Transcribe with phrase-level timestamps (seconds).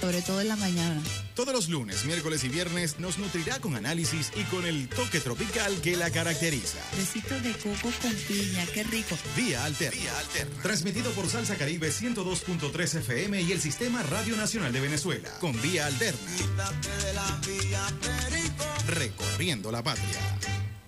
[0.00, 1.00] Sobre todo en la mañana.
[1.34, 5.80] Todos los lunes, miércoles y viernes nos nutrirá con análisis y con el toque tropical
[5.82, 6.78] que la caracteriza.
[6.96, 9.16] Besitos de coco con piña, qué rico.
[9.36, 10.00] Vía Alterna.
[10.62, 15.30] Transmitido por Salsa Caribe 102.3 FM y el Sistema Radio Nacional de Venezuela.
[15.40, 16.20] Con Vía Alterna.
[18.88, 20.38] Recorriendo la patria.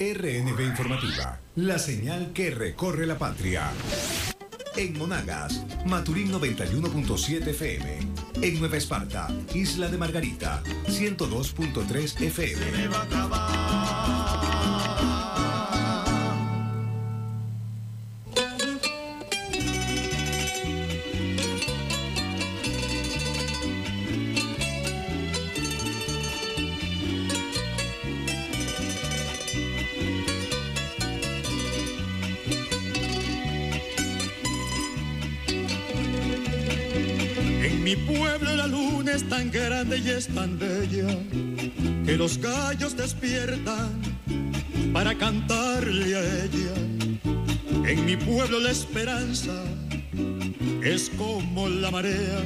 [0.00, 3.70] RNB Informativa, la señal que recorre la patria.
[4.76, 7.98] En Monagas, Maturín 91.7 FM.
[8.42, 12.60] En Nueva Esparta, Isla de Margarita, 102.3 FM.
[39.14, 41.08] Es tan grande y es tan bella
[42.04, 44.00] que los gallos despiertan
[44.92, 46.74] para cantarle a ella.
[47.88, 49.64] En mi pueblo la esperanza
[50.82, 52.40] es como la marea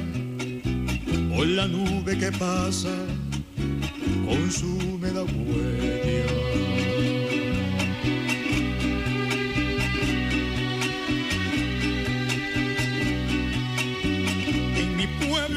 [1.37, 2.95] o la nube que pasa
[4.25, 6.54] con su húmeda huella.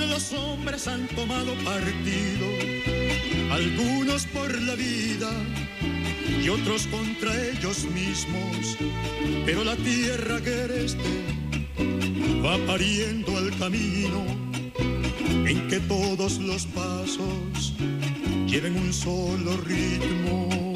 [0.06, 2.46] Los hombres han tomado partido,
[3.50, 5.30] algunos por la vida
[6.42, 8.76] y otros contra ellos mismos,
[9.44, 11.24] pero la tierra agreste
[12.44, 14.24] va pariendo el camino
[15.46, 17.74] en que todos los pasos
[18.46, 20.67] lleven un solo ritmo.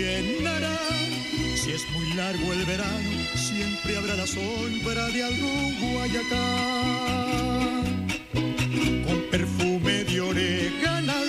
[0.00, 0.78] Llenará.
[1.54, 7.40] Si es muy largo el verano, siempre habrá la sombra de algún guayacán.
[9.06, 11.28] Con perfume de oreganal,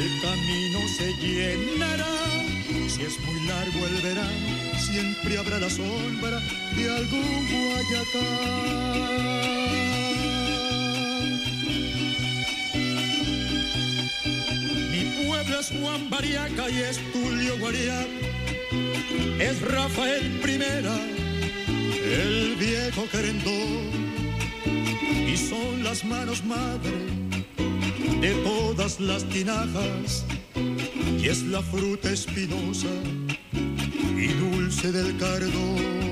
[0.00, 2.14] el camino se llenará.
[2.88, 4.48] Si es muy largo el verano,
[4.78, 6.40] siempre habrá la sombra
[6.76, 8.92] de algún guayacán.
[15.62, 18.08] Es Juan Bariaca y es Tulio Guariac.
[19.38, 20.96] Es Rafael Primera,
[22.04, 23.92] el viejo querendón.
[25.32, 26.90] Y son las manos madre
[28.20, 30.24] de todas las tinajas.
[31.20, 32.92] Y es la fruta espinosa
[34.16, 36.11] y dulce del cardón.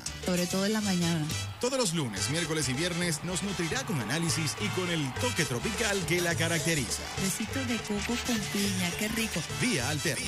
[0.25, 1.25] Sobre todo en la mañana.
[1.59, 5.97] Todos los lunes, miércoles y viernes nos nutrirá con análisis y con el toque tropical
[6.07, 7.03] que la caracteriza.
[7.21, 9.41] Besitos de coco con piña, qué rico.
[9.61, 10.25] Vía Alterna.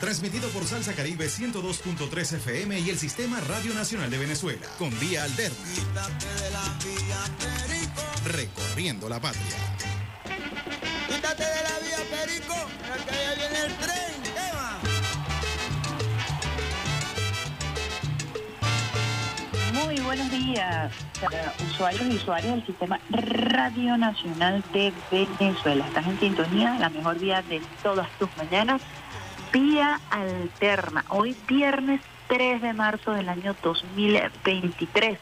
[0.00, 4.66] Transmitido por Salsa Caribe 102.3 FM y el Sistema Radio Nacional de Venezuela.
[4.78, 5.56] Con Vía Alterna.
[8.24, 9.42] Recorriendo la patria.
[11.08, 12.34] Quítate de la vía, Perico.
[12.44, 14.33] chico, que ya viene el tren,
[19.74, 20.92] Muy buenos días,
[21.72, 25.84] usuarios y usuarias del Sistema Radio Nacional de Venezuela.
[25.88, 28.80] Estás en sintonía, la mejor vía de todas tus mañanas,
[29.52, 31.04] vía alterna.
[31.08, 35.18] Hoy viernes 3 de marzo del año 2023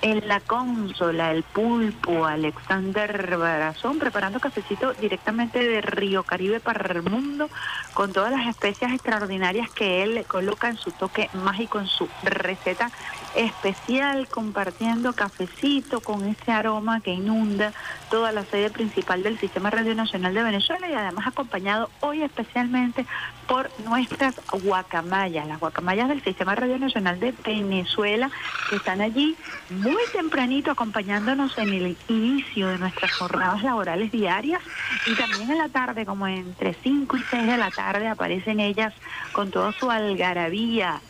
[0.00, 7.02] en la consola, el pulpo Alexander Barazón, preparando cafecito directamente de Río Caribe para el
[7.02, 7.50] mundo,
[7.94, 12.92] con todas las especias extraordinarias que él coloca en su toque mágico, en su receta
[13.34, 17.72] especial, compartiendo cafecito con ese aroma que inunda
[18.10, 23.06] toda la sede principal del Sistema Radio Nacional de Venezuela y además acompañado hoy especialmente
[23.46, 28.30] por nuestras guacamayas, las guacamayas del Sistema Radio Nacional de Venezuela,
[28.68, 29.36] que están allí
[29.70, 34.62] muy tempranito acompañándonos en el inicio de nuestras jornadas laborales diarias.
[35.06, 38.92] Y también en la tarde, como entre 5 y 6 de la tarde, aparecen ellas
[39.32, 41.00] con toda su algarabía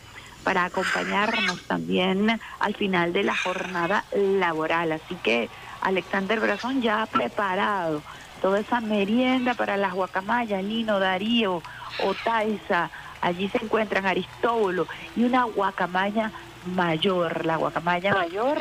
[0.43, 4.91] para acompañarnos también al final de la jornada laboral.
[4.91, 5.49] Así que
[5.81, 8.01] Alexander Brazón ya ha preparado
[8.41, 11.61] toda esa merienda para las guacamayas, Lino, Darío,
[12.03, 12.89] Otaiza,
[13.21, 16.31] allí se encuentran Aristóbulo y una guacamaya
[16.65, 18.57] mayor, la guacamaya mayor,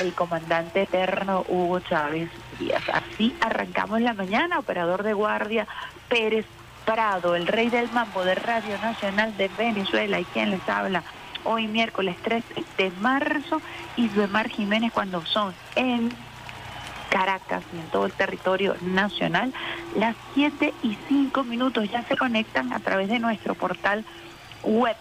[0.00, 2.82] el comandante eterno Hugo Chávez Díaz.
[2.92, 5.66] Así arrancamos la mañana, operador de guardia
[6.08, 6.46] Pérez
[6.90, 11.04] El rey del mambo de Radio Nacional de Venezuela y quien les habla
[11.44, 12.42] hoy miércoles 3
[12.76, 13.62] de marzo
[13.96, 16.12] y Duemar Jiménez cuando son en
[17.08, 19.54] Caracas y en todo el territorio nacional,
[19.94, 21.88] las 7 y 5 minutos.
[21.88, 24.04] Ya se conectan a través de nuestro portal
[24.64, 24.96] web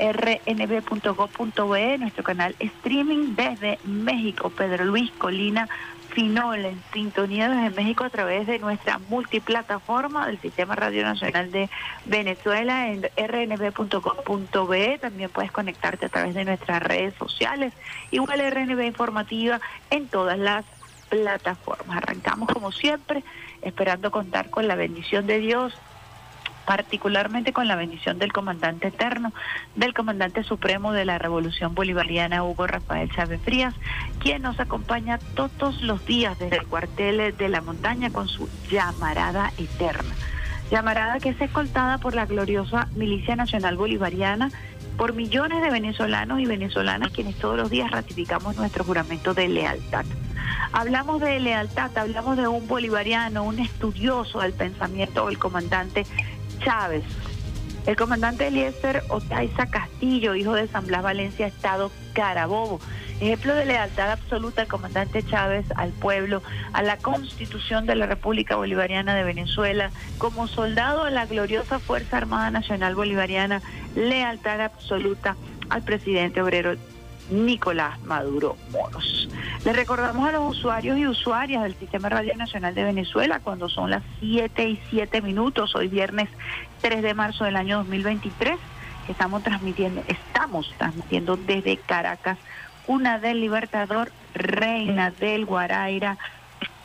[0.00, 5.68] rnb.gov.be, nuestro canal streaming desde México, Pedro Luis Colina
[6.10, 11.70] Finol, en sintonía desde México a través de nuestra multiplataforma del Sistema Radio Nacional de
[12.04, 14.98] Venezuela en rnb.com.be.
[14.98, 17.72] También puedes conectarte a través de nuestras redes sociales,
[18.10, 19.60] igual RNB Informativa
[19.90, 20.64] en todas las
[21.08, 21.98] plataformas.
[21.98, 23.22] Arrancamos como siempre,
[23.62, 25.74] esperando contar con la bendición de Dios
[26.70, 29.32] particularmente con la bendición del comandante eterno,
[29.74, 33.74] del comandante supremo de la Revolución Bolivariana, Hugo Rafael Chávez Frías,
[34.20, 39.52] quien nos acompaña todos los días desde el cuartel de la montaña con su llamarada
[39.58, 40.14] eterna.
[40.70, 44.52] Llamarada que es escoltada por la gloriosa Milicia Nacional Bolivariana,
[44.96, 50.04] por millones de venezolanos y venezolanas quienes todos los días ratificamos nuestro juramento de lealtad.
[50.72, 56.06] Hablamos de lealtad, hablamos de un bolivariano, un estudioso del pensamiento, el comandante
[56.60, 57.04] Chávez.
[57.86, 62.78] El comandante Eliezer Otaiza Castillo, hijo de San Blas Valencia, Estado Carabobo.
[63.20, 66.42] Ejemplo de lealtad absoluta al comandante Chávez, al pueblo,
[66.72, 72.16] a la constitución de la República Bolivariana de Venezuela, como soldado a la gloriosa Fuerza
[72.16, 73.60] Armada Nacional Bolivariana,
[73.94, 75.36] lealtad absoluta
[75.68, 76.76] al presidente obrero
[77.30, 79.28] Nicolás Maduro Moros.
[79.64, 83.90] Le recordamos a los usuarios y usuarias del Sistema Radio Nacional de Venezuela cuando son
[83.90, 86.28] las 7 y 7 minutos, hoy viernes
[86.80, 88.58] 3 de marzo del año 2023,
[89.06, 92.38] que estamos transmitiendo, estamos transmitiendo desde Caracas,
[92.86, 96.18] una del Libertador, Reina del Guaraira,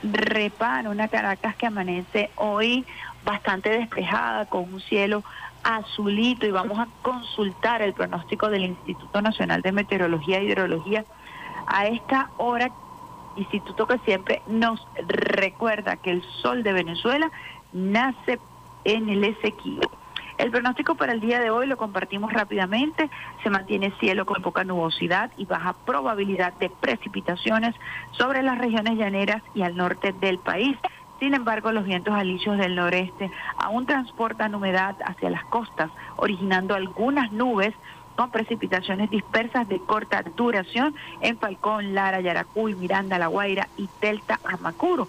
[0.04, 2.86] Reparo, una Caracas que amanece hoy
[3.24, 5.24] bastante despejada, con un cielo
[5.66, 11.04] azulito y vamos a consultar el pronóstico del Instituto Nacional de Meteorología e Hidrología
[11.66, 12.70] a esta hora,
[13.36, 17.32] instituto que siempre nos recuerda que el sol de Venezuela
[17.74, 18.40] nace
[18.84, 19.90] en el Esequibo.
[20.38, 23.10] El pronóstico para el día de hoy lo compartimos rápidamente.
[23.42, 27.74] Se mantiene cielo con poca nubosidad y baja probabilidad de precipitaciones
[28.12, 30.78] sobre las regiones llaneras y al norte del país.
[31.20, 37.32] Sin embargo, los vientos alisios del noreste aún transportan humedad hacia las costas, originando algunas
[37.32, 37.74] nubes
[38.16, 44.40] con precipitaciones dispersas de corta duración en Falcón, Lara, Yaracuy, Miranda, La Guaira y Delta
[44.44, 45.08] Amacuro.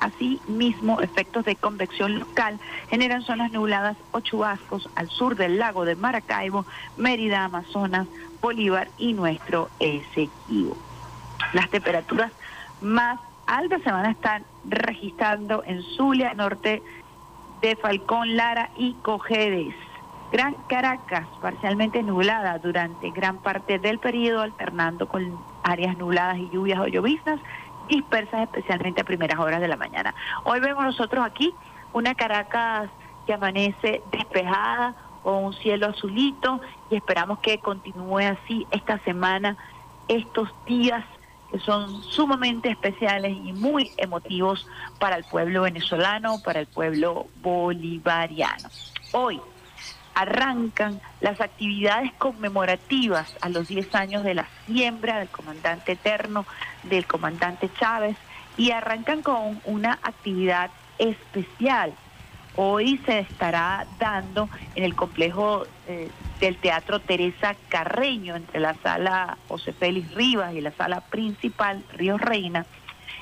[0.00, 2.58] Asimismo, efectos de convección local
[2.90, 6.66] generan zonas nubladas o chubascos al sur del lago de Maracaibo,
[6.96, 8.08] Mérida, Amazonas,
[8.40, 10.76] Bolívar y nuestro Esequibo.
[11.52, 12.32] Las temperaturas
[12.80, 13.20] más
[13.52, 16.82] altas se van a estar registrando en Zulia, norte
[17.60, 19.74] de Falcón, Lara y Cojedes.
[20.32, 26.80] Gran Caracas, parcialmente nublada durante gran parte del periodo, alternando con áreas nubladas y lluvias
[26.80, 27.38] o lloviznas
[27.88, 30.14] dispersas especialmente a primeras horas de la mañana.
[30.44, 31.52] Hoy vemos nosotros aquí
[31.92, 32.88] una Caracas
[33.26, 34.94] que amanece despejada
[35.24, 39.58] o un cielo azulito y esperamos que continúe así esta semana,
[40.08, 41.04] estos días
[41.60, 44.66] son sumamente especiales y muy emotivos
[44.98, 48.68] para el pueblo venezolano, para el pueblo bolivariano.
[49.12, 49.40] Hoy
[50.14, 56.44] arrancan las actividades conmemorativas a los 10 años de la siembra del comandante eterno,
[56.82, 58.16] del comandante Chávez,
[58.56, 61.94] y arrancan con una actividad especial.
[62.56, 66.10] Hoy se estará dando en el complejo eh,
[66.42, 72.18] del Teatro Teresa Carreño, entre la sala José Félix Rivas y la sala principal Río
[72.18, 72.66] Reina,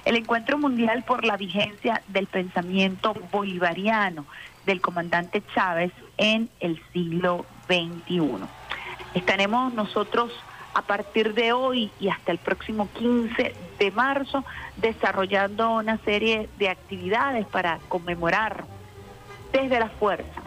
[0.06, 4.24] el encuentro mundial por la vigencia del pensamiento bolivariano
[4.64, 8.46] del comandante Chávez en el siglo XXI.
[9.12, 10.32] Estaremos nosotros
[10.72, 14.46] a partir de hoy y hasta el próximo 15 de marzo
[14.78, 18.64] desarrollando una serie de actividades para conmemorar
[19.52, 20.40] desde la fuerza,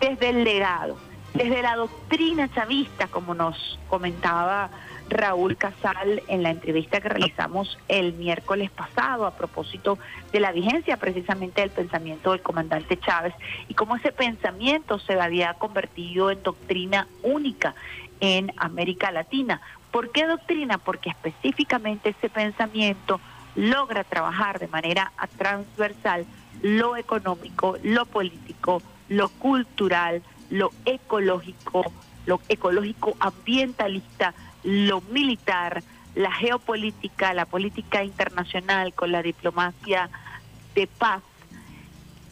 [0.00, 0.98] desde el legado,
[1.34, 4.70] desde la doctrina chavista, como nos comentaba
[5.08, 9.98] Raúl Casal en la entrevista que realizamos el miércoles pasado a propósito
[10.32, 13.34] de la vigencia precisamente del pensamiento del comandante Chávez
[13.68, 17.74] y cómo ese pensamiento se había convertido en doctrina única
[18.20, 19.60] en América Latina.
[19.90, 20.78] ¿Por qué doctrina?
[20.78, 23.20] Porque específicamente ese pensamiento
[23.56, 26.26] logra trabajar de manera transversal
[26.62, 31.92] lo económico, lo político, lo cultural, lo ecológico,
[32.26, 35.82] lo ecológico ambientalista, lo militar,
[36.14, 40.10] la geopolítica, la política internacional con la diplomacia
[40.74, 41.22] de paz.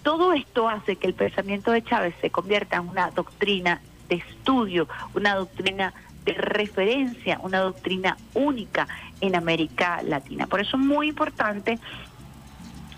[0.02, 4.88] Todo esto hace que el pensamiento de Chávez se convierta en una doctrina de estudio,
[5.14, 8.87] una doctrina de referencia, una doctrina única
[9.21, 10.47] en América Latina.
[10.47, 11.78] Por eso es muy importante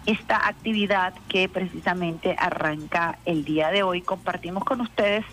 [0.07, 4.03] esta actividad que precisamente arranca el día de hoy.
[4.03, 5.25] Compartimos con ustedes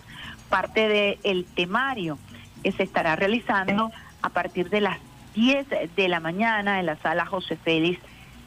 [0.48, 2.18] parte del temario
[2.62, 3.90] que se estará realizando
[4.22, 4.98] a partir de las
[5.34, 8.00] 10 de la mañana en la sala José Félix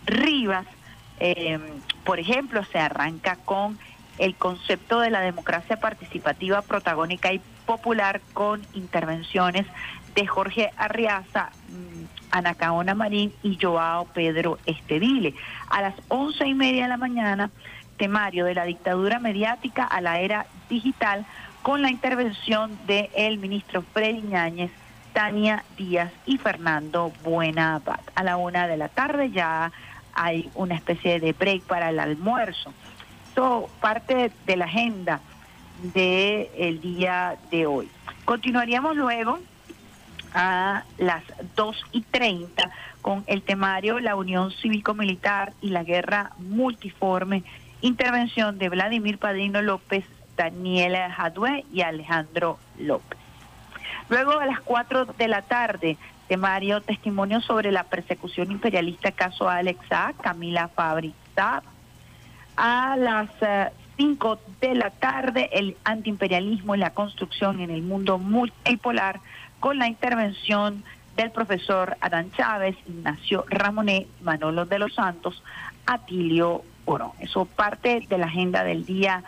[0.06, 0.66] Rivas.
[1.20, 1.60] Eh,
[2.04, 3.78] por ejemplo, se arranca con
[4.18, 9.66] el concepto de la democracia participativa, protagónica y popular con intervenciones
[10.14, 15.34] de Jorge Arriaza, mm, Anacaona Marín y Joao Pedro Estedile.
[15.70, 17.50] A las once y media de la mañana,
[17.96, 21.26] temario de la dictadura mediática a la era digital
[21.62, 24.72] con la intervención del el ministro Freddy Ñáñez,
[25.14, 28.02] Tania Díaz y Fernando Buenabad.
[28.16, 29.72] A la una de la tarde ya
[30.14, 32.74] hay una especie de break para el almuerzo.
[33.30, 35.22] Esto parte de la agenda
[35.94, 37.90] del día de hoy.
[38.26, 39.40] Continuaríamos luego
[40.36, 41.24] a las
[41.56, 42.70] 2 y 30
[43.02, 47.44] con el temario La Unión Cívico-Militar y la Guerra Multiforme,
[47.82, 50.04] intervención de Vladimir Padrino López
[50.36, 53.18] Daniela Jadue y Alejandro López.
[54.10, 60.14] Luego a las 4 de la tarde, temario testimonio sobre la persecución imperialista caso Alexa,
[60.22, 61.14] Camila Fabri
[62.58, 63.30] A las
[63.98, 69.22] 5 eh, de la tarde, el antiimperialismo y la construcción en el mundo multipolar
[69.66, 70.84] con la intervención
[71.18, 75.42] del profesor Adán Chávez, Ignacio Ramonet, Manolo de los Santos,
[75.88, 77.16] Atilio Oro.
[77.20, 79.24] Eso parte de la agenda del día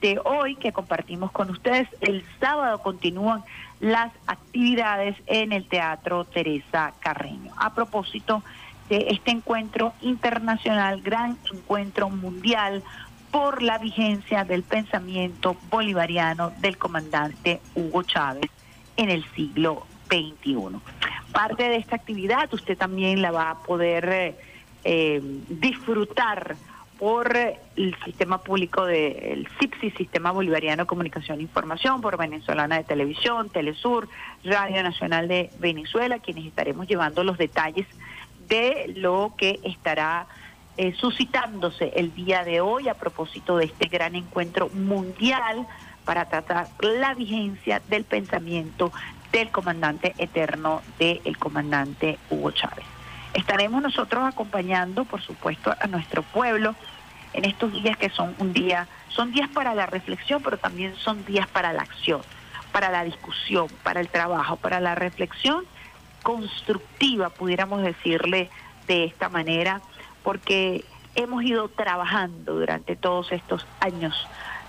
[0.00, 1.88] de hoy que compartimos con ustedes.
[2.00, 3.42] El sábado continúan
[3.80, 7.52] las actividades en el Teatro Teresa Carreño.
[7.56, 8.44] A propósito
[8.88, 12.84] de este encuentro internacional, gran encuentro mundial
[13.32, 18.48] por la vigencia del pensamiento bolivariano del comandante Hugo Chávez
[18.96, 20.56] en el siglo XXI.
[21.32, 24.34] Parte de esta actividad usted también la va a poder eh,
[24.84, 26.56] eh, disfrutar
[26.98, 32.84] por el sistema público del CIPSI, Sistema Bolivariano de Comunicación e Información, por Venezolana de
[32.84, 34.08] Televisión, Telesur,
[34.44, 37.88] Radio Nacional de Venezuela, quienes estaremos llevando los detalles
[38.46, 40.28] de lo que estará
[40.76, 45.66] eh, suscitándose el día de hoy a propósito de este gran encuentro mundial
[46.04, 48.92] para tratar la vigencia del pensamiento
[49.32, 52.84] del comandante eterno del comandante Hugo Chávez.
[53.34, 56.74] Estaremos nosotros acompañando, por supuesto, a nuestro pueblo
[57.32, 61.24] en estos días que son un día, son días para la reflexión, pero también son
[61.24, 62.20] días para la acción,
[62.72, 65.64] para la discusión, para el trabajo, para la reflexión
[66.22, 68.50] constructiva, pudiéramos decirle
[68.86, 69.80] de esta manera,
[70.22, 74.14] porque hemos ido trabajando durante todos estos años,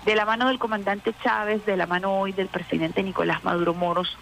[0.04, 4.16] de la mano del comandante Chávez, de la mano hoy del presidente Nicolás Maduro Moros,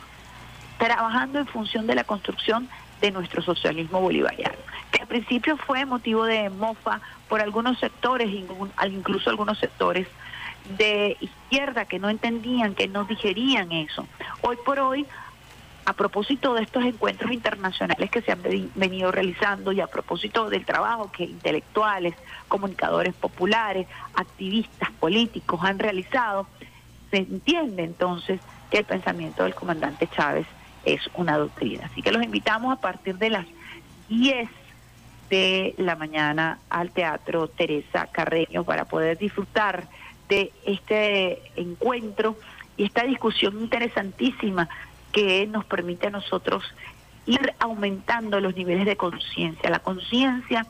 [0.79, 2.69] trabajando en función de la construcción
[3.01, 4.55] de nuestro socialismo bolivariano,
[4.93, 10.07] que al principio fue motivo de mofa por algunos sectores, incluso algunos sectores
[10.79, 14.07] de izquierda que no entendían, que no digerían eso.
[14.43, 15.07] Hoy por hoy
[15.85, 18.43] a propósito de estos encuentros internacionales que se han
[18.75, 22.15] venido realizando y a propósito del trabajo que intelectuales,
[22.49, 26.47] comunicadores populares, activistas políticos han realizado,
[27.11, 30.47] se entiende entonces que el pensamiento del comandante Chávez
[30.85, 31.87] es una doctrina.
[31.87, 33.47] Así que los invitamos a partir de las
[34.09, 34.49] 10
[35.31, 39.89] de la mañana al Teatro Teresa Carreño para poder disfrutar
[40.29, 42.37] de este encuentro
[42.77, 44.69] y esta discusión interesantísima
[45.13, 46.65] que nos permite a nosotros
[47.27, 49.71] ir aumentando los niveles de conciencia.
[49.71, 50.67] La conciencia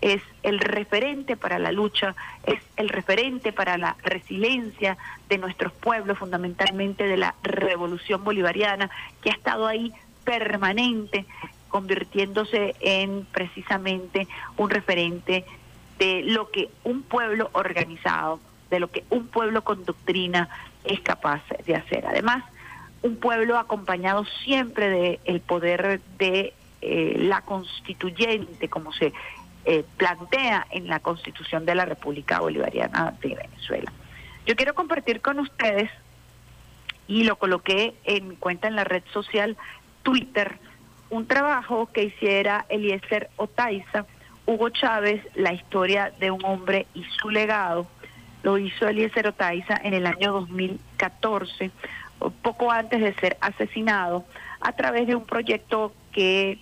[0.00, 2.14] es el referente para la lucha,
[2.44, 8.90] es el referente para la resiliencia de nuestros pueblos, fundamentalmente de la revolución bolivariana,
[9.22, 9.92] que ha estado ahí
[10.24, 11.24] permanente,
[11.68, 15.44] convirtiéndose en precisamente un referente
[15.98, 18.40] de lo que un pueblo organizado,
[18.70, 20.48] de lo que un pueblo con doctrina
[20.84, 22.06] es capaz de hacer.
[22.06, 22.44] Además,
[23.06, 29.12] un pueblo acompañado siempre del el poder de eh, la constituyente, como se
[29.64, 33.92] eh, plantea en la Constitución de la República Bolivariana de Venezuela.
[34.44, 35.90] Yo quiero compartir con ustedes,
[37.08, 39.56] y lo coloqué en mi cuenta en la red social
[40.02, 40.58] Twitter,
[41.08, 44.06] un trabajo que hiciera Eliezer Otaiza,
[44.44, 47.86] Hugo Chávez, la historia de un hombre y su legado.
[48.42, 51.70] Lo hizo Eliezer Otaiza en el año 2014
[52.42, 54.24] poco antes de ser asesinado,
[54.60, 56.58] a través de un proyecto que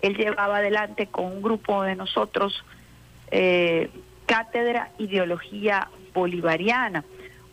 [0.00, 2.64] él llevaba adelante con un grupo de nosotros,
[3.30, 3.90] eh,
[4.26, 7.04] Cátedra Ideología Bolivariana,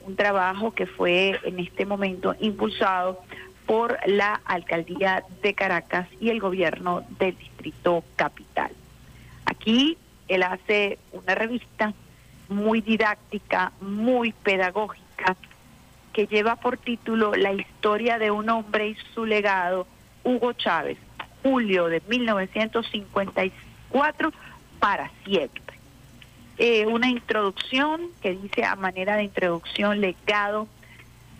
[0.06, 3.22] un trabajo que fue en este momento impulsado
[3.65, 8.72] por la Alcaldía de Caracas y el gobierno del Distrito Capital.
[9.46, 11.94] Aquí él hace una revista
[12.48, 15.36] muy didáctica, muy pedagógica,
[16.13, 19.88] que lleva por título La historia de un hombre y su legado,
[20.24, 20.98] Hugo Chávez,
[21.44, 24.32] julio de 1954
[24.80, 25.63] para siempre.
[26.58, 30.68] Eh, una introducción que dice a manera de introducción legado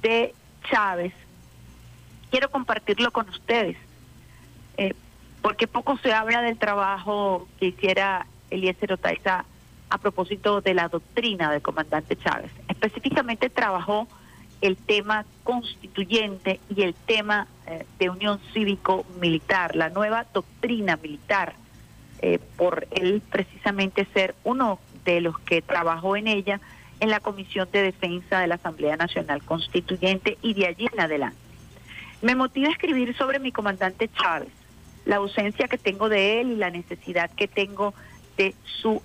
[0.02, 0.34] de
[0.70, 1.14] Chávez.
[2.32, 3.76] Quiero compartirlo con ustedes,
[4.78, 4.94] eh,
[5.42, 9.44] porque poco se habla del trabajo que hiciera Eliezer Otaiza
[9.90, 12.52] a propósito de la doctrina del comandante Chávez.
[12.68, 14.08] Específicamente trabajó
[14.62, 21.54] el tema constituyente y el tema eh, de unión cívico-militar, la nueva doctrina militar,
[22.22, 26.60] eh, por él precisamente ser uno de los que trabajó en ella
[27.00, 31.38] en la Comisión de Defensa de la Asamblea Nacional Constituyente y de allí en adelante.
[32.22, 34.50] Me motiva a escribir sobre mi comandante Chávez,
[35.06, 37.94] la ausencia que tengo de él y la necesidad que tengo
[38.36, 39.02] de su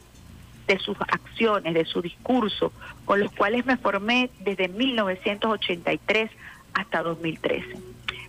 [0.66, 2.72] de sus acciones, de su discurso,
[3.05, 6.31] con los cuales me formé desde 1983
[6.74, 7.77] hasta 2013.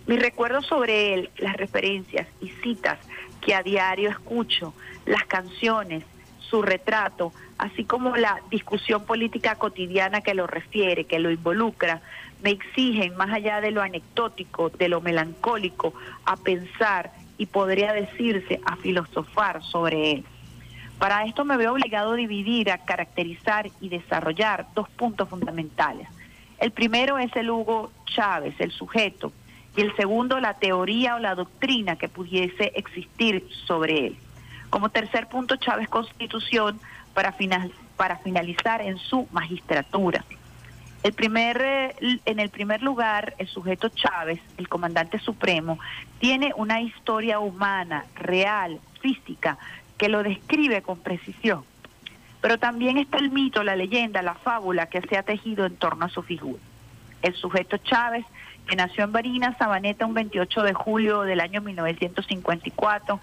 [0.06, 2.98] Mis recuerdos sobre él, las referencias y citas
[3.40, 6.04] que a diario escucho, las canciones,
[6.38, 12.02] su retrato, así como la discusión política cotidiana que lo refiere, que lo involucra,
[12.42, 15.94] me exigen, más allá de lo anecdótico, de lo melancólico,
[16.24, 20.24] a pensar y podría decirse a filosofar sobre él.
[20.98, 26.08] Para esto me veo obligado a dividir, a caracterizar y desarrollar dos puntos fundamentales.
[26.58, 29.32] El primero es el Hugo Chávez, el sujeto,
[29.76, 34.16] y el segundo la teoría o la doctrina que pudiese existir sobre él.
[34.70, 36.80] Como tercer punto, Chávez Constitución
[37.14, 40.24] para, finalizar en su magistratura.
[41.02, 45.78] El primer, eh, en el primer lugar, el sujeto Chávez, el comandante supremo,
[46.18, 49.58] tiene una historia humana, real, física,
[49.98, 51.64] que lo describe con precisión.
[52.40, 56.04] Pero también está el mito, la leyenda, la fábula que se ha tejido en torno
[56.04, 56.62] a su figura.
[57.22, 58.24] El sujeto Chávez,
[58.68, 63.20] que nació en Barinas, Sabaneta, un 28 de julio del año 1954,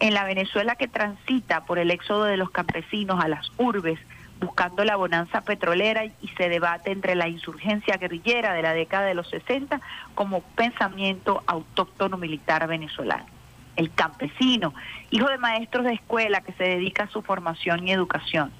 [0.00, 3.98] en la Venezuela que transita por el éxodo de los campesinos a las urbes,
[4.40, 9.14] buscando la bonanza petrolera y se debate entre la insurgencia guerrillera de la década de
[9.14, 9.80] los 60
[10.14, 13.35] como pensamiento autóctono militar venezolano
[13.76, 14.74] el campesino,
[15.10, 18.50] hijo de maestros de escuela que se dedica a su formación y educación,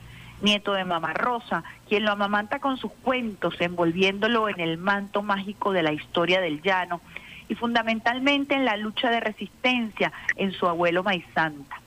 [0.42, 5.72] nieto de Mamá Rosa, quien lo amamanta con sus cuentos, envolviéndolo en el manto mágico
[5.72, 7.00] de la historia del llano
[7.48, 11.80] y fundamentalmente en la lucha de resistencia en su abuelo Maizanta.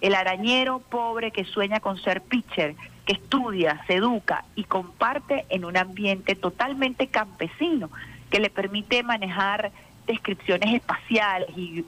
[0.00, 5.64] El arañero pobre que sueña con ser pitcher, que estudia, se educa y comparte en
[5.64, 7.90] un ambiente totalmente campesino
[8.30, 9.70] que le permite manejar
[10.06, 11.84] descripciones espaciales y,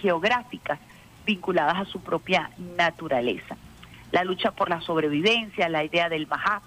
[0.00, 0.78] geográficas
[1.26, 3.56] vinculadas a su propia naturaleza.
[4.12, 6.62] La lucha por la sobrevivencia, la idea del más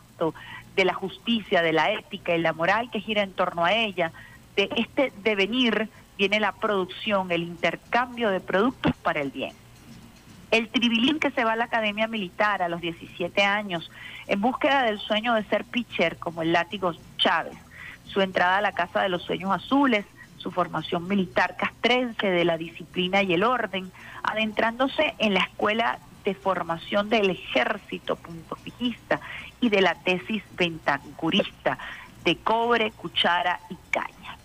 [0.76, 4.12] de la justicia, de la ética y la moral que gira en torno a ella,
[4.56, 9.54] de este devenir viene la producción, el intercambio de productos para el bien.
[10.52, 13.90] El tribilín que se va a la academia militar a los 17 años
[14.28, 17.58] en búsqueda del sueño de ser pitcher como el látigo Chávez,
[18.06, 20.06] su entrada a la Casa de los Sueños Azules,
[20.42, 23.92] su formación militar castrense de la disciplina y el orden,
[24.24, 29.20] adentrándose en la escuela de formación del ejército punto fijista
[29.60, 31.78] y de la tesis ventancurista
[32.24, 34.38] de cobre, cuchara y caña.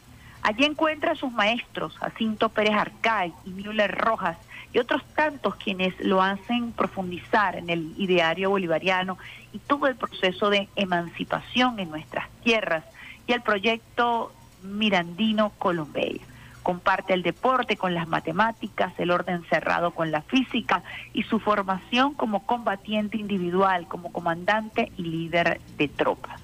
[0.43, 4.39] Allí encuentra a sus maestros, Jacinto Pérez Arcay y Müller Rojas,
[4.73, 9.17] y otros tantos quienes lo hacen profundizar en el ideario bolivariano
[9.53, 12.85] y todo el proceso de emancipación en nuestras tierras
[13.27, 14.33] y el proyecto
[14.67, 16.21] Mirandino Colombia.
[16.63, 22.15] Comparte el deporte con las matemáticas, el orden cerrado con la física y su formación
[22.15, 26.41] como combatiente individual, como comandante y líder de tropas.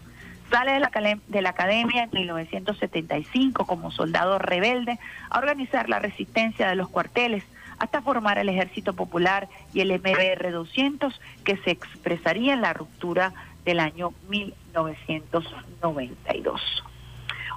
[0.49, 0.91] Sale de la,
[1.27, 7.43] de la academia en 1975 como soldado rebelde a organizar la resistencia de los cuarteles
[7.79, 13.33] hasta formar el Ejército Popular y el MBR 200 que se expresaría en la ruptura
[13.65, 16.85] del año 1992.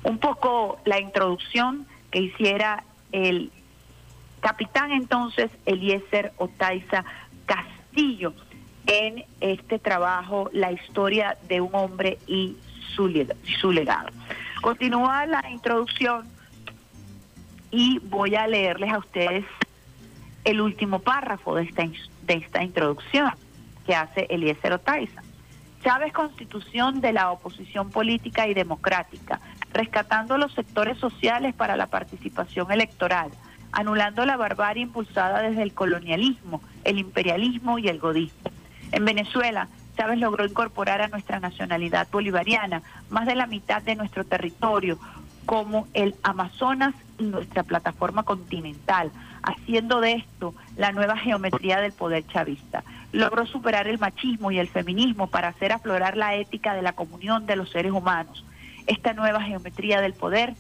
[0.06, 3.52] Un poco la introducción que hiciera el
[4.40, 7.04] capitán entonces Eliezer Otaiza
[7.48, 8.34] Castillo
[8.86, 12.56] en este trabajo, la historia de un hombre y
[12.96, 14.10] su, legado.
[14.62, 16.28] Continúa la introducción
[17.72, 19.44] y voy a leerles a ustedes
[20.44, 21.84] el último párrafo de esta,
[22.22, 23.32] de esta introducción
[23.88, 25.24] que hace Eliezer Otaiza.
[25.84, 29.40] Chávez Constitución de la oposición política y democrática,
[29.76, 33.30] rescatando los sectores sociales para la participación electoral,
[33.74, 38.52] anulando la barbarie impulsada desde el colonialismo, el imperialismo y el godismo.
[38.94, 44.24] En Venezuela, Chávez logró incorporar a nuestra nacionalidad bolivariana más de la mitad de nuestro
[44.24, 44.98] territorio,
[45.46, 49.12] como el Amazonas y nuestra plataforma continental,
[49.44, 52.84] haciendo de esto la nueva geometría del poder chavista.
[53.12, 57.46] Logró superar el machismo y el feminismo para hacer aflorar la ética de la comunión
[57.46, 58.44] de los seres humanos.
[58.88, 60.54] Esta nueva geometría del poder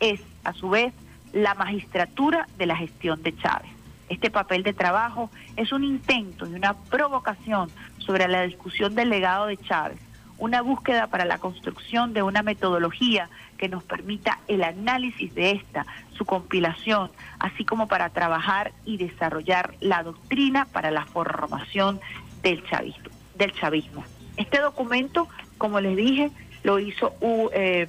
[0.00, 0.92] es, a su vez,
[1.32, 3.70] la magistratura de la gestión de Chávez.
[4.08, 9.46] Este papel de trabajo es un intento y una provocación sobre la discusión del legado
[9.46, 9.98] de Chávez,
[10.36, 15.86] una búsqueda para la construcción de una metodología que nos permita el análisis de esta,
[16.16, 22.00] su compilación, así como para trabajar y desarrollar la doctrina para la formación
[22.42, 23.10] del chavismo.
[23.36, 24.02] Del chavismo.
[24.36, 26.30] Este documento, como les dije,
[26.62, 27.14] lo hizo
[27.52, 27.86] eh,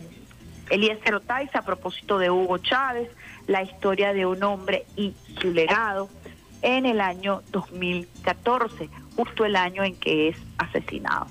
[0.69, 3.09] Eliezer Otaiz a propósito de Hugo Chávez,
[3.47, 6.09] la historia de un hombre y su legado,
[6.61, 11.27] en el año 2014, justo el año en que es asesinado.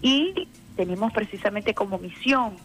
[0.00, 2.56] Y tenemos precisamente como misión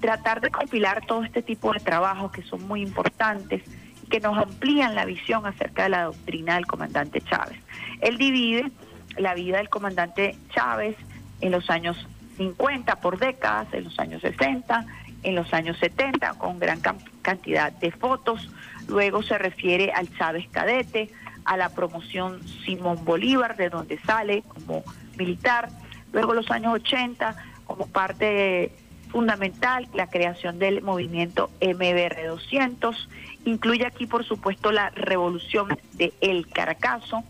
[0.00, 3.62] tratar de compilar todo este tipo de trabajos que son muy importantes
[4.02, 7.60] y que nos amplían la visión acerca de la doctrina del comandante Chávez.
[8.00, 8.72] Él divide
[9.16, 10.96] la vida del comandante Chávez
[11.40, 11.96] en los años
[12.36, 14.86] 50 por décadas, en los años 60,
[15.22, 16.80] en los años 70 con gran
[17.22, 18.50] cantidad de fotos.
[18.88, 21.10] Luego se refiere al Chávez cadete,
[21.44, 24.82] a la promoción Simón Bolívar, de donde sale como
[25.16, 25.68] militar.
[26.12, 28.72] Luego los años 80 como parte
[29.10, 33.08] fundamental la creación del movimiento MBR 200.
[33.44, 37.22] Incluye aquí, por supuesto, la revolución de El Caracazo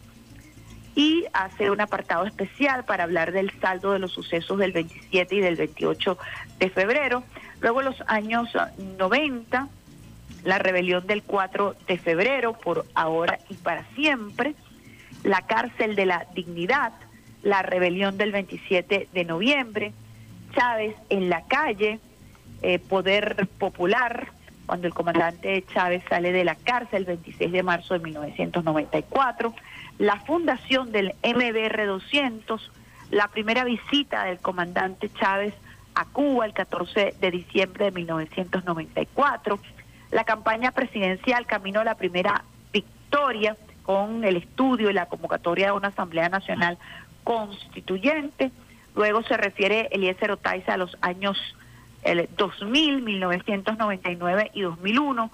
[0.95, 5.41] y hace un apartado especial para hablar del saldo de los sucesos del 27 y
[5.41, 6.19] del 28
[6.59, 7.25] de febrero.
[7.61, 8.49] Luego, los años
[8.99, 9.69] 90,
[10.45, 14.55] la rebelión del 4 de febrero, por ahora y para siempre,
[15.23, 16.93] la cárcel de la dignidad,
[17.43, 19.93] la rebelión del 27 de noviembre,
[20.55, 21.99] Chávez en la calle,
[22.63, 24.29] eh, Poder Popular,
[24.67, 29.55] cuando el comandante Chávez sale de la cárcel el 26 de marzo de 1994,
[30.03, 32.73] la fundación del MBR 200,
[33.13, 35.55] la primera visita del comandante Chávez
[35.95, 39.61] a Cuba el 14 de diciembre de 1994,
[40.11, 45.73] la campaña presidencial camino a la primera victoria con el estudio y la convocatoria de
[45.73, 46.79] una Asamblea Nacional
[47.23, 48.51] Constituyente,
[48.97, 51.39] Luego se refiere Eliezer Otaiza a los años
[52.03, 55.31] el 2000, 1999 y 2001,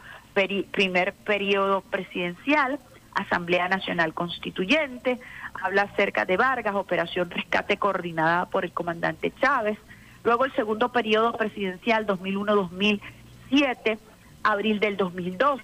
[0.70, 2.78] primer periodo presidencial,
[3.18, 5.18] Asamblea Nacional Constituyente,
[5.54, 9.78] habla acerca de Vargas, operación rescate coordinada por el comandante Chávez,
[10.24, 13.98] luego el segundo periodo presidencial 2001-2007,
[14.44, 15.60] abril del 2002,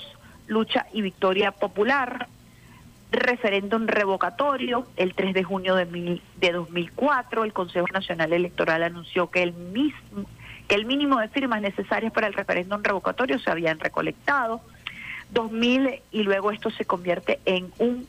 [0.46, 2.28] lucha y victoria popular,
[3.12, 4.86] referéndum revocatorio.
[4.96, 10.24] El 3 de junio de, de 2004, el Consejo Nacional Electoral anunció que el, mismo,
[10.68, 14.60] que el mínimo de firmas necesarias para el referéndum revocatorio se habían recolectado.
[15.30, 18.06] 2000 y luego esto se convierte en un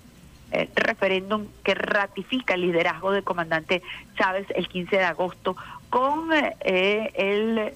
[0.52, 3.82] eh, referéndum que ratifica el liderazgo del comandante
[4.18, 5.56] Chávez el 15 de agosto
[5.90, 7.74] con eh, el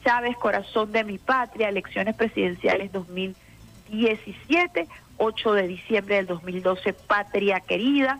[0.04, 4.86] Chávez, corazón de mi patria, elecciones presidenciales 2017,
[5.20, 8.18] 8 de diciembre del 2012, patria querida.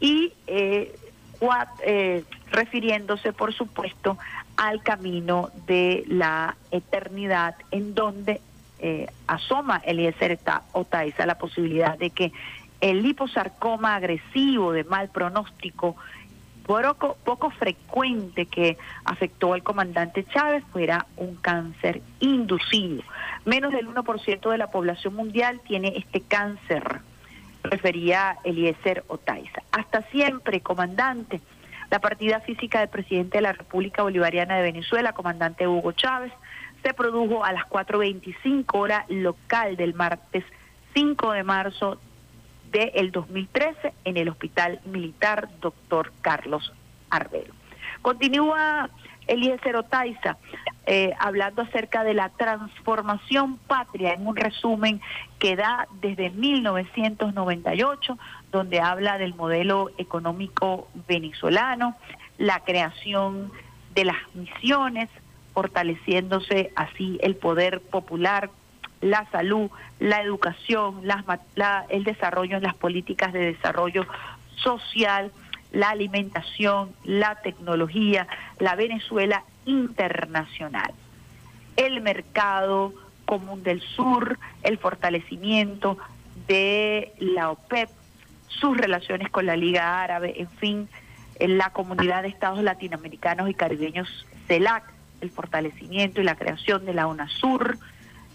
[0.00, 0.94] Y eh,
[1.86, 4.18] eh, refiriéndose, por supuesto,
[4.56, 8.40] al camino de la eternidad, en donde
[8.80, 10.38] eh, asoma Eliezer
[10.72, 12.32] Otaiza la posibilidad de que
[12.80, 15.96] el liposarcoma agresivo de mal pronóstico,
[16.66, 23.02] poco, poco frecuente que afectó al comandante Chávez, fuera un cáncer inducido.
[23.44, 27.00] Menos del 1% de la población mundial tiene este cáncer,
[27.62, 29.62] refería Eliezer Otaiza.
[29.70, 31.40] Hasta siempre, comandante.
[31.90, 36.32] La partida física del presidente de la República Bolivariana de Venezuela, comandante Hugo Chávez,
[36.82, 40.44] se produjo a las 4.25 hora local del martes
[40.94, 41.98] 5 de marzo
[42.74, 46.72] del 2013 en el Hospital Militar Doctor Carlos
[47.08, 47.54] Arbelo.
[48.02, 48.90] Continúa
[49.28, 50.36] Eliezer Otaiza
[50.86, 55.00] eh, hablando acerca de la transformación patria en un resumen
[55.38, 58.18] que da desde 1998,
[58.50, 61.96] donde habla del modelo económico venezolano,
[62.38, 63.52] la creación
[63.94, 65.08] de las misiones,
[65.54, 68.50] fortaleciéndose así el poder popular,
[69.04, 71.02] la salud, la educación,
[71.90, 74.06] el desarrollo las políticas de desarrollo
[74.56, 75.30] social,
[75.72, 78.26] la alimentación, la tecnología,
[78.60, 80.94] la Venezuela internacional,
[81.76, 82.94] el mercado
[83.26, 85.98] común del sur, el fortalecimiento
[86.48, 87.90] de la OPEP,
[88.48, 90.88] sus relaciones con la Liga Árabe, en fin,
[91.40, 94.84] la comunidad de estados latinoamericanos y caribeños CELAC,
[95.20, 97.78] el fortalecimiento y la creación de la UNASUR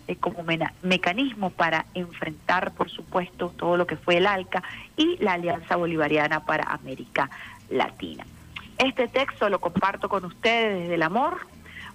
[0.10, 0.44] eh, como
[0.82, 4.64] mecanismo para enfrentar, por supuesto, todo lo que fue el ALCA
[4.98, 7.30] y la Alianza Bolivariana para América
[7.70, 8.26] Latina.
[8.80, 11.46] Este texto lo comparto con ustedes desde el amor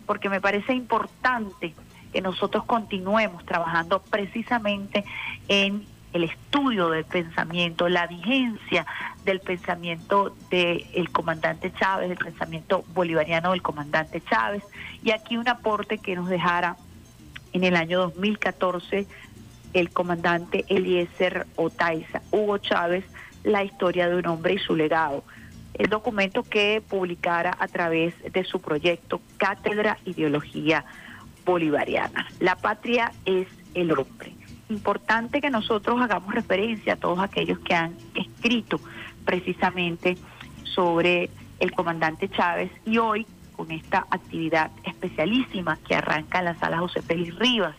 [0.07, 1.75] porque me parece importante
[2.13, 5.05] que nosotros continuemos trabajando precisamente
[5.49, 8.87] en el estudio del pensamiento, la vigencia
[9.25, 14.63] del pensamiento del comandante Chávez, del pensamiento bolivariano del comandante Chávez,
[15.03, 16.77] y aquí un aporte que nos dejara
[17.55, 19.07] en el año 2014
[19.73, 23.05] el comandante Eliezer Otaiza, Hugo Chávez,
[23.43, 25.25] la historia de un hombre y su legado.
[25.73, 30.85] El documento que publicara a través de su proyecto Cátedra Ideología
[31.45, 32.29] Bolivariana.
[32.39, 34.35] La patria es el hombre
[34.69, 38.81] importante que nosotros hagamos referencia a todos aquellos que han escrito
[39.25, 40.17] precisamente
[40.63, 46.79] sobre el comandante Chávez y hoy con esta actividad especialísima que arranca en la sala
[46.79, 47.75] José Félix Rivas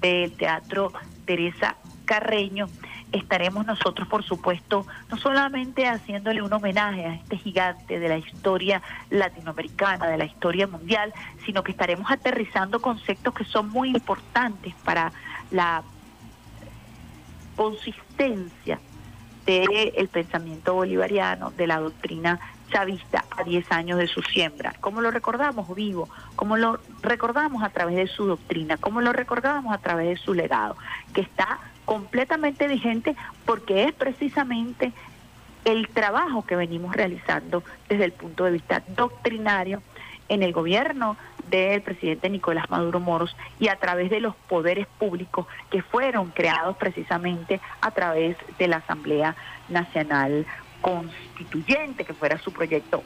[0.00, 0.92] del Teatro
[1.24, 2.66] Teresa Carreño,
[3.12, 8.82] estaremos nosotros, por supuesto, no solamente haciéndole un homenaje a este gigante de la historia
[9.10, 11.14] latinoamericana, de la historia mundial,
[11.46, 15.12] sino que estaremos aterrizando conceptos que son muy importantes para
[15.50, 15.82] la
[17.56, 18.80] consistencia
[19.46, 24.74] del pensamiento bolivariano, de la doctrina chavista a 10 años de su siembra.
[24.80, 26.08] ¿Cómo lo recordamos vivo?
[26.36, 28.76] ¿Cómo lo recordamos a través de su doctrina?
[28.76, 30.76] ¿Cómo lo recordamos a través de su legado?
[31.12, 34.92] Que está completamente vigente porque es precisamente
[35.64, 39.82] el trabajo que venimos realizando desde el punto de vista doctrinario
[40.28, 41.16] en el gobierno
[41.50, 46.76] del presidente Nicolás Maduro Moros y a través de los poderes públicos que fueron creados
[46.76, 49.36] precisamente a través de la Asamblea
[49.68, 50.46] Nacional
[50.84, 53.02] Constituyente, que fuera su proyecto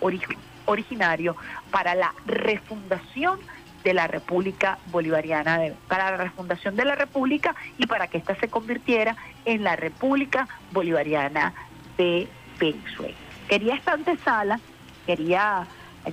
[0.66, 1.36] originario
[1.70, 3.38] para la refundación
[3.84, 8.48] de la República Bolivariana, para la refundación de la República y para que ésta se
[8.48, 11.54] convirtiera en la República Bolivariana
[11.96, 12.26] de
[12.58, 13.14] Venezuela.
[13.48, 14.58] Quería esta antesala,
[15.06, 15.64] quería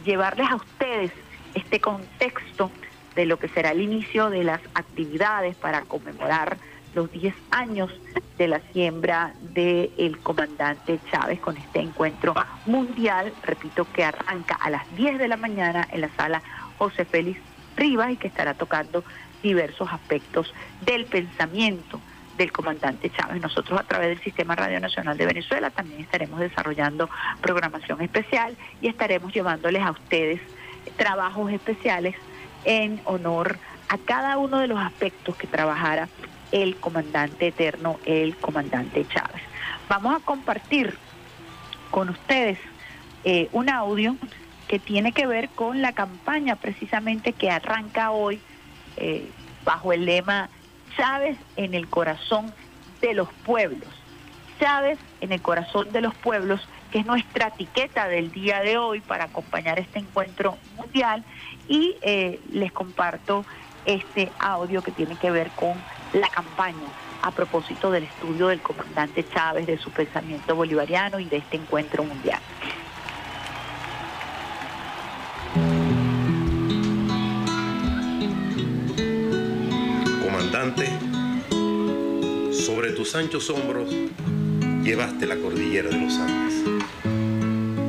[0.05, 1.11] llevarles a ustedes
[1.55, 2.69] este contexto
[3.15, 6.57] de lo que será el inicio de las actividades para conmemorar
[6.95, 7.91] los 10 años
[8.37, 12.33] de la siembra del comandante Chávez con este encuentro
[12.65, 16.41] mundial, repito, que arranca a las 10 de la mañana en la sala
[16.77, 17.39] José Félix
[17.75, 19.03] Rivas y que estará tocando
[19.43, 20.53] diversos aspectos
[20.85, 21.99] del pensamiento
[22.37, 23.41] del comandante Chávez.
[23.41, 27.09] Nosotros a través del Sistema Radio Nacional de Venezuela también estaremos desarrollando
[27.41, 30.41] programación especial y estaremos llevándoles a ustedes
[30.97, 32.15] trabajos especiales
[32.65, 33.57] en honor
[33.89, 36.09] a cada uno de los aspectos que trabajara
[36.51, 39.41] el comandante eterno, el comandante Chávez.
[39.89, 40.97] Vamos a compartir
[41.91, 42.57] con ustedes
[43.23, 44.15] eh, un audio
[44.67, 48.39] que tiene que ver con la campaña precisamente que arranca hoy
[48.97, 49.29] eh,
[49.63, 50.49] bajo el lema
[50.97, 52.53] Chávez en el corazón
[53.01, 53.89] de los pueblos.
[54.59, 59.01] Chávez en el corazón de los pueblos, que es nuestra etiqueta del día de hoy
[59.01, 61.23] para acompañar este encuentro mundial.
[61.67, 63.45] Y eh, les comparto
[63.85, 65.73] este audio que tiene que ver con
[66.13, 66.87] la campaña
[67.21, 72.03] a propósito del estudio del comandante Chávez, de su pensamiento bolivariano y de este encuentro
[72.03, 72.39] mundial.
[80.23, 80.87] Comandante,
[82.51, 83.89] sobre tus anchos hombros
[84.83, 86.53] llevaste la cordillera de los Andes.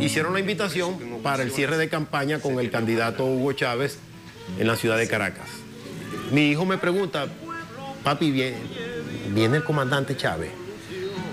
[0.01, 3.99] Hicieron la invitación para el cierre de campaña con el candidato Hugo Chávez
[4.59, 5.49] en la ciudad de Caracas.
[6.31, 7.27] Mi hijo me pregunta,
[8.07, 10.53] papi, ¿viene el comandante Chávez?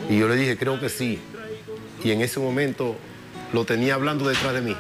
[0.10, 1.20] Y yo le dije, creo que sí.
[2.04, 2.96] Y en ese momento
[3.54, 4.76] lo tenía hablando detrás de mí.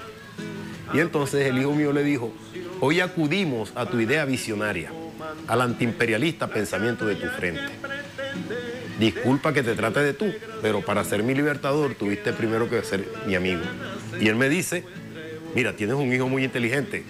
[0.91, 2.34] Y entonces el hijo mío le dijo,
[2.79, 4.91] hoy acudimos a tu idea visionaria,
[5.47, 7.62] al antiimperialista pensamiento de tu frente.
[8.99, 13.08] Disculpa que te trate de tú, pero para ser mi libertador tuviste primero que ser
[13.27, 13.62] mi amigo.
[14.19, 14.84] Y él me dice,
[15.53, 17.06] mira, tienes un hijo muy inteligente,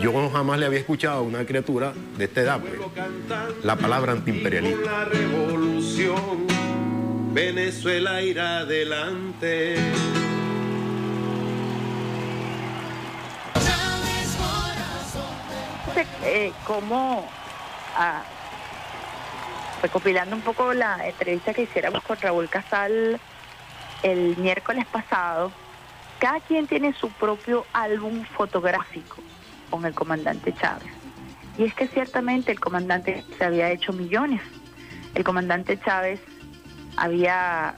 [0.00, 2.72] yo jamás le había escuchado a una criatura de esta edad pues,
[3.62, 5.04] la palabra antiimperialista.
[5.06, 6.46] revolución,
[7.32, 9.76] Venezuela irá adelante.
[16.22, 17.26] Eh, como
[17.96, 18.22] ah,
[19.80, 23.20] recopilando un poco la entrevista que hiciéramos con Raúl Casal
[24.02, 25.52] el miércoles pasado,
[26.18, 29.16] cada quien tiene su propio álbum fotográfico
[29.70, 30.95] con el comandante Chávez.
[31.58, 34.42] Y es que ciertamente el comandante se había hecho millones.
[35.14, 36.20] El comandante Chávez
[36.96, 37.76] había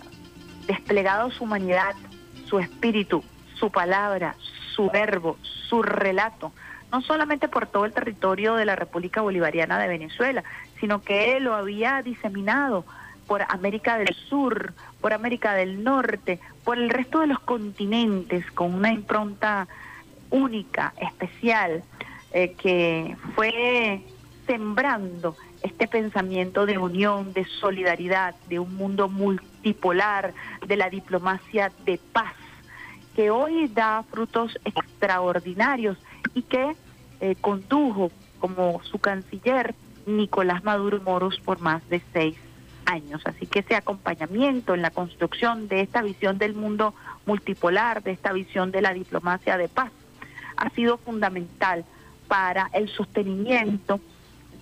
[0.66, 1.94] desplegado su humanidad,
[2.46, 3.22] su espíritu,
[3.54, 4.34] su palabra,
[4.74, 5.36] su verbo,
[5.68, 6.52] su relato,
[6.90, 10.42] no solamente por todo el territorio de la República Bolivariana de Venezuela,
[10.80, 12.84] sino que él lo había diseminado
[13.26, 18.74] por América del Sur, por América del Norte, por el resto de los continentes, con
[18.74, 19.68] una impronta
[20.30, 21.82] única, especial,
[22.32, 24.02] eh, que fue
[24.46, 30.34] sembrando este pensamiento de unión, de solidaridad, de un mundo multipolar,
[30.66, 32.34] de la diplomacia de paz,
[33.14, 35.98] que hoy da frutos extraordinarios
[36.34, 36.76] y que
[37.20, 39.74] eh, condujo como su canciller
[40.06, 42.36] Nicolás Maduro Moros por más de seis
[42.86, 43.20] años.
[43.24, 46.94] Así que ese acompañamiento en la construcción de esta visión del mundo
[47.26, 49.90] multipolar, de esta visión de la diplomacia de paz,
[50.56, 51.84] ha sido fundamental
[52.28, 54.00] para el sostenimiento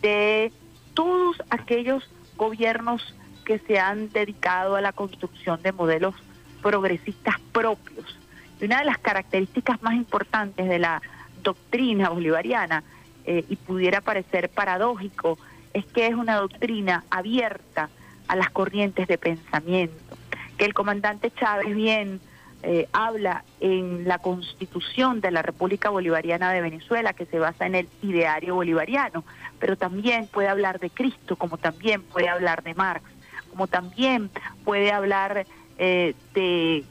[0.00, 0.52] de
[0.94, 6.14] todos aquellos gobiernos que se han dedicado a la construcción de modelos
[6.62, 8.18] progresistas propios.
[8.60, 11.02] Y una de las características más importantes de la
[11.42, 12.82] doctrina bolivariana,
[13.24, 15.36] eh, y pudiera parecer paradójico,
[15.74, 17.90] es que es una doctrina abierta
[18.28, 20.16] a las corrientes de pensamiento,
[20.56, 22.20] que el comandante Chávez bien
[22.68, 27.76] eh, habla en la constitución de la República Bolivariana de Venezuela, que se basa en
[27.76, 29.22] el ideario bolivariano,
[29.60, 33.04] pero también puede hablar de Cristo, como también puede hablar de Marx,
[33.50, 34.30] como también
[34.64, 35.46] puede hablar
[35.78, 36.84] eh, de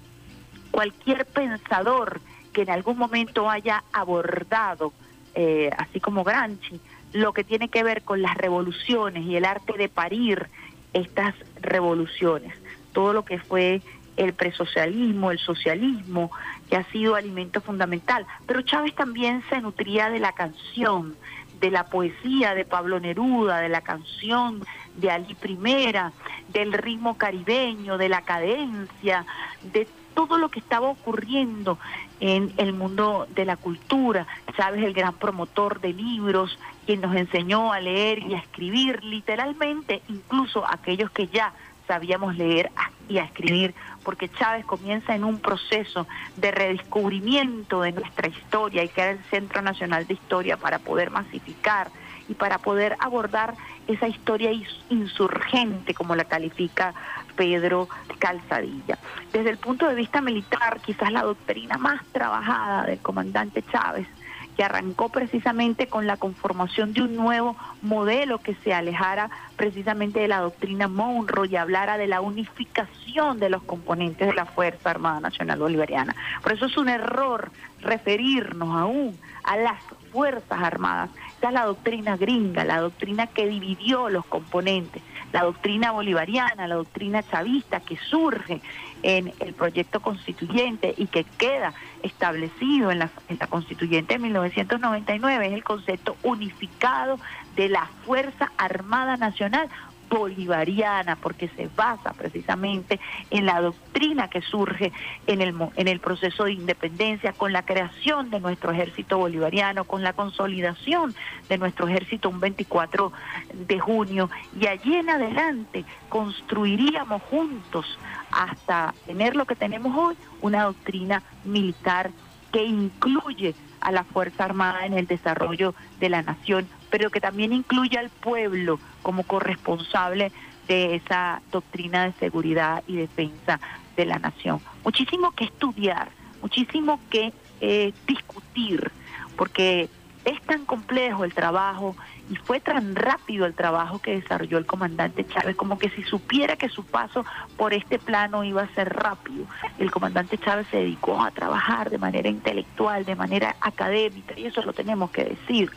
[0.72, 2.22] cualquier pensador
[2.54, 4.94] que en algún momento haya abordado,
[5.34, 6.80] eh, así como Gramsci,
[7.12, 10.48] lo que tiene que ver con las revoluciones y el arte de parir
[10.94, 12.56] estas revoluciones,
[12.94, 13.82] todo lo que fue
[14.18, 16.32] el presocialismo, el socialismo,
[16.70, 18.26] que ha sido alimento fundamental.
[18.46, 21.16] Pero Chávez también se nutría de la canción,
[21.60, 24.62] de la poesía de Pablo Neruda, de la canción
[24.98, 26.12] de Ali Primera,
[26.50, 29.26] del ritmo caribeño, de la cadencia,
[29.74, 31.78] de todo lo que estaba ocurriendo
[32.20, 34.26] en el mundo de la cultura.
[34.56, 40.02] Chávez, el gran promotor de libros, quien nos enseñó a leer y a escribir, literalmente,
[40.08, 41.54] incluso aquellos que ya
[41.88, 42.72] sabíamos leer
[43.10, 43.76] y a escribir,
[44.06, 49.62] porque Chávez comienza en un proceso de redescubrimiento de nuestra historia y era el Centro
[49.62, 51.90] Nacional de Historia para poder masificar
[52.30, 53.56] y para poder abordar
[53.88, 54.52] esa historia
[54.90, 56.94] insurgente, como la califica
[57.36, 57.90] Pedro
[58.20, 58.98] Calzadilla.
[59.34, 64.08] Desde el punto de vista militar, quizás la doctrina más trabajada del comandante Chávez
[64.56, 70.28] que arrancó precisamente con la conformación de un nuevo modelo que se alejara precisamente de
[70.28, 75.20] la doctrina Monroe y hablara de la unificación de los componentes de la Fuerza Armada
[75.20, 76.16] Nacional Bolivariana.
[76.42, 77.52] Por eso es un error
[77.82, 79.82] referirnos aún a las
[80.12, 81.10] Fuerzas Armadas.
[81.38, 85.04] Esa es la doctrina gringa, la doctrina que dividió los componentes,
[85.34, 88.62] la doctrina bolivariana, la doctrina chavista que surge
[89.04, 91.74] en el proyecto constituyente y que queda
[92.06, 97.20] establecido en la, en la constituyente de 1999 es el concepto unificado
[97.56, 99.70] de la Fuerza Armada Nacional
[100.10, 103.00] bolivariana, porque se basa precisamente
[103.32, 104.92] en la doctrina que surge
[105.28, 110.04] en el, en el proceso de independencia, con la creación de nuestro ejército bolivariano, con
[110.04, 111.16] la consolidación
[111.50, 113.12] de nuestro ejército un 24
[113.54, 114.30] de junio,
[114.60, 117.98] y allí en adelante construiríamos juntos
[118.36, 122.12] hasta tener lo que tenemos hoy, una doctrina militar
[122.52, 127.54] que incluye a la Fuerza Armada en el desarrollo de la nación, pero que también
[127.54, 130.32] incluye al pueblo como corresponsable
[130.68, 133.60] de esa doctrina de seguridad y defensa
[133.96, 134.60] de la nación.
[134.84, 136.10] Muchísimo que estudiar,
[136.42, 137.32] muchísimo que
[137.62, 138.92] eh, discutir,
[139.38, 139.90] porque
[140.26, 141.96] es tan complejo el trabajo
[142.30, 146.56] y fue tan rápido el trabajo que desarrolló el comandante Chávez, como que si supiera
[146.56, 147.24] que su paso
[147.56, 149.46] por este plano iba a ser rápido.
[149.78, 154.64] El comandante Chávez se dedicó a trabajar de manera intelectual, de manera académica, y eso
[154.64, 155.70] lo tenemos que decir,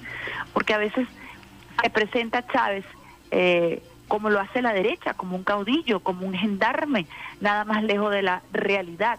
[0.55, 1.07] porque a veces
[1.82, 2.84] se presenta Chávez
[3.30, 7.07] eh, como lo hace la derecha, como un caudillo, como un gendarme,
[7.40, 9.18] nada más lejos de la realidad.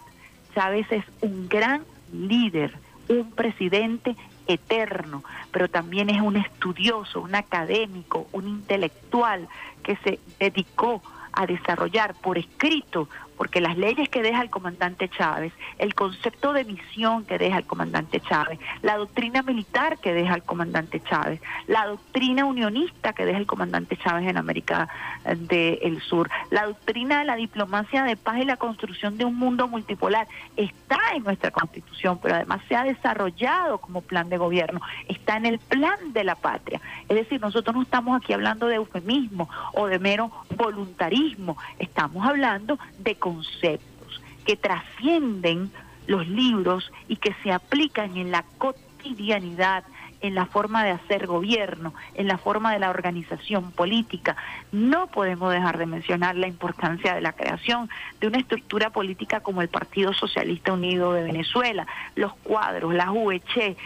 [0.55, 2.73] Chávez es un gran líder,
[3.07, 4.15] un presidente
[4.49, 9.47] eterno, pero también es un estudioso, un académico, un intelectual
[9.83, 13.07] que se dedicó a desarrollar por escrito
[13.39, 17.63] porque las leyes que deja el comandante Chávez, el concepto de misión que deja el
[17.63, 23.37] comandante Chávez, la doctrina militar que deja el comandante Chávez, la doctrina unionista que deja
[23.37, 24.89] el comandante Chávez en América
[25.23, 29.37] eh, del Sur, la doctrina de la diplomacia de paz y la construcción de un
[29.37, 30.27] mundo multipolar,
[30.57, 35.45] está en nuestra constitución, pero además se ha desarrollado como plan de gobierno, está en
[35.45, 36.81] el plan de la patria.
[37.07, 42.77] Es decir, nosotros no estamos aquí hablando de eufemismo o de mero voluntarismo, estamos hablando
[42.97, 45.71] de conceptos que trascienden
[46.07, 49.83] los libros y que se aplican en la cotidianidad,
[50.21, 54.35] en la forma de hacer gobierno, en la forma de la organización política.
[54.71, 59.61] No podemos dejar de mencionar la importancia de la creación de una estructura política como
[59.61, 63.77] el Partido Socialista Unido de Venezuela, los cuadros, la UEC,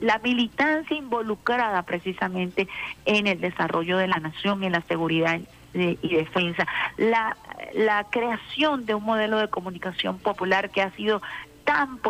[0.00, 2.66] la militancia involucrada precisamente
[3.04, 5.40] en el desarrollo de la nación, en la seguridad
[5.74, 6.66] y defensa,
[6.96, 7.36] la,
[7.74, 11.22] la creación de un modelo de comunicación popular que ha sido
[11.64, 12.00] tan,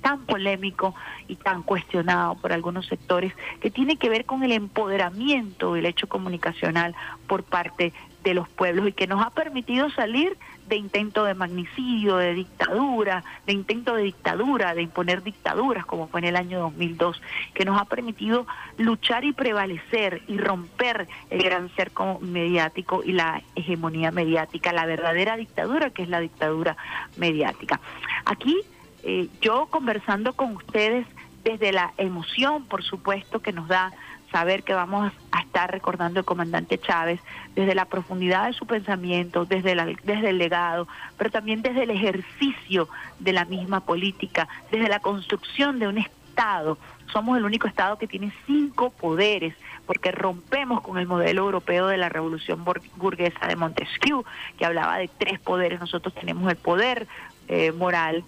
[0.00, 0.94] tan polémico
[1.28, 6.08] y tan cuestionado por algunos sectores, que tiene que ver con el empoderamiento del hecho
[6.08, 6.94] comunicacional
[7.26, 7.92] por parte
[8.24, 10.36] de los pueblos y que nos ha permitido salir
[10.68, 16.20] de intento de magnicidio, de dictadura, de intento de dictadura, de imponer dictaduras, como fue
[16.20, 17.20] en el año 2002,
[17.54, 18.46] que nos ha permitido
[18.76, 25.36] luchar y prevalecer y romper el gran cerco mediático y la hegemonía mediática, la verdadera
[25.36, 26.76] dictadura que es la dictadura
[27.16, 27.80] mediática.
[28.26, 28.56] Aquí
[29.04, 31.06] eh, yo conversando con ustedes
[31.44, 33.92] desde la emoción, por supuesto, que nos da
[34.30, 37.20] saber que vamos a estar recordando al comandante Chávez
[37.54, 41.90] desde la profundidad de su pensamiento, desde, la, desde el legado, pero también desde el
[41.90, 46.78] ejercicio de la misma política, desde la construcción de un Estado.
[47.12, 49.54] Somos el único Estado que tiene cinco poderes,
[49.86, 52.64] porque rompemos con el modelo europeo de la revolución
[52.96, 54.24] burguesa de Montesquieu,
[54.56, 55.80] que hablaba de tres poderes.
[55.80, 57.08] Nosotros tenemos el poder
[57.48, 58.24] eh, moral,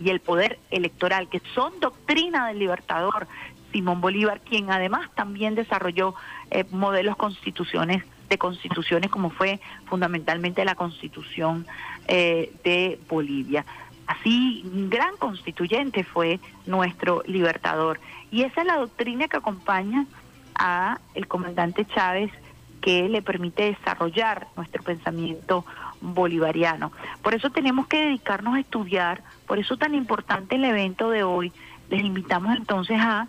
[0.00, 3.26] y el poder electoral, que son doctrina del libertador,
[3.74, 6.14] Simón Bolívar, quien además también desarrolló
[6.52, 11.66] eh, modelos constituciones de constituciones como fue fundamentalmente la constitución
[12.06, 13.66] eh, de Bolivia.
[14.06, 17.98] Así, un gran constituyente fue nuestro libertador.
[18.30, 20.06] Y esa es la doctrina que acompaña
[20.54, 22.30] a el comandante Chávez
[22.80, 25.64] que le permite desarrollar nuestro pensamiento
[26.00, 26.92] bolivariano.
[27.22, 31.52] Por eso tenemos que dedicarnos a estudiar, por eso tan importante el evento de hoy.
[31.88, 33.26] Les invitamos entonces a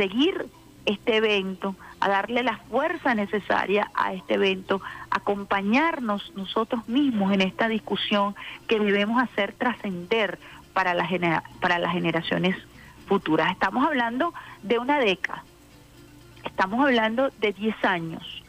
[0.00, 0.46] seguir
[0.86, 4.80] este evento, a darle la fuerza necesaria a este evento,
[5.10, 8.34] acompañarnos nosotros mismos en esta discusión
[8.66, 10.38] que debemos hacer trascender
[10.72, 12.56] para, la para las generaciones
[13.06, 13.52] futuras.
[13.52, 14.32] Estamos hablando
[14.62, 15.44] de una década,
[16.46, 18.42] estamos hablando de 10 años.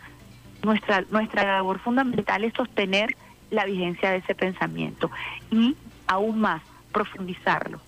[0.64, 3.10] Nuestra, nuestra labor fundamental es sostener
[3.50, 5.12] la vigencia de ese pensamiento
[5.50, 5.76] y
[6.08, 6.62] aún más
[6.94, 7.82] profundizarlo,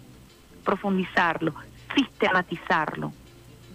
[0.66, 1.54] profundizarlo,
[1.96, 3.14] sistematizarlo,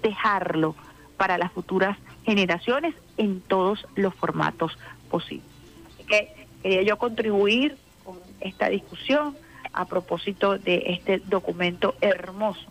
[0.03, 0.75] dejarlo
[1.17, 4.79] para las futuras generaciones en todos los formatos
[5.11, 5.47] posibles.
[5.95, 9.37] Así que quería yo contribuir con esta discusión
[9.73, 12.67] a propósito de este documento hermoso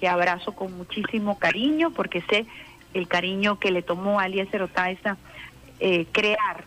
[0.00, 2.46] que abrazo con muchísimo cariño, porque sé
[2.94, 5.16] el cariño que le tomó a Eliezer Otaiza
[5.80, 6.64] eh, crear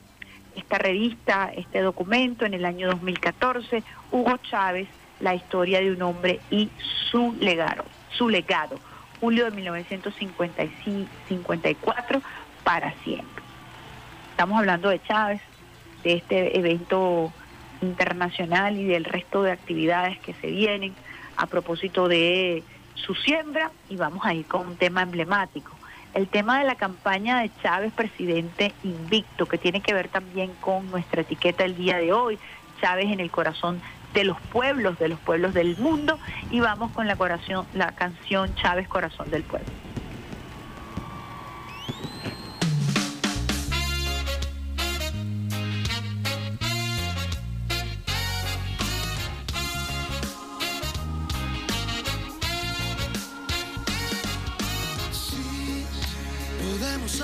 [0.56, 4.88] esta revista, este documento en el año 2014, Hugo Chávez,
[5.20, 6.70] la historia de un hombre y
[7.10, 8.78] su legado, su legado,
[9.22, 12.22] julio de 1954
[12.63, 13.43] para siempre.
[14.32, 15.39] Estamos hablando de Chávez,
[16.03, 17.32] de este evento
[17.82, 20.95] internacional y del resto de actividades que se vienen
[21.38, 22.63] a propósito de
[22.95, 25.72] su siembra y vamos a ir con un tema emblemático.
[26.13, 30.91] El tema de la campaña de Chávez, presidente invicto, que tiene que ver también con
[30.91, 32.38] nuestra etiqueta el día de hoy,
[32.82, 33.82] Chávez en el corazón
[34.14, 38.53] de los pueblos, de los pueblos del mundo, y vamos con la, corazón, la canción
[38.55, 39.68] Chávez, corazón del pueblo.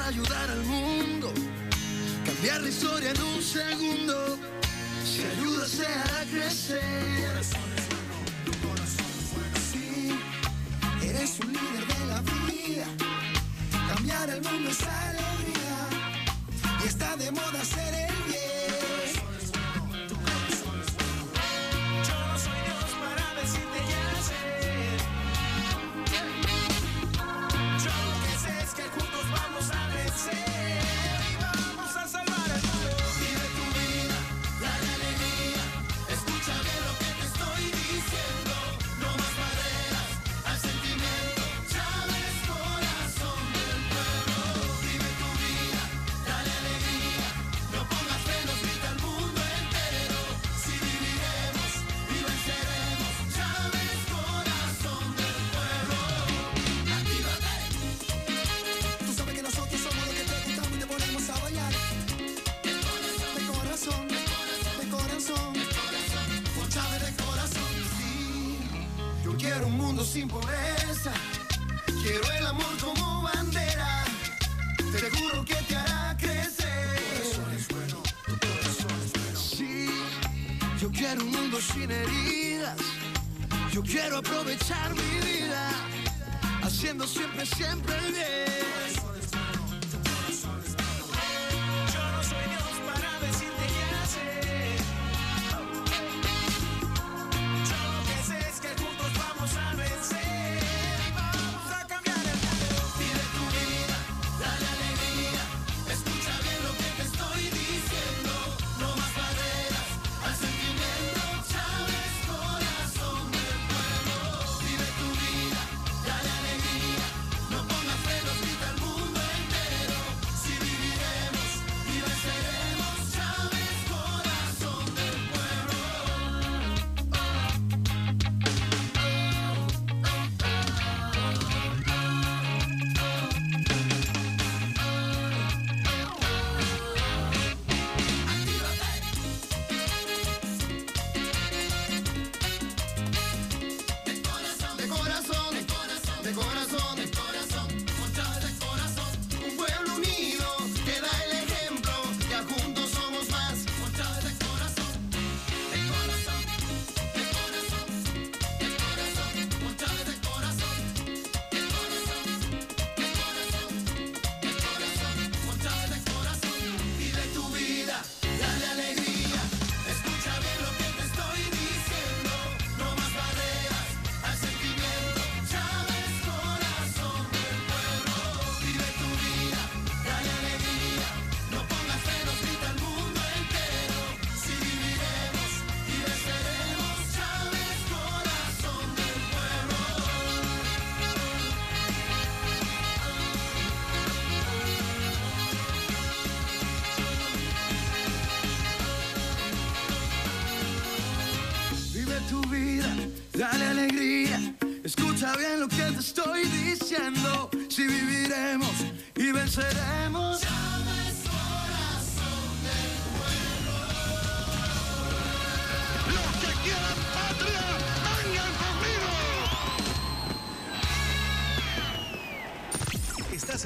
[0.07, 1.33] ayudar al mundo,
[2.25, 4.26] cambiar la historia en un segundo.
[6.29, 8.03] Si ayudas a crecer.
[8.43, 9.05] Tu corazón
[9.71, 10.19] Sí,
[11.01, 12.87] eres un líder de la vida.
[13.87, 15.77] Cambiar el mundo es alegría.
[16.83, 17.86] Y está de moda ser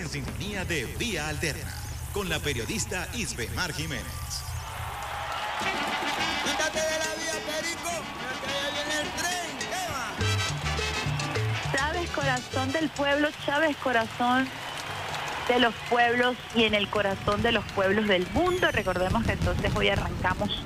[0.01, 1.71] en sintonía de Vía Alterna
[2.11, 4.05] con la periodista Isbemar Jiménez.
[6.43, 7.91] Quítate de la vía, Perico,
[8.41, 9.57] que allá viene el tren.
[9.59, 11.77] ¿Qué va?
[11.77, 14.49] Chávez, corazón del pueblo, Chávez, corazón
[15.47, 18.71] de los pueblos y en el corazón de los pueblos del mundo.
[18.71, 20.63] Recordemos que entonces hoy arrancamos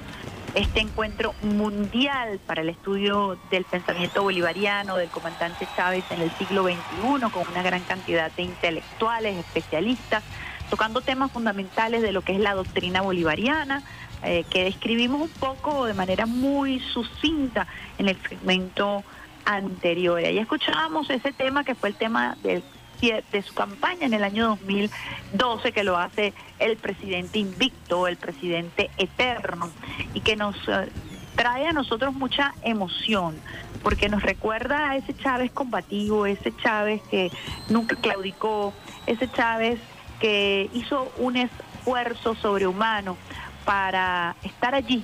[0.56, 6.64] este encuentro mundial para el estudio del pensamiento bolivariano del comandante Chávez en el siglo
[6.64, 10.24] XXI, con una gran cantidad de intelectuales, especialistas,
[10.70, 13.84] tocando temas fundamentales de lo que es la doctrina bolivariana,
[14.24, 19.04] eh, que describimos un poco de manera muy sucinta en el segmento
[19.44, 20.20] anterior.
[20.20, 22.64] Ahí escuchábamos ese tema que fue el tema del
[23.02, 28.90] de su campaña en el año 2012 que lo hace el presidente invicto, el presidente
[28.98, 29.70] eterno
[30.14, 30.90] y que nos eh,
[31.36, 33.40] trae a nosotros mucha emoción
[33.84, 37.32] porque nos recuerda a ese Chávez combativo, ese Chávez que
[37.70, 38.74] nunca claudicó,
[39.06, 39.80] ese Chávez
[40.20, 43.18] que hizo un esfuerzo sobrehumano
[43.64, 45.04] para estar allí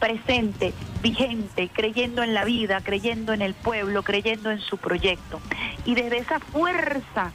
[0.00, 0.72] presente,
[1.02, 5.40] vigente, creyendo en la vida, creyendo en el pueblo, creyendo en su proyecto.
[5.84, 7.32] Y desde esa fuerza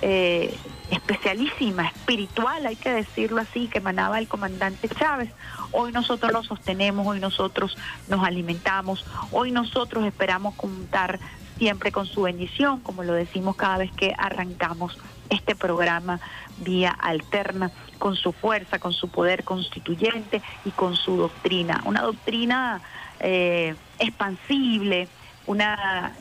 [0.00, 0.56] eh,
[0.90, 5.30] especialísima, espiritual, hay que decirlo así, que emanaba el comandante Chávez,
[5.72, 7.76] hoy nosotros lo sostenemos, hoy nosotros
[8.08, 11.18] nos alimentamos, hoy nosotros esperamos contar
[11.58, 14.98] siempre con su bendición, como lo decimos cada vez que arrancamos
[15.30, 16.20] este programa
[16.58, 17.70] vía alterna,
[18.04, 21.80] con su fuerza, con su poder constituyente y con su doctrina.
[21.86, 22.82] Una doctrina
[23.18, 25.08] eh, expansible,
[25.46, 26.12] una,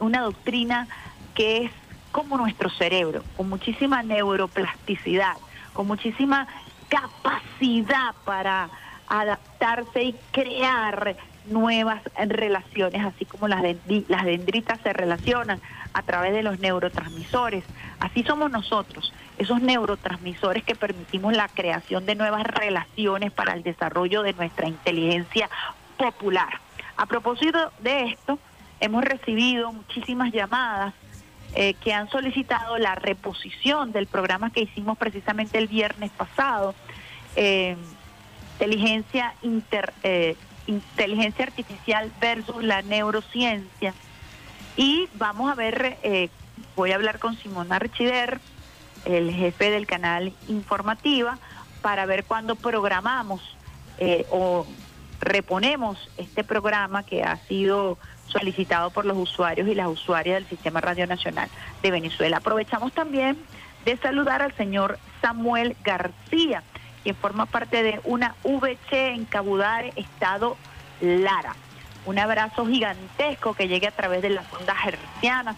[0.00, 0.88] una doctrina
[1.32, 1.70] que es
[2.10, 5.36] como nuestro cerebro, con muchísima neuroplasticidad,
[5.74, 6.48] con muchísima
[6.88, 8.68] capacidad para
[9.06, 11.14] adaptarse y crear
[11.46, 15.60] nuevas relaciones, así como las dendritas se relacionan
[15.92, 17.62] a través de los neurotransmisores.
[18.00, 24.22] Así somos nosotros, esos neurotransmisores que permitimos la creación de nuevas relaciones para el desarrollo
[24.22, 25.48] de nuestra inteligencia
[25.96, 26.60] popular.
[26.96, 28.38] A propósito de esto,
[28.80, 30.92] hemos recibido muchísimas llamadas
[31.54, 36.74] eh, que han solicitado la reposición del programa que hicimos precisamente el viernes pasado,
[37.34, 37.76] eh,
[38.54, 40.36] inteligencia, inter- eh,
[40.66, 43.94] inteligencia artificial versus la neurociencia.
[44.76, 46.28] Y vamos a ver, eh,
[46.76, 48.38] voy a hablar con Simón Archider,
[49.04, 51.38] el jefe del canal Informativa,
[51.82, 53.40] para ver cuándo programamos
[53.98, 54.66] eh, o
[55.20, 60.80] reponemos este programa que ha sido solicitado por los usuarios y las usuarias del Sistema
[60.80, 61.48] Radio Nacional
[61.82, 62.38] de Venezuela.
[62.38, 63.36] Aprovechamos también
[63.84, 66.62] de saludar al señor Samuel García,
[67.02, 70.56] quien forma parte de una VC en Cabudare, Estado
[71.00, 71.54] Lara.
[72.06, 75.56] Un abrazo gigantesco que llegue a través de las ondas hercianas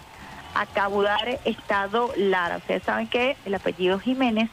[0.55, 2.59] a Cabudare, Estado Lara.
[2.59, 4.51] Ustedes saben que el apellido Jiménez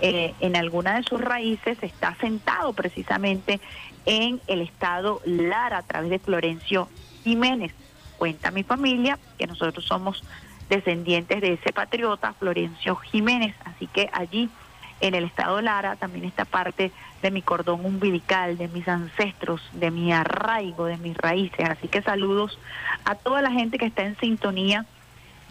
[0.00, 3.60] eh, en alguna de sus raíces está sentado precisamente
[4.04, 6.88] en el estado Lara a través de Florencio
[7.22, 7.72] Jiménez.
[8.18, 10.24] Cuenta mi familia que nosotros somos
[10.68, 14.48] descendientes de ese patriota, Florencio Jiménez, así que allí
[15.00, 16.92] en el estado Lara también está parte
[17.22, 21.68] de mi cordón umbilical, de mis ancestros, de mi arraigo, de mis raíces.
[21.68, 22.58] Así que saludos
[23.04, 24.86] a toda la gente que está en sintonía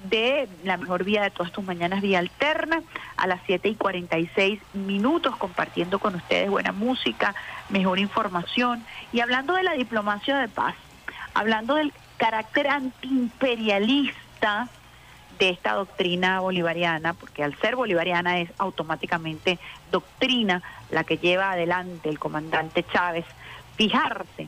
[0.04, 2.82] de la mejor vía de todas tus mañanas, vía alterna,
[3.18, 7.36] a las 7 y 46 minutos, compartiendo con ustedes buena música,
[7.70, 8.84] mejor información.
[9.12, 10.76] Y hablando de la diplomacia de paz,
[11.34, 14.70] hablando del carácter antiimperialista
[15.39, 19.60] de esta doctrina bolivariana, porque al ser bolivariana es automáticamente
[19.91, 23.26] doctrina la que lleva adelante el comandante Chávez,
[23.76, 24.47] fijarse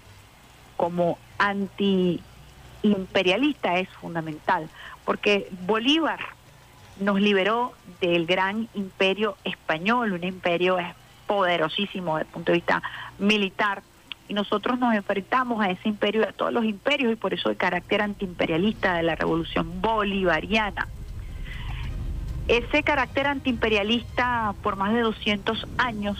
[0.78, 4.70] como antiimperialista es fundamental,
[5.06, 6.20] porque Bolívar
[7.00, 10.78] nos liberó del gran imperio español, un imperio
[11.28, 12.82] poderosísimo desde el punto de vista
[13.20, 13.82] militar,
[14.28, 17.50] y nosotros nos enfrentamos a ese imperio y a todos los imperios, y por eso
[17.50, 20.88] el carácter antiimperialista de la revolución bolivariana.
[22.48, 26.18] Ese carácter antiimperialista por más de 200 años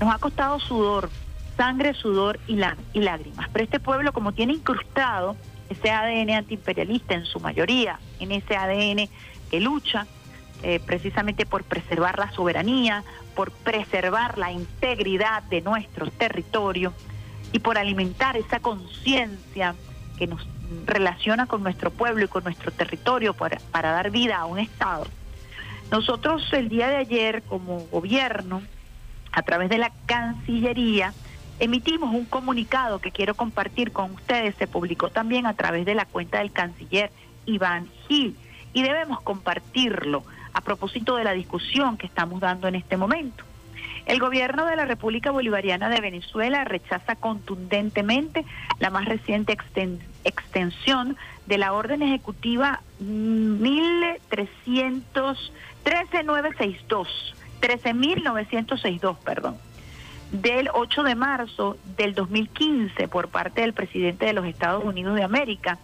[0.00, 1.10] nos ha costado sudor,
[1.56, 3.48] sangre, sudor y, lá- y lágrimas.
[3.52, 5.36] Pero este pueblo, como tiene incrustado
[5.68, 9.08] ese ADN antiimperialista en su mayoría, en ese ADN
[9.50, 10.06] que lucha
[10.62, 13.04] eh, precisamente por preservar la soberanía,
[13.34, 16.92] por preservar la integridad de nuestro territorio
[17.52, 19.74] y por alimentar esa conciencia
[20.18, 20.46] que nos
[20.86, 25.06] relaciona con nuestro pueblo y con nuestro territorio para, para dar vida a un Estado.
[25.90, 28.62] Nosotros el día de ayer como gobierno,
[29.32, 31.12] a través de la Cancillería,
[31.60, 34.54] emitimos un comunicado que quiero compartir con ustedes.
[34.56, 37.10] Se publicó también a través de la cuenta del canciller
[37.46, 38.36] Iván Gil
[38.72, 43.44] y debemos compartirlo a propósito de la discusión que estamos dando en este momento.
[44.06, 48.44] El gobierno de la República Bolivariana de Venezuela rechaza contundentemente
[48.78, 55.52] la más reciente exten- extensión de la orden ejecutiva 1300
[55.84, 59.56] 13962, 13962, perdón,
[60.42, 65.22] del 8 de marzo del 2015 por parte del presidente de los Estados Unidos de
[65.22, 65.78] América,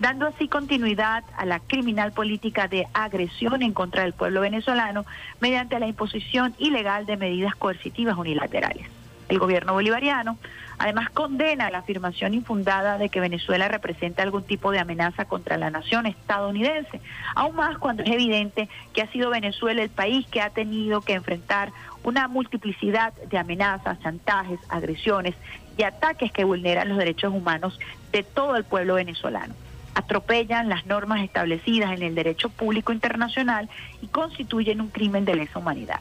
[0.00, 5.04] dando así continuidad a la criminal política de agresión en contra del pueblo venezolano
[5.40, 8.88] mediante la imposición ilegal de medidas coercitivas unilaterales.
[9.28, 10.38] El gobierno bolivariano.
[10.78, 15.70] Además condena la afirmación infundada de que Venezuela representa algún tipo de amenaza contra la
[15.70, 17.00] nación estadounidense,
[17.36, 21.12] aún más cuando es evidente que ha sido Venezuela el país que ha tenido que
[21.12, 25.34] enfrentar una multiplicidad de amenazas, chantajes, agresiones
[25.76, 27.78] y ataques que vulneran los derechos humanos
[28.10, 29.54] de todo el pueblo venezolano.
[29.94, 33.68] Atropellan las normas establecidas en el derecho público internacional
[34.00, 36.00] y constituyen un crimen de lesa humanidad.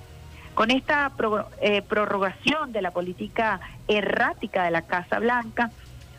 [0.53, 5.71] Con esta pro- eh, prorrogación de la política errática de la Casa Blanca,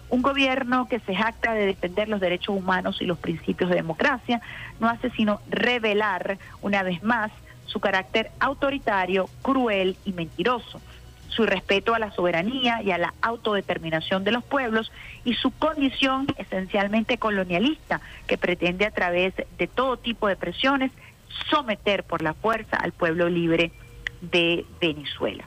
[0.09, 4.41] un gobierno que se jacta de defender los derechos humanos y los principios de democracia
[4.81, 7.31] no hace sino revelar una vez más
[7.67, 10.81] su carácter autoritario, cruel y mentiroso
[11.29, 14.93] su respeto a la soberanía y a la autodeterminación de los pueblos
[15.25, 20.91] y su condición esencialmente colonialista que pretende a través de todo tipo de presiones
[21.49, 23.73] someter por la fuerza al pueblo libre
[24.23, 25.45] de Venezuela.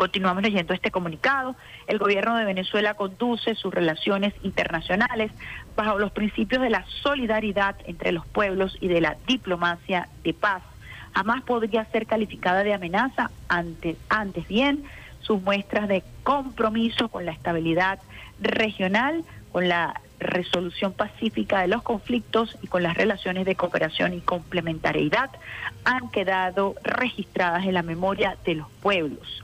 [0.00, 1.54] Continuamos leyendo este comunicado.
[1.86, 5.30] El gobierno de Venezuela conduce sus relaciones internacionales
[5.76, 10.62] bajo los principios de la solidaridad entre los pueblos y de la diplomacia de paz.
[11.14, 14.84] Jamás podría ser calificada de amenaza, antes, antes bien,
[15.20, 17.98] sus muestras de compromiso con la estabilidad
[18.40, 19.22] regional,
[19.52, 25.30] con la resolución pacífica de los conflictos y con las relaciones de cooperación y complementariedad
[25.84, 29.42] han quedado registradas en la memoria de los pueblos.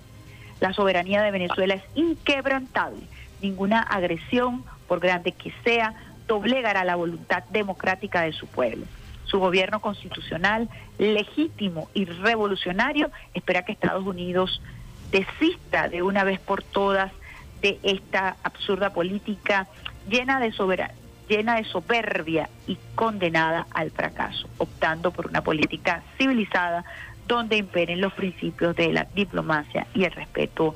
[0.60, 3.02] La soberanía de Venezuela es inquebrantable.
[3.42, 5.94] Ninguna agresión, por grande que sea,
[6.26, 8.86] doblegará la voluntad democrática de su pueblo.
[9.24, 10.68] Su gobierno constitucional,
[10.98, 14.62] legítimo y revolucionario, espera que Estados Unidos
[15.10, 17.12] desista de una vez por todas
[17.60, 19.66] de esta absurda política
[20.08, 20.92] llena de sobera-
[21.28, 26.84] llena de soberbia y condenada al fracaso, optando por una política civilizada
[27.26, 30.74] donde imperen los principios de la diplomacia y el respeto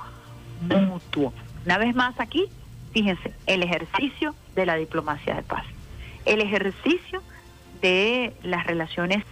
[0.62, 1.33] mutuo.
[1.64, 2.47] Una vez más aquí,
[2.93, 5.64] fíjense, el ejercicio de la diplomacia de paz,
[6.24, 7.22] el ejercicio
[7.81, 9.24] de las relaciones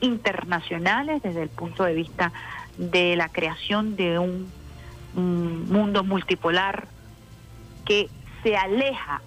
[0.00, 2.32] internacionales desde el punto de vista
[2.76, 4.52] de la creación de un,
[5.16, 6.88] un mundo multipolar
[7.86, 8.10] que
[8.42, 9.22] se aleja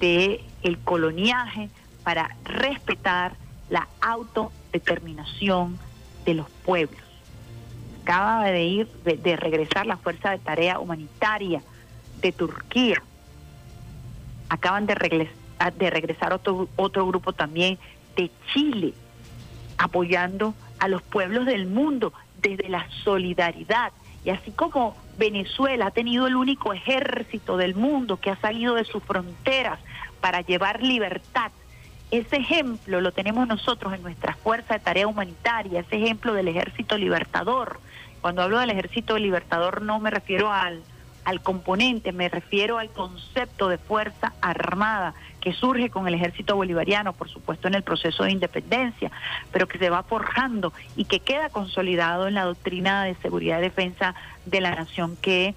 [0.00, 1.70] de el coloniaje
[2.02, 3.36] para respetar
[3.70, 5.78] la autodeterminación
[6.24, 7.00] de los pueblos.
[8.02, 11.62] Acaba de ir, de, de regresar la Fuerza de Tarea Humanitaria
[12.20, 13.02] de Turquía.
[14.48, 15.28] Acaban de,
[15.58, 17.78] ah, de regresar otro, otro grupo también
[18.16, 18.94] de Chile,
[19.78, 23.92] apoyando a los pueblos del mundo desde la solidaridad.
[24.24, 28.84] Y así como Venezuela ha tenido el único ejército del mundo que ha salido de
[28.84, 29.78] sus fronteras
[30.20, 31.50] para llevar libertad,
[32.10, 36.96] ese ejemplo lo tenemos nosotros en nuestra fuerza de tarea humanitaria, ese ejemplo del ejército
[36.96, 37.80] libertador.
[38.20, 40.82] Cuando hablo del ejército libertador no me refiero al,
[41.24, 45.14] al componente, me refiero al concepto de fuerza armada
[45.44, 49.12] que surge con el ejército bolivariano, por supuesto en el proceso de independencia,
[49.52, 53.62] pero que se va forjando y que queda consolidado en la doctrina de seguridad y
[53.62, 54.14] defensa
[54.46, 55.54] de la nación que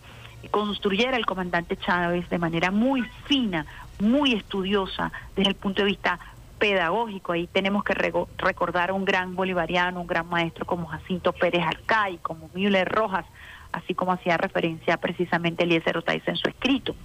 [0.51, 3.65] construyera el comandante Chávez de manera muy fina,
[4.01, 6.19] muy estudiosa desde el punto de vista
[6.59, 7.31] pedagógico.
[7.31, 12.17] Ahí tenemos que recordar a un gran bolivariano, un gran maestro como Jacinto Pérez Arcay,
[12.17, 13.25] como Müller Rojas,
[13.77, 16.95] así como hacía referencia precisamente Eliezer Otaiza en su escrito.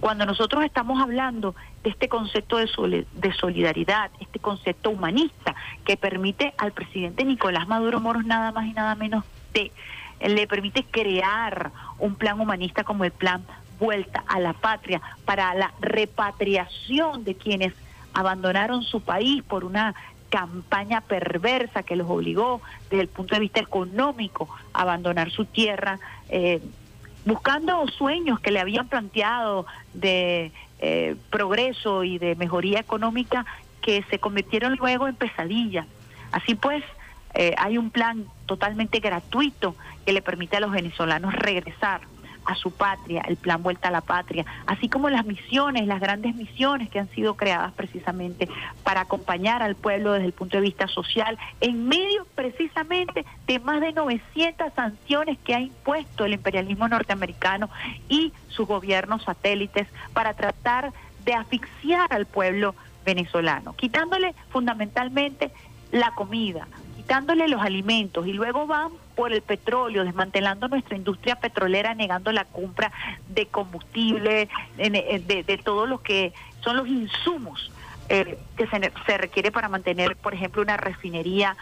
[0.00, 5.54] Cuando nosotros estamos hablando de este concepto de, de solidaridad, este concepto humanista
[5.84, 9.72] que permite al presidente Nicolás Maduro Moros nada más y nada menos de
[10.20, 13.44] le permite crear un plan humanista como el plan
[13.78, 17.74] Vuelta a la Patria para la repatriación de quienes
[18.14, 19.94] abandonaron su país por una
[20.28, 22.60] campaña perversa que los obligó
[22.90, 25.98] desde el punto de vista económico a abandonar su tierra,
[26.28, 26.60] eh,
[27.24, 33.46] buscando sueños que le habían planteado de eh, progreso y de mejoría económica
[33.80, 35.86] que se convirtieron luego en pesadillas.
[36.32, 36.84] Así pues,
[37.34, 39.74] eh, hay un plan totalmente gratuito
[40.04, 42.00] que le permite a los venezolanos regresar
[42.46, 46.34] a su patria, el plan Vuelta a la Patria, así como las misiones, las grandes
[46.34, 48.48] misiones que han sido creadas precisamente
[48.84, 53.80] para acompañar al pueblo desde el punto de vista social, en medio precisamente de más
[53.80, 57.68] de 900 sanciones que ha impuesto el imperialismo norteamericano
[58.08, 60.92] y sus gobiernos satélites para tratar
[61.24, 62.74] de asfixiar al pueblo
[63.04, 65.50] venezolano, quitándole fundamentalmente
[65.92, 66.66] la comida,
[67.06, 72.44] quitándole los alimentos y luego van por el petróleo, desmantelando nuestra industria petrolera, negando la
[72.46, 72.90] compra
[73.28, 76.32] de combustible, de, de- todo lo que
[76.64, 77.70] son los insumos
[78.08, 81.56] eh, que se, se requiere para mantener, por ejemplo, una refinería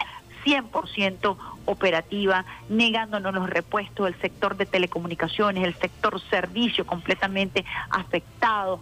[0.47, 1.36] 100%
[1.66, 8.80] operativa, negándonos los repuestos del sector de telecomunicaciones, el sector servicio completamente afectado.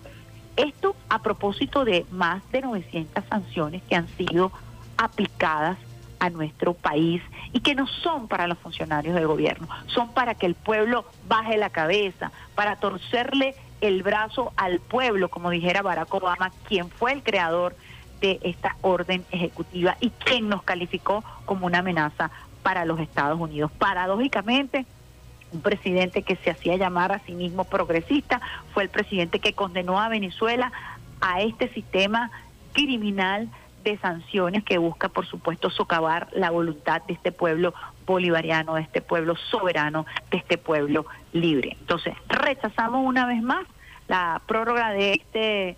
[0.57, 4.53] Esto a propósito de más de 900 sanciones que han sido
[4.97, 5.77] aplicadas
[6.23, 7.21] a nuestro país
[7.53, 11.57] y que no son para los funcionarios del gobierno, son para que el pueblo baje
[11.57, 17.25] la cabeza, para torcerle el brazo al pueblo, como dijera Barack Obama, quien fue el
[17.25, 17.75] creador
[18.21, 22.31] de esta orden ejecutiva y quien nos calificó como una amenaza
[22.63, 23.73] para los Estados Unidos.
[23.73, 24.87] Paradójicamente,
[25.53, 28.41] un presidente que se hacía llamar a sí mismo progresista,
[28.73, 30.71] fue el presidente que condenó a Venezuela
[31.21, 32.31] a este sistema
[32.75, 33.49] criminal
[33.83, 37.75] de sanciones que busca, por supuesto, socavar la voluntad de este pueblo
[38.07, 41.77] bolivariano, de este pueblo soberano, de este pueblo libre.
[41.81, 43.67] Entonces, rechazamos una vez más
[44.09, 45.77] la prórroga de este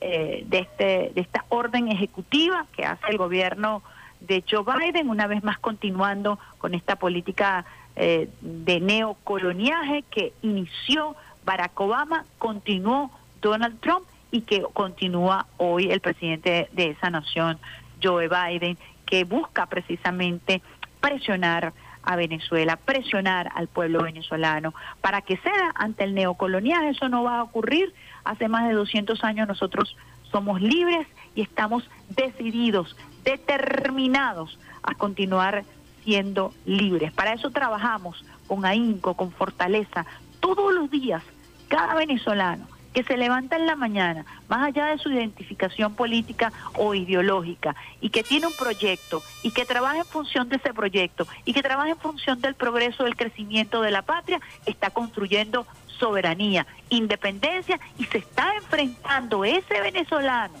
[0.00, 3.82] eh, de este de esta orden ejecutiva que hace el gobierno
[4.20, 7.64] de Joe Biden, una vez más continuando con esta política
[7.96, 14.04] eh, de neocoloniaje que inició Barack Obama, continuó Donald Trump
[14.34, 17.56] y que continúa hoy el presidente de esa nación,
[18.02, 18.76] Joe Biden,
[19.06, 20.60] que busca precisamente
[21.00, 21.72] presionar
[22.02, 26.88] a Venezuela, presionar al pueblo venezolano para que ceda ante el neocoloniaje.
[26.88, 27.94] Eso no va a ocurrir.
[28.24, 29.96] Hace más de 200 años nosotros
[30.32, 31.06] somos libres
[31.36, 35.62] y estamos decididos, determinados a continuar
[36.02, 37.12] siendo libres.
[37.12, 40.04] Para eso trabajamos con ahínco, con fortaleza,
[40.40, 41.22] todos los días,
[41.68, 46.94] cada venezolano que se levanta en la mañana, más allá de su identificación política o
[46.94, 51.52] ideológica, y que tiene un proyecto, y que trabaja en función de ese proyecto, y
[51.52, 55.66] que trabaja en función del progreso, del crecimiento de la patria, está construyendo
[55.98, 60.54] soberanía, independencia, y se está enfrentando ese venezolano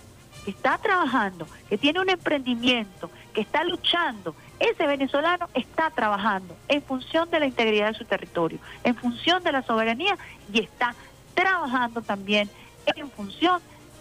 [0.44, 6.82] que está trabajando, que tiene un emprendimiento, que está luchando, ese venezolano está trabajando en
[6.82, 10.18] función de la integridad de su territorio, en función de la soberanía
[10.52, 10.94] y está
[11.34, 12.48] trabajando también
[12.94, 13.60] en función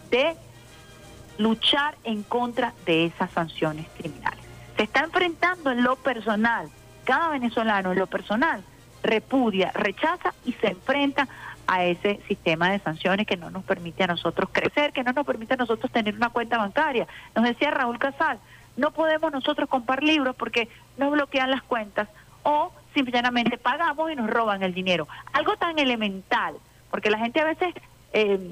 [0.10, 0.36] de
[1.38, 4.40] luchar en contra de esas sanciones criminales.
[4.78, 6.70] Se está enfrentando en lo personal,
[7.04, 8.64] cada venezolano en lo personal
[9.04, 11.28] repudia, rechaza y se enfrenta
[11.68, 15.26] a ese sistema de sanciones que no nos permite a nosotros crecer, que no nos
[15.26, 17.08] permite a nosotros tener una cuenta bancaria.
[17.36, 18.40] Nos decía Raúl Casal,
[18.76, 20.68] no podemos nosotros comprar libros porque
[20.98, 22.10] nos bloquean las cuentas
[22.44, 25.08] o simplemente pagamos y nos roban el dinero.
[25.32, 26.56] Algo tan elemental,
[26.94, 27.74] porque la gente a veces
[28.14, 28.52] eh,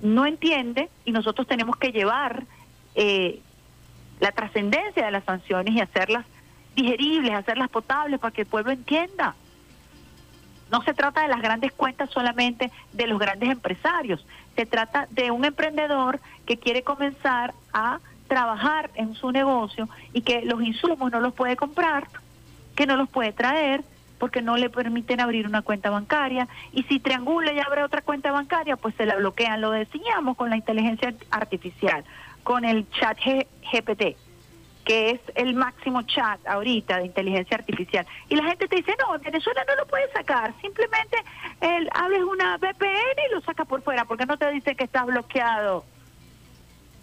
[0.00, 2.44] no entiende y nosotros tenemos que llevar
[2.94, 3.40] eh,
[4.20, 6.24] la trascendencia de las sanciones y hacerlas
[6.76, 9.34] digeribles, hacerlas potables para que el pueblo entienda.
[10.70, 15.32] No se trata de las grandes cuentas solamente de los grandes empresarios, se trata de
[15.32, 17.98] un emprendedor que quiere comenzar a
[18.28, 22.06] trabajar en su negocio y que los insumos no los puede comprar,
[22.76, 23.82] que no los puede traer
[24.18, 28.32] porque no le permiten abrir una cuenta bancaria y si triangula y abre otra cuenta
[28.32, 29.60] bancaria, pues se la bloquean.
[29.60, 32.04] Lo decíamos con la inteligencia artificial,
[32.42, 34.16] con el chat GPT,
[34.84, 38.06] que es el máximo chat ahorita de inteligencia artificial.
[38.28, 41.16] Y la gente te dice, no, en Venezuela no lo puedes sacar, simplemente
[41.60, 45.06] el, abres una VPN y lo sacas por fuera, porque no te dice que estás
[45.06, 45.84] bloqueado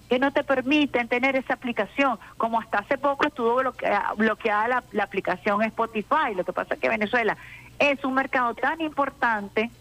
[0.10, 5.04] que no te permiten tener esa aplicación, como hasta hace poco estuvo bloquea- bloqueada la,
[5.04, 6.36] aplicación Spotify.
[6.36, 7.38] Lo que pasa es que Venezuela
[7.80, 9.72] es un mercado tan importante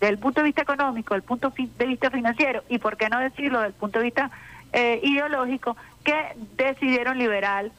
[0.00, 3.08] desde el punto de vista económico, desde el punto de vista financiero y, por qué
[3.08, 4.30] no decirlo, desde el punto de vista
[4.72, 7.70] eh, ideológico, que decidieron liberar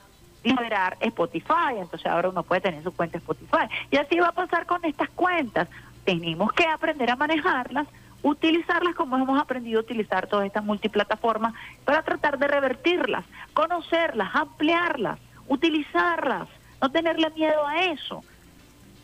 [0.44, 3.66] liberar Spotify, entonces ahora uno puede tener su cuenta Spotify.
[3.92, 5.70] Y así va a pasar con estas cuentas.
[6.04, 7.88] Tenemos que aprender a manejarlas,
[8.24, 11.54] utilizarlas como hemos aprendido a utilizar todas estas multiplataformas
[11.86, 16.48] para tratar de revertirlas, conocerlas, ampliarlas, utilizarlas,
[16.82, 18.24] no tenerle miedo a eso.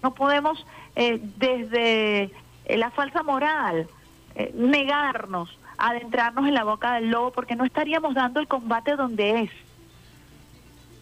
[0.02, 0.66] No podemos
[0.96, 2.32] eh, desde
[2.66, 3.88] eh, la falsa moral
[4.36, 9.42] eh, negarnos, adentrarnos en la boca del lobo porque no estaríamos dando el combate donde
[9.42, 9.52] es.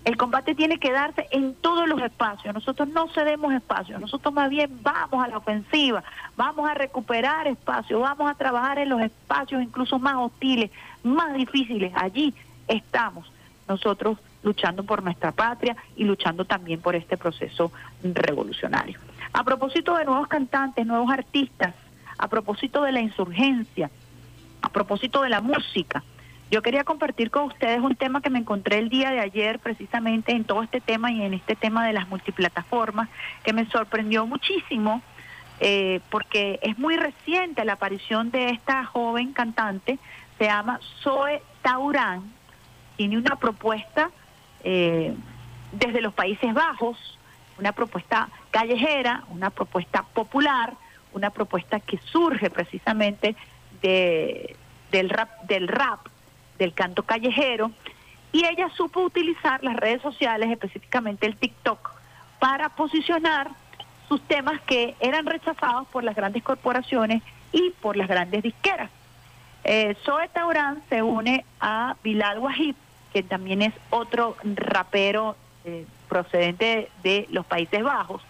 [0.07, 2.53] El combate tiene que darse en todos los espacios.
[2.53, 3.99] Nosotros no cedemos espacios.
[3.99, 6.01] Nosotros más bien vamos a la ofensiva,
[6.37, 10.71] vamos a recuperar espacios, vamos a trabajar en los espacios incluso más hostiles,
[11.03, 11.91] más difíciles.
[11.93, 12.33] Allí
[12.69, 13.29] estamos
[13.67, 18.97] nosotros luchando por nuestra patria y luchando también por este proceso revolucionario.
[19.33, 21.75] A propósito de nuevos cantantes, nuevos artistas,
[22.17, 23.91] a propósito de la insurgencia,
[24.61, 26.01] a propósito de la música,
[26.49, 30.31] yo quería compartir con ustedes un tema que me encontré el día de ayer precisamente
[30.31, 33.09] en todo este tema y en este tema de las multiplataformas,
[33.43, 35.01] que me sorprendió muchísimo
[35.59, 39.99] eh, porque es muy reciente la aparición de esta joven cantante,
[40.37, 42.31] se llama Zoe Taurán,
[42.95, 44.11] tiene una propuesta
[44.63, 45.15] eh,
[45.71, 46.97] desde los Países Bajos,
[47.59, 50.75] una propuesta callejera, una propuesta popular,
[51.13, 53.35] una propuesta que surge precisamente
[53.81, 54.55] de,
[54.91, 56.07] del rap, del rap,
[56.57, 57.71] del canto callejero,
[58.31, 61.91] y ella supo utilizar las redes sociales, específicamente el TikTok,
[62.39, 63.49] para posicionar
[64.07, 68.89] sus temas que eran rechazados por las grandes corporaciones y por las grandes disqueras.
[69.63, 72.75] Eh, Zoe Taurán se une a Bilal Wahib,
[73.11, 75.35] que también es otro rapero
[75.65, 78.21] eh, procedente de los Países Bajos,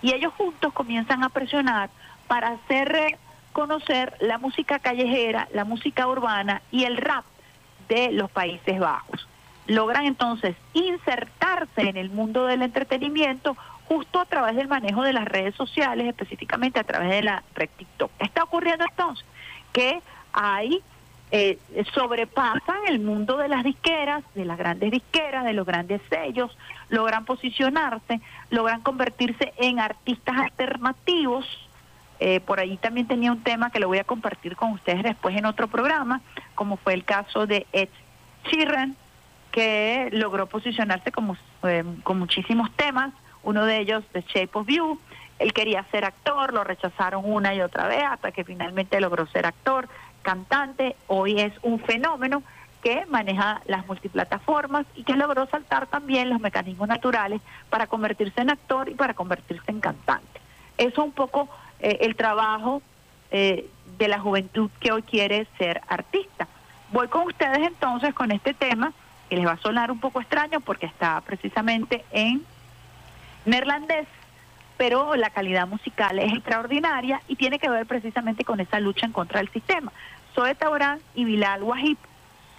[0.00, 1.90] y ellos juntos comienzan a presionar
[2.28, 3.18] para hacer
[3.52, 7.24] conocer la música callejera, la música urbana y el rap
[7.88, 9.28] de los Países Bajos.
[9.66, 13.56] Logran entonces insertarse en el mundo del entretenimiento
[13.88, 17.68] justo a través del manejo de las redes sociales, específicamente a través de la red
[17.76, 18.10] TikTok.
[18.18, 19.24] Está ocurriendo entonces
[19.72, 20.00] que
[20.32, 20.82] hay
[21.32, 21.58] eh,
[21.92, 26.56] sobrepasan el mundo de las disqueras, de las grandes disqueras, de los grandes sellos,
[26.88, 28.20] logran posicionarse,
[28.50, 31.44] logran convertirse en artistas alternativos.
[32.18, 35.36] Eh, por ahí también tenía un tema que lo voy a compartir con ustedes después
[35.36, 36.20] en otro programa,
[36.54, 37.88] como fue el caso de Ed
[38.44, 38.96] Sheeran,
[39.52, 43.12] que logró posicionarse como, eh, con muchísimos temas,
[43.42, 44.98] uno de ellos The Shape of You.
[45.38, 49.46] Él quería ser actor, lo rechazaron una y otra vez hasta que finalmente logró ser
[49.46, 49.88] actor
[50.26, 52.42] cantante, hoy es un fenómeno
[52.82, 57.40] que maneja las multiplataformas y que logró saltar también los mecanismos naturales
[57.70, 60.40] para convertirse en actor y para convertirse en cantante.
[60.78, 61.48] Eso es un poco
[61.80, 62.82] eh, el trabajo
[63.30, 63.68] eh,
[63.98, 66.48] de la juventud que hoy quiere ser artista.
[66.92, 68.92] Voy con ustedes entonces con este tema
[69.28, 72.44] que les va a sonar un poco extraño porque está precisamente en
[73.44, 74.06] neerlandés,
[74.76, 79.12] pero la calidad musical es extraordinaria y tiene que ver precisamente con esa lucha en
[79.12, 79.92] contra del sistema.
[80.34, 81.98] Zoe Taurán y Bilal Wahib,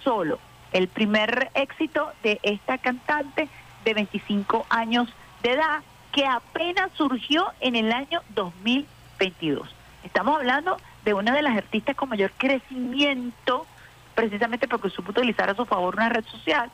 [0.02, 0.38] solo.
[0.72, 3.48] El primer éxito de esta cantante
[3.84, 5.08] de 25 años
[5.42, 5.80] de edad
[6.12, 8.20] que apenas surgió en el año
[9.18, 9.68] 2022.
[10.04, 13.66] Estamos hablando de una de las artistas con mayor crecimiento,
[14.14, 16.70] precisamente porque supo utilizar a su favor una red social,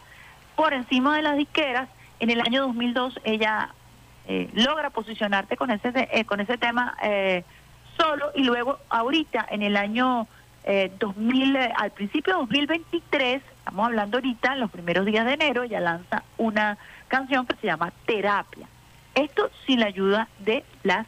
[0.57, 1.89] por encima de las disqueras.
[2.21, 3.71] En el año 2002 ella
[4.27, 7.45] eh, logra posicionarte con ese, eh, con ese tema eh,
[7.97, 10.27] solo y luego ahorita en el año
[10.65, 15.35] eh, 2000, eh, al principio de 2023, estamos hablando ahorita, en los primeros días de
[15.35, 16.79] enero, ella lanza una
[17.09, 18.67] canción que se llama Terapia.
[19.15, 21.07] Esto sin la ayuda de las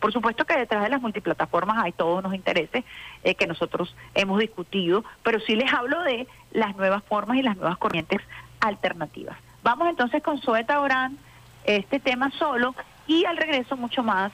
[0.00, 2.84] Por supuesto que detrás de las multiplataformas hay todos unos intereses
[3.24, 7.56] eh, que nosotros hemos discutido, pero sí les hablo de las nuevas formas y las
[7.56, 8.20] nuevas corrientes
[8.60, 9.36] alternativas.
[9.62, 11.18] Vamos entonces con Zoe Taurán,
[11.64, 12.74] este tema solo,
[13.06, 14.32] y al regreso mucho más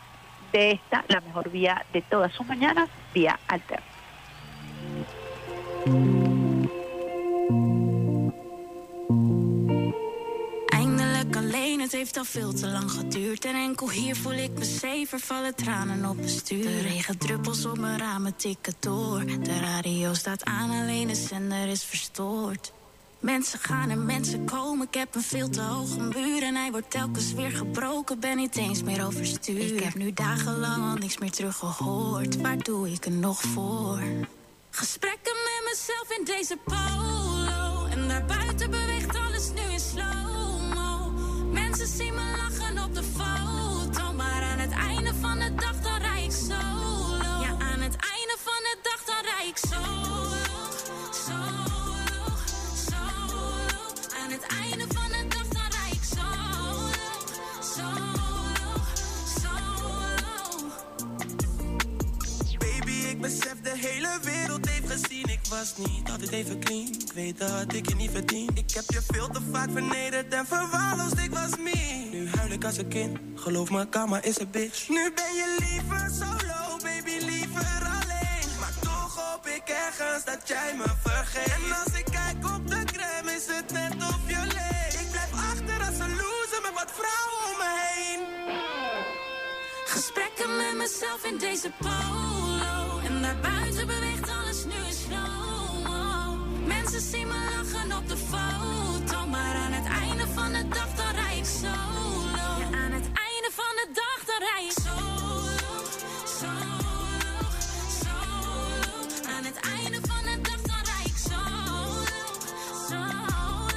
[0.53, 3.87] de esta, la mejor vía de todas sus mañanas, vía alterna.
[11.55, 13.45] Alleen, het heeft al veel te lang geduurd.
[13.45, 16.63] En enkel hier voel ik me zeven, vallen tranen op mijn stuur.
[16.63, 19.25] De regendruppels op mijn ramen tikken door.
[19.27, 22.73] De radio staat aan, alleen de zender is verstoord.
[23.19, 26.43] Mensen gaan en mensen komen, ik heb een veel te hoge muur.
[26.43, 29.75] En hij wordt telkens weer gebroken, ben niet eens meer overstuur.
[29.75, 32.41] Ik heb nu dagenlang al niks meer teruggehoord.
[32.41, 34.01] Waar doe ik er nog voor?
[34.71, 37.87] Gesprekken met mezelf in deze polo.
[37.87, 40.22] En daarbuiten beweegt alles nu in slow-mo.
[41.53, 44.13] Mensen zien me lachen op de foto.
[44.13, 47.41] Maar aan het einde van de dag dan rij ik solo.
[47.41, 50.29] Ja, aan het einde van de dag dan rij ik solo.
[51.27, 52.37] Solo,
[52.75, 53.41] solo.
[54.23, 56.91] Aan het einde van de dag dan rij ik solo.
[57.75, 58.71] Solo,
[59.41, 60.71] solo.
[62.59, 65.32] Baby, ik besef de hele wereld heeft gezien.
[65.59, 66.87] Was niet altijd even clean.
[66.87, 68.51] Ik weet dat ik je niet verdien.
[68.55, 71.19] Ik heb je veel te vaak vernederd en verwaarloosd.
[71.19, 72.09] Ik was me.
[72.11, 73.19] Nu huil ik als een kind.
[73.35, 74.89] Geloof me, karma is een bitch.
[74.89, 78.49] Nu ben je liever solo, baby, liever alleen.
[78.61, 81.53] Maar toch hoop ik ergens dat jij me vergeet.
[81.53, 85.01] En als ik kijk op de crème, is het net of je leeft.
[85.01, 85.97] Ik blijf achter als
[86.99, 88.21] vrouwen om me heen.
[89.85, 92.99] Gesprekken met mezelf in deze polo.
[93.07, 93.62] En daarbuiten
[96.67, 99.27] Mensen zien me lachen op de foto.
[99.27, 102.47] Maar aan het einde van de dag dan rij ik solo.
[102.59, 105.41] Ja, aan het einde van de dag dan rij ik solo.
[106.25, 106.83] Solo,
[108.03, 109.35] solo.
[109.37, 112.05] Aan het einde van de dag dan rij ik solo.
[112.89, 113.69] Solo,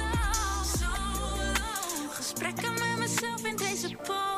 [0.78, 2.10] solo.
[2.10, 4.35] Gesprekken met mezelf in deze polo.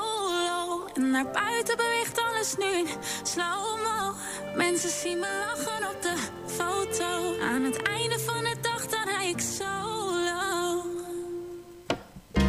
[1.11, 2.87] Naar buiten beweegt alles nu in
[3.23, 4.15] slow-mo.
[4.57, 6.15] Mensen zien me lachen op de
[6.47, 7.41] foto.
[7.41, 10.83] Aan het einde van de dag dan rij ik solo.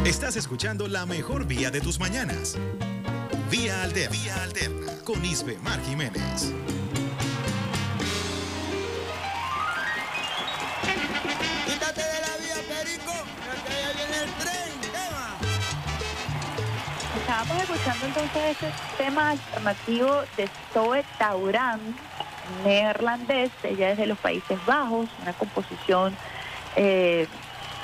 [0.04, 2.56] Estás escuchando la mejor vía de tus mañanas.
[3.48, 4.10] Vía Alterna.
[4.10, 4.92] Vía Alterna.
[5.04, 6.52] Con Isbe Mar Jiménez.
[17.40, 21.80] Estábamos escuchando entonces este tema alternativo de Zoe Tauran,
[22.64, 26.14] neerlandés, ella es de los Países Bajos, una composición
[26.76, 27.26] eh,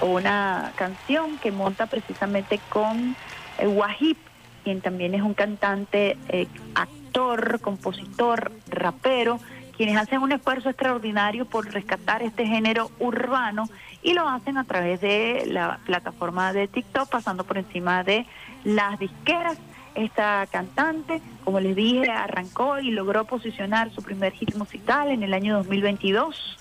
[0.03, 3.17] o una canción que monta precisamente con
[3.57, 4.17] eh,
[4.63, 9.41] quien también es un cantante, eh, actor, compositor, rapero,
[9.75, 13.71] quienes hacen un esfuerzo extraordinario por rescatar este género urbano
[14.07, 18.25] y lo hacen a través de la plataforma de TikTok, pasando por encima de
[18.63, 19.59] las disqueras.
[19.97, 25.35] Esta cantante, como les dije, arrancó y logró posicionar su primer hit musical en el
[25.35, 26.57] año 2022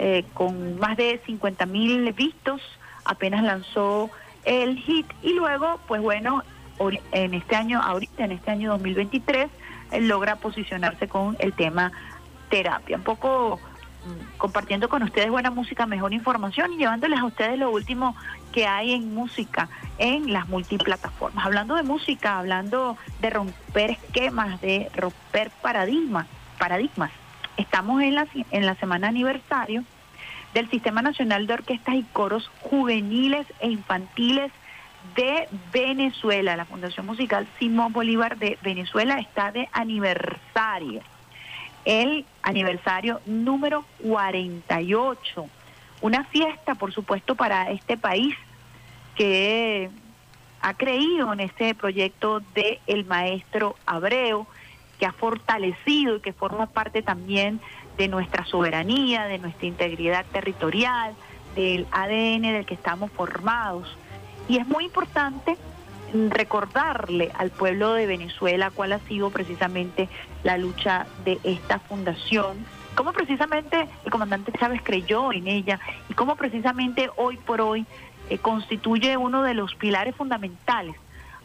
[0.00, 2.60] eh, con más de 50 mil vistos.
[3.04, 4.10] Apenas lanzó
[4.44, 6.42] el hit y luego, pues bueno,
[7.12, 9.46] en este año, ahorita en este año 2023,
[9.92, 11.92] eh, logra posicionarse con el tema
[12.50, 12.96] terapia.
[12.96, 13.60] Un poco
[14.36, 18.16] compartiendo con ustedes buena música, mejor información y llevándoles a ustedes lo último
[18.52, 21.44] que hay en música en las multiplataformas.
[21.44, 26.26] Hablando de música, hablando de romper esquemas, de romper paradigmas,
[26.58, 27.10] paradigmas.
[27.56, 29.84] Estamos en la, en la semana aniversario
[30.54, 34.52] del Sistema Nacional de Orquestas y Coros Juveniles e Infantiles
[35.14, 36.56] de Venezuela.
[36.56, 41.02] La Fundación Musical Simón Bolívar de Venezuela está de aniversario.
[41.88, 45.48] El aniversario número 48.
[46.02, 48.34] Una fiesta, por supuesto, para este país
[49.14, 49.88] que
[50.60, 54.46] ha creído en este proyecto de el maestro Abreu,
[55.00, 57.58] que ha fortalecido y que forma parte también
[57.96, 61.14] de nuestra soberanía, de nuestra integridad territorial,
[61.56, 63.96] del ADN del que estamos formados.
[64.46, 65.56] Y es muy importante
[66.30, 70.08] recordarle al pueblo de Venezuela cuál ha sido precisamente
[70.42, 75.78] la lucha de esta fundación, cómo precisamente el comandante Chávez creyó en ella
[76.08, 77.86] y cómo precisamente hoy por hoy
[78.30, 80.96] eh, constituye uno de los pilares fundamentales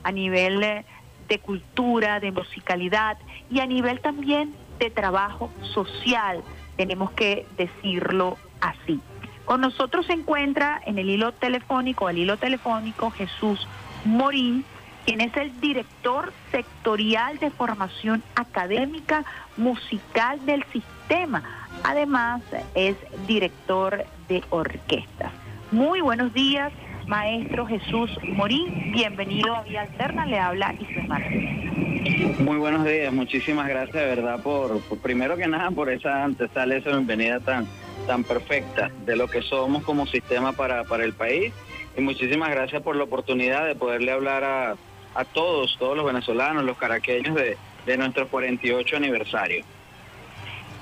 [0.03, 0.86] a nivel eh,
[1.28, 3.18] de cultura, de musicalidad
[3.49, 6.43] y a nivel también de trabajo social,
[6.76, 8.99] tenemos que decirlo así.
[9.45, 13.68] Con nosotros se encuentra en el hilo telefónico, el hilo telefónico Jesús
[14.06, 14.66] Morín,
[15.06, 19.26] quien es el director sectorial de formación académica
[19.58, 21.43] musical del sistema.
[21.84, 22.41] Además,
[22.76, 22.95] es
[23.28, 25.32] director de orquestas.
[25.72, 26.72] Muy buenos días,
[27.08, 28.91] maestro Jesús Morín.
[28.93, 30.26] Bienvenido a Vía Alterna.
[30.26, 32.39] Le habla Isabel Martínez.
[32.39, 36.76] Muy buenos días, muchísimas gracias de verdad por, por- primero que nada por esa antesala,
[36.76, 37.66] esa bienvenida tan,
[38.08, 41.54] tan perfecta de lo que somos como sistema para, para el país
[41.96, 44.76] y muchísimas gracias por la oportunidad de poderle hablar a,
[45.16, 49.64] a todos, todos los venezolanos, los caraqueños de, de nuestro 48 aniversario.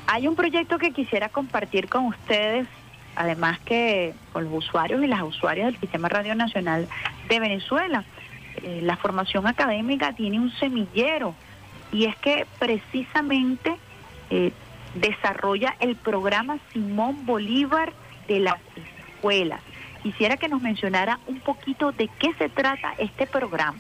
[0.08, 2.68] Hay un proyecto que quisiera compartir con ustedes,
[3.16, 6.88] además que con los usuarios y las usuarias del Sistema Radio Nacional
[7.30, 8.04] de Venezuela.
[8.64, 11.34] Eh, la formación académica tiene un semillero
[11.92, 13.76] y es que precisamente
[14.30, 14.52] eh,
[14.96, 17.94] desarrolla el programa Simón Bolívar
[18.28, 18.58] de las
[19.16, 19.62] escuelas.
[20.04, 23.80] Quisiera que nos mencionara un poquito de qué se trata este programa.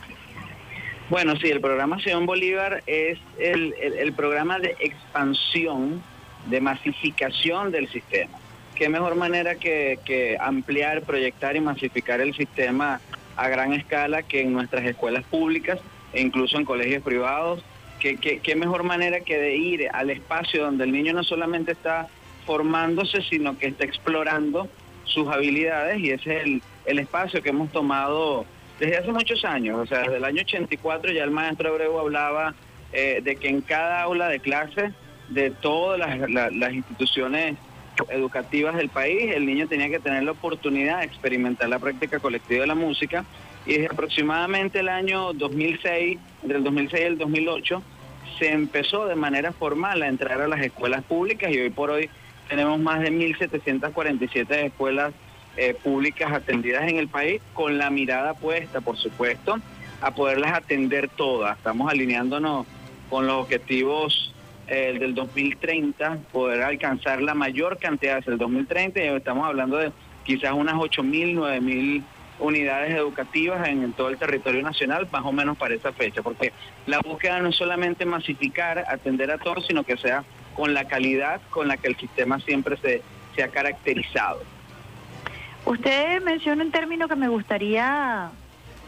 [1.09, 6.01] Bueno, sí, el programa Simón Bolívar es el, programa de expansión,
[6.45, 8.37] de masificación del sistema.
[8.75, 13.01] ¿Qué mejor manera que, ampliar, proyectar y masificar el sistema
[13.35, 15.79] a gran escala que en nuestras escuelas públicas
[16.13, 17.63] e incluso en colegios privados?
[17.99, 21.73] ¿Qué, qué, qué mejor manera que de ir al espacio donde el niño no solamente
[21.73, 22.07] está
[22.45, 24.69] formándose, sino que está explorando
[25.11, 28.45] sus habilidades y ese es el, el espacio que hemos tomado
[28.79, 32.55] desde hace muchos años, o sea, desde el año 84 ya el maestro Abreu hablaba
[32.93, 34.91] eh, de que en cada aula de clase
[35.29, 37.55] de todas las, la- las instituciones
[38.09, 42.61] educativas del país, el niño tenía que tener la oportunidad de experimentar la práctica colectiva
[42.61, 43.25] de la música.
[43.65, 47.83] Y desde aproximadamente el año 2006, del 2006 al 2008,
[48.39, 52.09] se empezó de manera formal a entrar a las escuelas públicas y hoy por hoy
[52.49, 55.13] tenemos más de 1.747 escuelas
[55.57, 59.57] eh, públicas atendidas en el país con la mirada puesta, por supuesto,
[60.01, 61.57] a poderlas atender todas.
[61.57, 62.65] Estamos alineándonos
[63.09, 64.33] con los objetivos
[64.67, 69.91] eh, del 2030, poder alcanzar la mayor cantidad hacia el 2030 y estamos hablando de
[70.23, 72.03] quizás unas 8.000, 9.000
[72.39, 76.51] unidades educativas en, todo el territorio nacional, más o menos para esa fecha, porque
[76.85, 80.23] la búsqueda no es solamente masificar, atender a todos, sino que sea
[80.55, 83.01] con la calidad con la que el sistema siempre se,
[83.35, 84.41] se ha caracterizado.
[85.65, 88.31] Usted menciona un término que me gustaría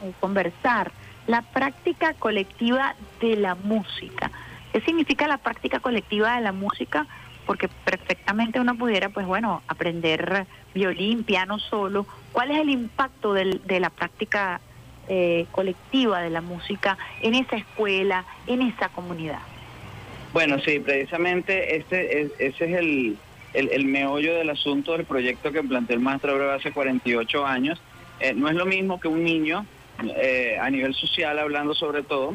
[0.04, 0.92] eh, conversar,
[1.28, 4.32] la práctica colectiva de la música.
[4.74, 7.06] ¿Qué significa la práctica colectiva de la música?
[7.46, 12.06] Porque perfectamente uno pudiera, pues bueno, aprender violín, piano solo.
[12.32, 14.60] ¿Cuál es el impacto de la práctica
[15.08, 19.40] eh, colectiva de la música en esa escuela, en esa comunidad?
[20.34, 23.18] Bueno, sí, precisamente este es, ese es el,
[23.54, 27.80] el, el meollo del asunto del proyecto que planteó el maestro Abreu hace 48 años.
[28.20, 29.66] Eh, no es lo mismo que un niño,
[30.18, 32.34] eh, a nivel social hablando sobre todo,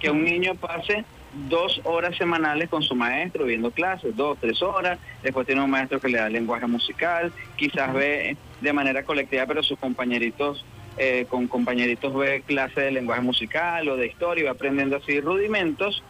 [0.00, 1.04] que un niño pase
[1.48, 6.00] dos horas semanales con su maestro viendo clases, dos, tres horas, después tiene un maestro
[6.00, 10.64] que le da lenguaje musical, quizás ve de manera colectiva, pero sus compañeritos,
[10.96, 15.20] eh, con compañeritos ve clases de lenguaje musical o de historia y va aprendiendo así
[15.20, 16.02] rudimentos,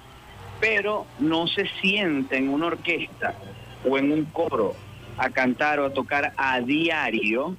[0.65, 3.35] pero no se siente en una orquesta
[3.87, 4.75] o en un coro
[5.19, 7.55] a cantar o a tocar a diario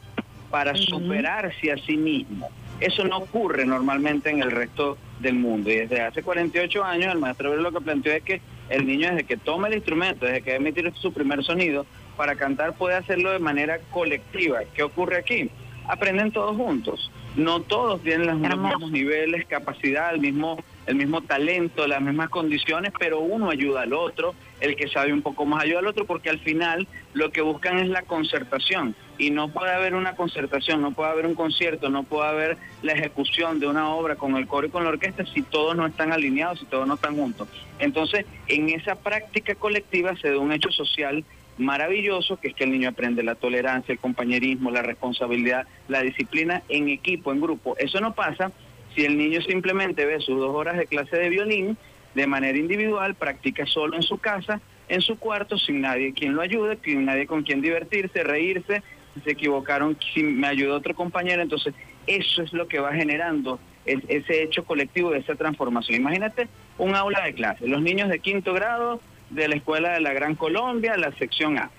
[0.50, 2.50] para superarse a sí mismo.
[2.80, 5.70] Eso no ocurre normalmente en el resto del mundo.
[5.70, 9.26] Y desde hace 48 años el maestro lo que planteó es que el niño desde
[9.26, 11.86] que toma el instrumento, desde que emitir su primer sonido,
[12.18, 14.62] para cantar puede hacerlo de manera colectiva.
[14.74, 15.52] ¿Qué ocurre aquí?
[15.88, 17.12] Aprenden todos juntos.
[17.36, 22.94] No todos tienen los mismos niveles, capacidad, el mismo, el mismo talento, las mismas condiciones,
[22.98, 26.30] pero uno ayuda al otro, el que sabe un poco más ayuda al otro, porque
[26.30, 28.96] al final lo que buscan es la concertación.
[29.18, 32.94] Y no puede haber una concertación, no puede haber un concierto, no puede haber la
[32.94, 36.12] ejecución de una obra con el coro y con la orquesta si todos no están
[36.12, 37.48] alineados, si todos no están juntos.
[37.80, 41.24] Entonces, en esa práctica colectiva se da un hecho social
[41.58, 46.64] maravilloso, que es que el niño aprende la tolerancia, el compañerismo, la responsabilidad, la disciplina
[46.68, 47.78] en equipo, en grupo.
[47.78, 48.52] Eso no pasa
[48.96, 51.78] si el niño simplemente ve sus dos horas de clase de violín
[52.14, 56.42] de manera individual, practica solo en su casa, en su cuarto, sin nadie quien lo
[56.42, 61.42] ayude, sin nadie con quien divertirse, reírse, si se equivocaron, si me ayuda otro compañero,
[61.42, 61.74] entonces
[62.08, 66.00] eso es lo que va generando es- ese hecho colectivo de esa transformación.
[66.00, 66.48] Imagínate
[66.78, 70.36] un aula de clase, los niños de quinto grado de la Escuela de la Gran
[70.36, 71.70] Colombia, la sección A.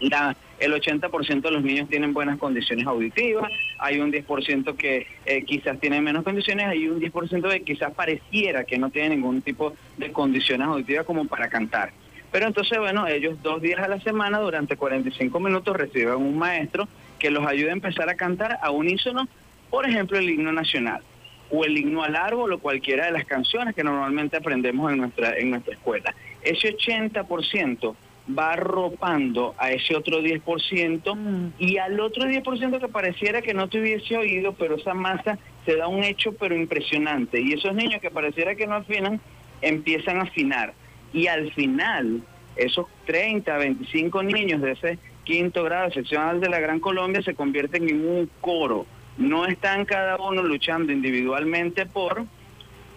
[0.00, 3.50] La, el 80% de los niños tienen buenas condiciones auditivas,
[3.80, 8.64] hay un 10% que eh, quizás tienen menos condiciones, hay un 10% de quizás pareciera
[8.64, 11.92] que no tienen ningún tipo de condiciones auditivas como para cantar.
[12.30, 16.86] Pero entonces, bueno, ellos dos días a la semana, durante 45 minutos, reciben un maestro
[17.18, 19.26] que los ayude a empezar a cantar a unísono,
[19.68, 21.02] por ejemplo, el himno nacional
[21.50, 25.36] o el himno al árbol o cualquiera de las canciones que normalmente aprendemos en nuestra,
[25.36, 26.14] en nuestra escuela.
[26.42, 27.94] Ese 80%
[28.28, 34.16] va arropando a ese otro 10% y al otro 10% que pareciera que no tuviese
[34.16, 37.40] oído, pero esa masa se da un hecho pero impresionante.
[37.40, 39.20] Y esos niños que pareciera que no afinan,
[39.62, 40.74] empiezan a afinar.
[41.12, 42.22] Y al final,
[42.56, 47.88] esos 30, 25 niños de ese quinto grado seccional de la Gran Colombia se convierten
[47.88, 48.86] en un coro.
[49.18, 52.24] No están cada uno luchando individualmente por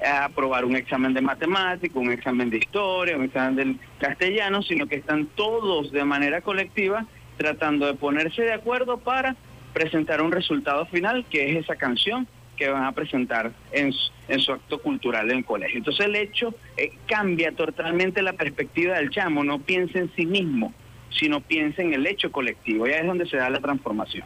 [0.05, 4.95] aprobar un examen de matemática, un examen de historia, un examen del castellano, sino que
[4.95, 7.05] están todos de manera colectiva
[7.37, 9.35] tratando de ponerse de acuerdo para
[9.73, 12.27] presentar un resultado final, que es esa canción
[12.57, 15.79] que van a presentar en, su- en su acto cultural en el colegio.
[15.79, 20.71] Entonces el hecho eh, cambia totalmente la perspectiva del chamo, no piensa en sí mismo,
[21.09, 24.23] sino piensa en el hecho colectivo, y ahí es donde se da la transformación.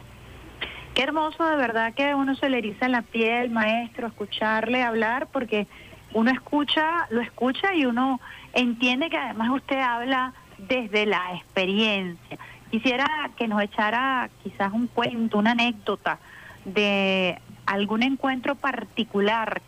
[0.98, 5.68] Qué hermoso de verdad que uno se le eriza la piel, maestro, escucharle hablar, porque
[6.12, 8.20] uno escucha, lo escucha y uno
[8.52, 12.36] entiende que además usted habla desde la experiencia.
[12.72, 16.18] Quisiera que nos echara quizás un cuento, una anécdota
[16.64, 19.62] de algún encuentro particular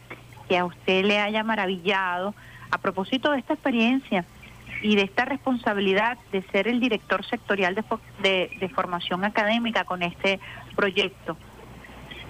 [0.48, 2.34] que a usted le haya maravillado
[2.72, 4.24] a propósito de esta experiencia
[4.82, 7.84] y de esta responsabilidad de ser el director sectorial de,
[8.22, 10.40] de- de formación académica con este
[10.76, 11.36] proyecto.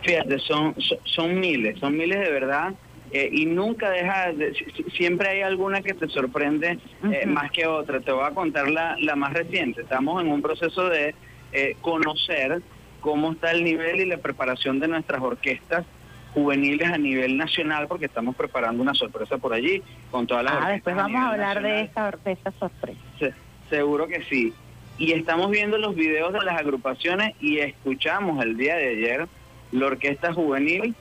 [0.02, 2.74] Fíjate, son, son, son miles, son miles de verdad.
[3.12, 6.78] eh, y nunca deja, de- si- si- siempre hay alguna que te sorprende
[7.10, 7.98] eh, más que otra.
[8.00, 9.80] Te voy a contar la, la más reciente.
[9.82, 11.16] Estamos en un proceso de
[11.52, 12.62] eh, conocer
[13.00, 15.86] cómo está el nivel y la preparación de nuestras orquestas
[16.34, 20.68] juveniles a nivel nacional porque estamos preparando una sorpresa por allí con todas las Ah,
[20.70, 23.00] después vamos a hablar de esa, de esa sorpresa.
[23.18, 23.34] Se-
[23.68, 24.52] seguro que sí.
[24.98, 29.26] Y estamos viendo los videos de las agrupaciones y escuchamos el día de ayer
[29.72, 30.94] la Orquesta Juvenil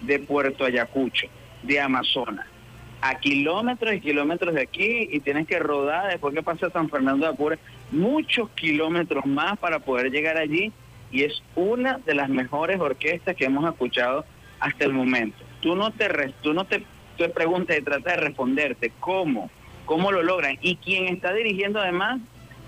[0.00, 1.26] de Puerto Ayacucho,
[1.62, 2.46] de Amazonas,
[3.02, 7.26] a kilómetros y kilómetros de aquí y tienes que rodar después que pasa San Fernando
[7.26, 7.58] de Apure,
[7.90, 10.72] muchos kilómetros más para poder llegar allí
[11.10, 14.24] y es una de las mejores orquestas que hemos escuchado
[14.62, 15.36] hasta el momento.
[15.60, 16.08] Tú no te,
[16.40, 16.84] tú no te,
[17.18, 19.50] te preguntas y tratas de responderte cómo,
[19.84, 20.56] cómo lo logran.
[20.62, 22.20] Y quien está dirigiendo además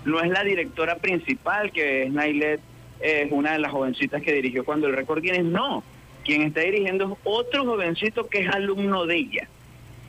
[0.03, 2.59] no es la directora principal, que es Nailet,
[2.99, 5.83] es una de las jovencitas que dirigió cuando el récord Guinness, no.
[6.23, 9.47] Quien está dirigiendo es otro jovencito que es alumno de ella.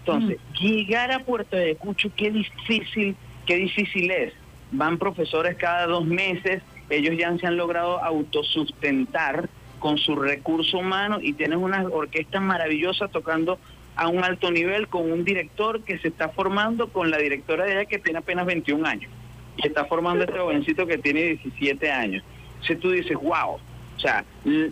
[0.00, 4.32] Entonces, llegar a Puerto Ayacucho, qué difícil, qué difícil es.
[4.72, 11.18] Van profesores cada dos meses, ellos ya se han logrado autosustentar con su recurso humano
[11.20, 13.58] y tienen una orquesta maravillosa tocando
[13.94, 17.72] a un alto nivel con un director que se está formando con la directora de
[17.72, 19.10] ella que tiene apenas 21 años
[19.56, 22.22] y está formando este jovencito que tiene 17 años.
[22.54, 23.54] Entonces tú dices, wow,
[23.96, 24.24] o sea,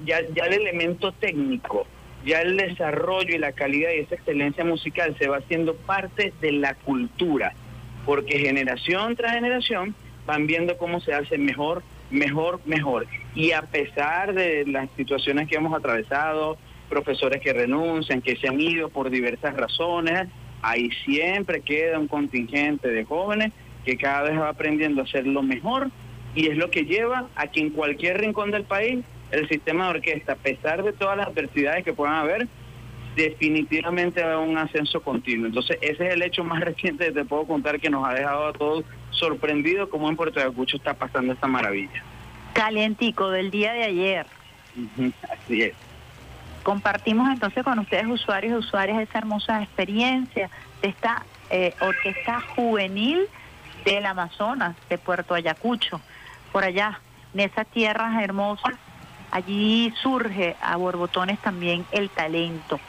[0.05, 1.86] ya, ya el elemento técnico,
[2.24, 6.52] ya el desarrollo y la calidad y esa excelencia musical se va haciendo parte de
[6.52, 7.55] la cultura,
[8.05, 9.94] porque generación tras generación
[10.26, 11.82] van viendo cómo se hace mejor,
[12.15, 13.07] mejor, mejor.
[13.35, 16.57] Y a pesar de las situaciones que hemos atravesado,
[16.89, 20.28] profesores que renuncian, que se han ido por diversas razones,
[20.62, 23.53] ahí siempre queda un contingente de jóvenes
[23.85, 25.91] que cada vez va aprendiendo a hacer lo mejor
[26.35, 29.91] y es lo que lleva a que en cualquier rincón del país el sistema de
[29.99, 32.49] orquesta, a pesar de todas las adversidades que puedan haber,
[33.15, 35.47] definitivamente va a un ascenso continuo.
[35.47, 38.47] Entonces ese es el hecho más reciente que te puedo contar que nos ha dejado
[38.47, 42.03] a todos sorprendidos cómo en Puerto Ayacucho está pasando esta maravilla.
[42.53, 44.27] Calientico del día de ayer.
[45.31, 45.74] Así es.
[46.62, 50.49] Compartimos entonces con ustedes, usuarios y usuarias, esa hermosa experiencia
[50.81, 53.27] de esta eh, orquesta juvenil
[53.85, 56.01] del Amazonas, de Puerto Ayacucho,
[56.53, 57.01] por allá,
[57.35, 58.74] en esas tierras hermosas.
[59.31, 62.81] Allí surge a borbotones también el talento.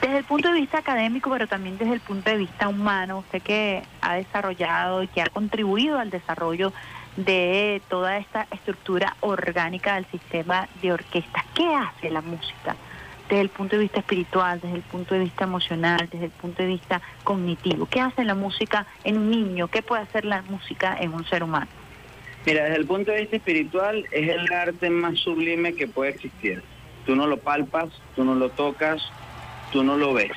[0.00, 3.42] Desde el punto de vista académico, pero también desde el punto de vista humano, usted
[3.42, 6.72] que ha desarrollado y que ha contribuido al desarrollo
[7.16, 11.44] de toda esta estructura orgánica del sistema de orquesta.
[11.54, 12.76] ¿Qué hace la música
[13.28, 16.62] desde el punto de vista espiritual, desde el punto de vista emocional, desde el punto
[16.62, 17.86] de vista cognitivo?
[17.86, 19.68] ¿Qué hace la música en un niño?
[19.68, 21.68] ¿Qué puede hacer la música en un ser humano?
[22.44, 26.62] Mira, desde el punto de vista espiritual es el arte más sublime que puede existir.
[27.04, 29.02] Tú no lo palpas, tú no lo tocas,
[29.76, 30.32] tú no lo ves.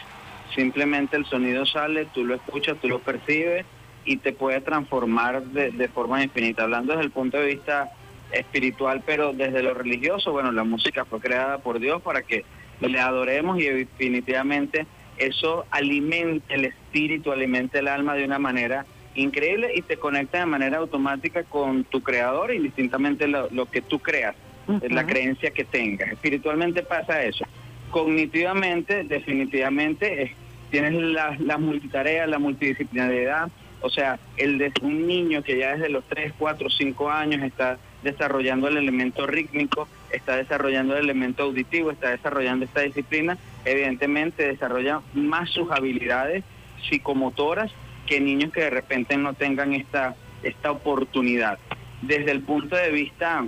[0.54, 3.66] Simplemente el sonido sale, tú lo escuchas, tú lo percibes
[4.04, 6.64] y te puede transformar de, de forma infinita.
[6.64, 7.90] Hablando desde el punto de vista
[8.34, 12.44] espiritual, pero desde lo religioso, bueno, la música fue creada por Dios para que
[12.82, 14.86] le adoremos y definitivamente
[15.18, 18.86] eso alimenta el espíritu, alimenta el alma de una manera
[19.16, 24.00] increíble y te conecta de manera automática con tu creador, indistintamente lo, lo que tú
[24.00, 24.36] creas,
[24.68, 26.12] la creencia que tengas.
[26.12, 27.46] Espiritualmente pasa eso.
[27.92, 30.36] Cognitivamente, definitivamente,
[30.70, 30.94] tienes
[31.40, 33.50] la multitarea, la multidisciplinariedad,
[33.82, 37.78] o sea, el de un niño que ya desde los 3, 4, 5 años está
[38.04, 45.02] desarrollando el elemento rítmico, está desarrollando el elemento auditivo, está desarrollando esta disciplina, evidentemente desarrolla
[45.14, 46.44] más sus habilidades
[46.90, 47.72] psicomotoras
[48.06, 51.58] que niños que de repente no tengan esta, esta oportunidad.
[52.02, 53.46] Desde el punto de vista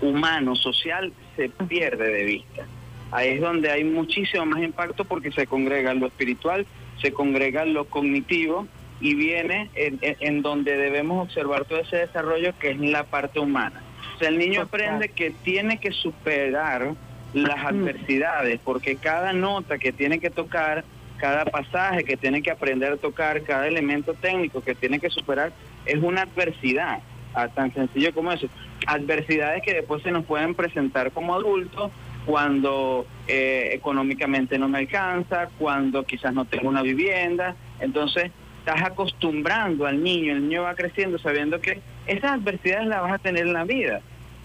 [0.00, 2.66] humano, social, se pierde de vista.
[3.10, 6.66] Ahí es donde hay muchísimo más impacto porque se congrega lo espiritual,
[7.00, 8.66] se congrega lo cognitivo
[9.00, 13.82] y viene en, donde debemos observar todo ese desarrollo que es la parte humana.
[14.14, 16.94] O sea, el niño aprende que tiene que superar
[17.32, 20.84] las adversidades porque cada nota que tiene que tocar,
[21.18, 25.52] cada pasaje que tiene que aprender a tocar, cada elemento técnico que tiene que superar
[25.86, 27.00] es una adversidad,
[27.34, 28.48] ah, tan sencillo como eso.
[28.86, 31.92] Adversidades que después se nos pueden presentar como adultos
[32.28, 37.56] cuando eh, económicamente no me alcanza, cuando quizás no tengo una vivienda.
[37.80, 43.12] Entonces, estás acostumbrando al niño, el niño va creciendo sabiendo que esas adversidades las vas
[43.12, 44.02] a tener en la vida.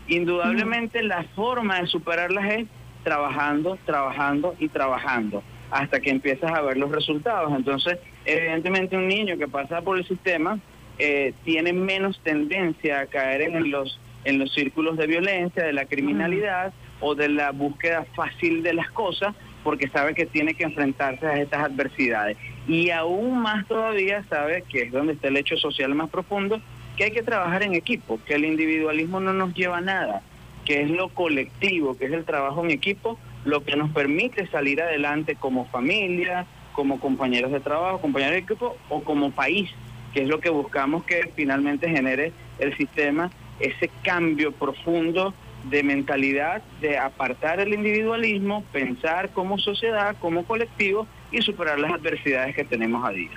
[0.07, 2.67] Indudablemente la forma de superarlas es
[3.03, 7.51] trabajando, trabajando y trabajando hasta que empiezas a ver los resultados.
[7.53, 10.57] Entonces, evidentemente un niño que pasa por el sistema
[10.99, 15.83] eh, tiene menos tendencia a caer en los en los círculos de violencia, de la
[15.83, 16.71] criminalidad
[17.03, 21.37] o de la búsqueda fácil de las cosas, porque sabe que tiene que enfrentarse a
[21.37, 22.37] estas adversidades.
[22.65, 26.61] Y aún más todavía sabe que es donde está el hecho social más profundo,
[26.95, 30.21] que hay que trabajar en equipo, que el individualismo no nos lleva a nada,
[30.63, 34.81] que es lo colectivo, que es el trabajo en equipo, lo que nos permite salir
[34.81, 39.69] adelante como familia, como compañeros de trabajo, compañeros de equipo o como país,
[40.13, 45.33] que es lo que buscamos que finalmente genere el sistema, ese cambio profundo
[45.63, 52.55] de mentalidad, de apartar el individualismo, pensar como sociedad, como colectivo y superar las adversidades
[52.55, 53.31] que tenemos a día.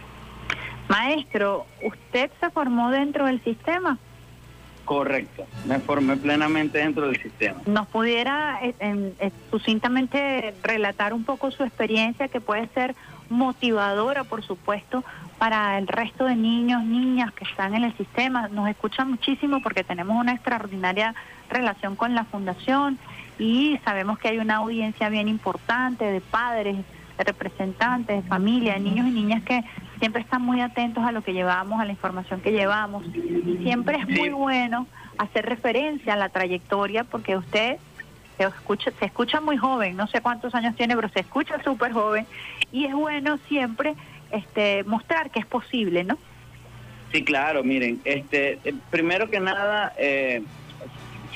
[0.89, 3.99] Maestro, ¿usted se formó dentro del sistema?
[4.85, 7.61] Correcto, me formé plenamente dentro del sistema.
[7.67, 12.95] ¿Nos pudiera eh, en- eh, sucintamente relatar un poco su experiencia que puede ser
[13.29, 15.05] motivadora, por supuesto,
[15.39, 18.47] para el resto de niños, niñas que están en el sistema?
[18.47, 21.17] Nos escuchan muchísimo porque tenemos una extraordinaria
[21.49, 22.99] relación con la fundación
[23.39, 26.77] y sabemos que hay una audiencia bien importante de padres,
[27.19, 29.63] de representantes, de familia, de niños y niñas que
[29.99, 33.05] siempre están muy atentos a lo que llevamos, a la información que llevamos.
[33.15, 34.87] Y siempre es muy bueno
[35.19, 37.79] hacer referencia a la trayectoria porque usted
[38.37, 41.93] se escucha, se escucha muy joven, no sé cuántos años tiene, pero se escucha súper
[41.93, 42.27] joven
[42.71, 43.95] y es bueno siempre
[44.31, 46.19] este mostrar que es posible, ¿no?
[47.13, 50.43] Sí, claro, miren, este, eh, primero que nada, eh,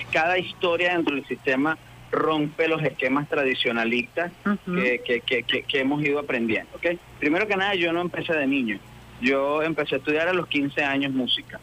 [0.06, 1.76] cada historia dentro del sistema
[2.12, 4.32] rompe los esquemas tradicionalistas
[4.80, 6.70] que, que- que- que- que hemos ido aprendiendo.
[6.76, 6.98] ¿ok?
[7.18, 8.78] Primero que nada, yo no empecé de niño.
[9.20, 11.60] Yo empecé a estudiar a los 15 años música.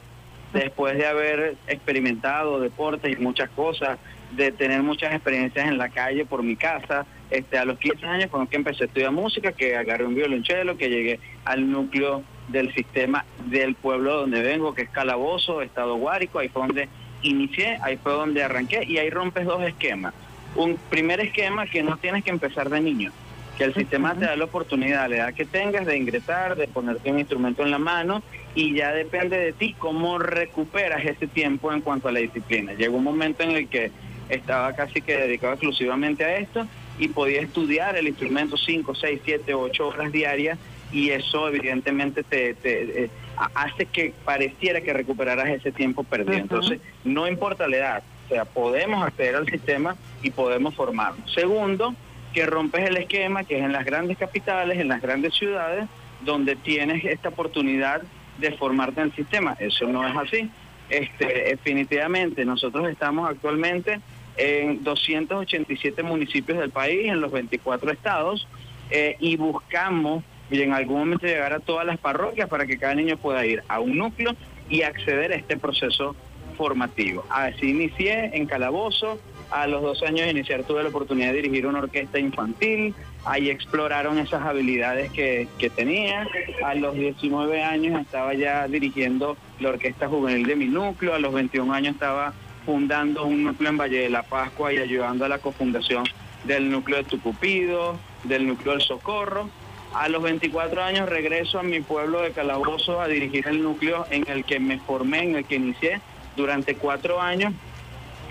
[0.53, 3.97] Después de haber experimentado deportes y muchas cosas,
[4.35, 8.29] de tener muchas experiencias en la calle por mi casa, este, a los 15 años
[8.29, 12.73] cuando que empecé a estudiar música, que agarré un violonchelo, que llegué al núcleo del
[12.73, 16.87] sistema del pueblo donde vengo, que es Calabozo, Estado Guárico, ahí fue donde
[17.29, 20.13] inicié, ahí fue donde arranqué y ahí rompes dos esquemas.
[20.55, 23.11] Un primer esquema que no tienes que empezar de niño,
[23.57, 27.11] que el sistema te da la oportunidad, la edad que tengas, de ingresar, de ponerte
[27.11, 28.23] un instrumento en la mano
[28.55, 32.73] y ya depende de ti cómo recuperas ese tiempo en cuanto a la disciplina.
[32.73, 33.91] Llegó un momento en el que
[34.29, 36.67] estaba casi que dedicado exclusivamente a esto
[36.99, 40.57] y podía estudiar el instrumento 5, 6, 7, 8 horas diarias
[40.91, 43.09] y eso evidentemente te, te, eh,
[43.55, 46.37] hace que pareciera que recuperaras ese tiempo perdido.
[46.37, 51.31] Entonces, no importa la edad, o sea, podemos acceder al sistema y podemos formarnos.
[51.33, 51.95] Segundo,
[52.33, 55.85] que rompes el esquema que es en las grandes capitales, en las grandes ciudades,
[56.21, 58.01] donde tienes esta oportunidad
[58.37, 59.55] de formarte en el sistema.
[59.59, 60.49] Eso no es así.
[60.89, 63.99] Este, definitivamente, nosotros estamos actualmente
[64.37, 68.47] en 287 municipios del país, en los 24 estados,
[68.89, 72.95] eh, y buscamos y en algún momento llegar a todas las parroquias para que cada
[72.95, 74.35] niño pueda ir a un núcleo
[74.69, 76.15] y acceder a este proceso
[76.57, 77.25] formativo.
[77.29, 79.19] Así inicié en Calabozo,
[79.51, 82.93] a los dos años de iniciar tuve la oportunidad de dirigir una orquesta infantil,
[83.23, 86.27] ahí exploraron esas habilidades que, que tenía,
[86.65, 91.33] a los 19 años estaba ya dirigiendo la orquesta juvenil de mi núcleo, a los
[91.33, 92.33] 21 años estaba
[92.65, 96.03] fundando un núcleo en Valle de la Pascua y ayudando a la cofundación
[96.43, 99.49] del núcleo de Tucupido, del núcleo del Socorro.
[99.93, 104.27] A los 24 años regreso a mi pueblo de Calabozo a dirigir el núcleo en
[104.27, 106.01] el que me formé, en el que inicié
[106.35, 107.53] durante cuatro años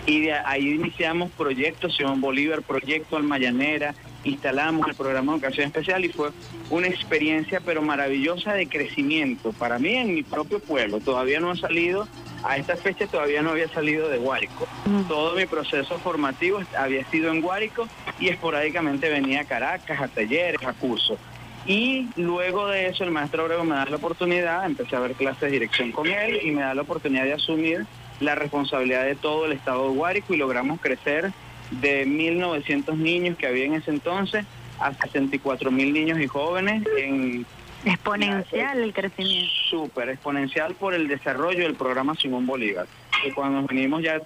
[0.06, 6.04] y de ahí iniciamos proyecto Simón Bolívar, proyecto Almayanera, instalamos el programa de educación especial
[6.04, 6.30] y fue
[6.70, 11.00] una experiencia pero maravillosa de crecimiento para mí en mi propio pueblo.
[11.00, 12.06] Todavía no ha salido,
[12.44, 14.68] a esta fecha todavía no había salido de Guárico.
[15.08, 17.88] Todo mi proceso formativo había sido en Guárico
[18.20, 21.18] y esporádicamente venía a Caracas, a talleres, a cursos.
[21.66, 25.40] Y luego de eso el maestro Abreu me da la oportunidad, empecé a ver clases
[25.40, 27.86] de dirección con él y me da la oportunidad de asumir
[28.20, 31.32] la responsabilidad de todo el estado de Guárico y logramos crecer
[31.70, 34.46] de 1.900 niños que había en ese entonces
[34.78, 37.44] a 64 mil niños y jóvenes en
[37.84, 39.52] exponencial el crecimiento.
[39.70, 42.86] Súper exponencial por el desarrollo del programa Simón Bolívar.
[43.22, 44.20] Que cuando nos vinimos ya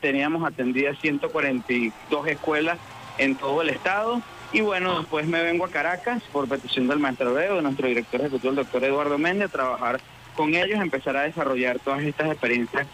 [0.00, 2.78] teníamos atendidas 142 escuelas
[3.18, 4.22] en todo el estado.
[4.52, 8.20] Y bueno, después me vengo a Caracas por petición del maestro Veo, de nuestro director
[8.20, 10.00] ejecutivo, el doctor Eduardo Méndez, a trabajar
[10.34, 12.86] con ellos, empezar a desarrollar todas estas experiencias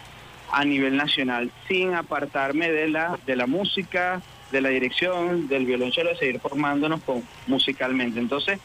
[0.51, 4.21] a nivel nacional, sin apartarme de la, de la música,
[4.51, 8.19] de la dirección, del violonchelo, de seguir formándonos con, musicalmente.
[8.19, 8.59] Entonces,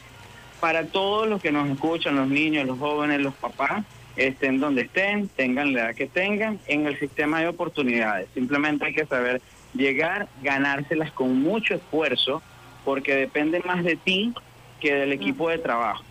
[0.60, 3.84] para todos los que nos escuchan, los niños, los jóvenes, los papás,
[4.16, 8.28] estén donde estén, tengan la edad que tengan, en el sistema de oportunidades.
[8.34, 9.40] Simplemente hay que saber
[9.74, 12.42] llegar, ganárselas con mucho esfuerzo,
[12.88, 14.32] porque depende más de ti
[14.80, 16.02] que del equipo de trabajo.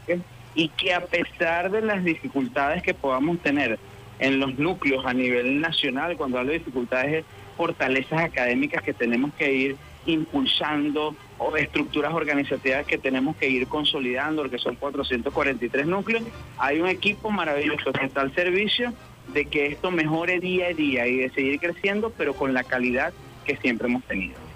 [0.53, 3.79] Y que a pesar de las dificultades que podamos tener
[4.19, 7.25] en los núcleos a nivel nacional, cuando hablo de dificultades, es
[7.57, 9.75] fortalezas académicas que tenemos que ir
[10.05, 16.25] impulsando o estructuras organizativas que tenemos que ir consolidando, porque son 443 núcleos.
[16.59, 18.93] Hay un equipo maravilloso que está al servicio
[19.33, 23.13] de que esto mejore día a día y de seguir creciendo, pero con la calidad
[23.45, 24.46] que siempre hemos tenido.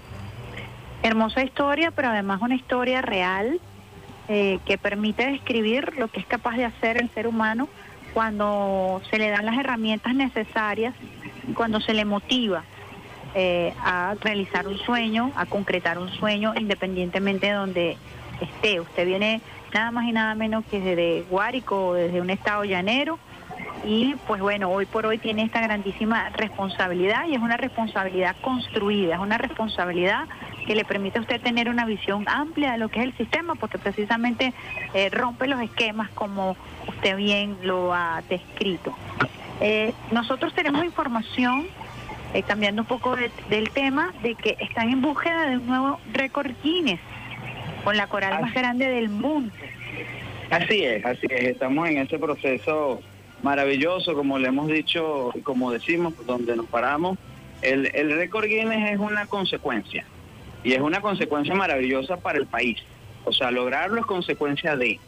[1.02, 3.60] Hermosa historia, pero además una historia real
[4.28, 7.68] eh, que permite describir lo que es capaz de hacer el ser humano
[8.14, 10.94] cuando se le dan las herramientas necesarias
[11.54, 12.62] cuando se le motiva
[13.34, 17.96] eh, a realizar un sueño, a concretar un sueño independientemente de donde
[18.40, 18.80] esté.
[18.80, 19.40] Usted viene
[19.72, 23.18] nada más y nada menos que desde Guárico desde un estado llanero
[23.84, 29.14] y pues bueno, hoy por hoy tiene esta grandísima responsabilidad y es una responsabilidad construida,
[29.14, 30.26] es una responsabilidad
[30.66, 33.54] que le permite a usted tener una visión amplia de lo que es el sistema
[33.54, 34.52] porque precisamente
[34.94, 36.56] eh, rompe los esquemas como
[36.88, 38.96] usted bien lo ha descrito.
[39.60, 41.66] Eh, nosotros tenemos información,
[42.34, 46.00] eh, cambiando un poco de- del tema, de que están en búsqueda de un nuevo
[46.12, 47.00] récord Guinness
[47.84, 49.52] con la coral más grande del mundo.
[50.50, 51.44] Así es, así es.
[51.48, 53.00] Estamos en ese proceso
[53.42, 57.18] maravilloso, como le hemos dicho, y como decimos, donde nos paramos.
[57.62, 60.04] El, el récord Guinness es una consecuencia
[60.64, 62.78] y es una consecuencia maravillosa para el país.
[63.24, 64.98] O sea, lograrlo es consecuencia de.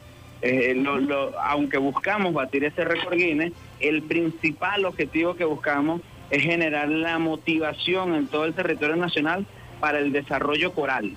[0.43, 6.43] eh, lo- lo- aunque buscamos batir ese récord Guinness, el principal objetivo que buscamos es
[6.43, 9.47] generar la motivación en todo el territorio nacional
[9.81, 11.13] para el desarrollo coral.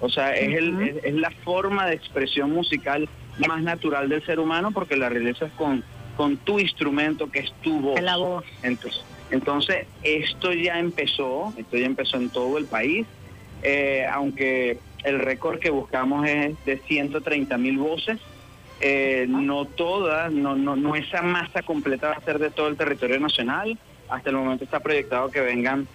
[0.00, 3.08] O sea, es, el, es, es la forma de expresión musical
[3.46, 5.84] más natural del ser humano porque la realizas con,
[6.16, 8.00] con tu instrumento que es tu voz.
[8.00, 8.44] La voz.
[8.64, 13.06] Entonces, entonces, esto ya empezó, esto ya empezó en todo el país,
[13.62, 18.18] eh, aunque el récord que buscamos es de 130 mil voces.
[18.80, 22.76] eh, no todas, no, no, no esa masa completa va a ser de todo el
[22.76, 23.78] territorio nacional.
[24.08, 25.86] Hasta el momento está proyectado que vengan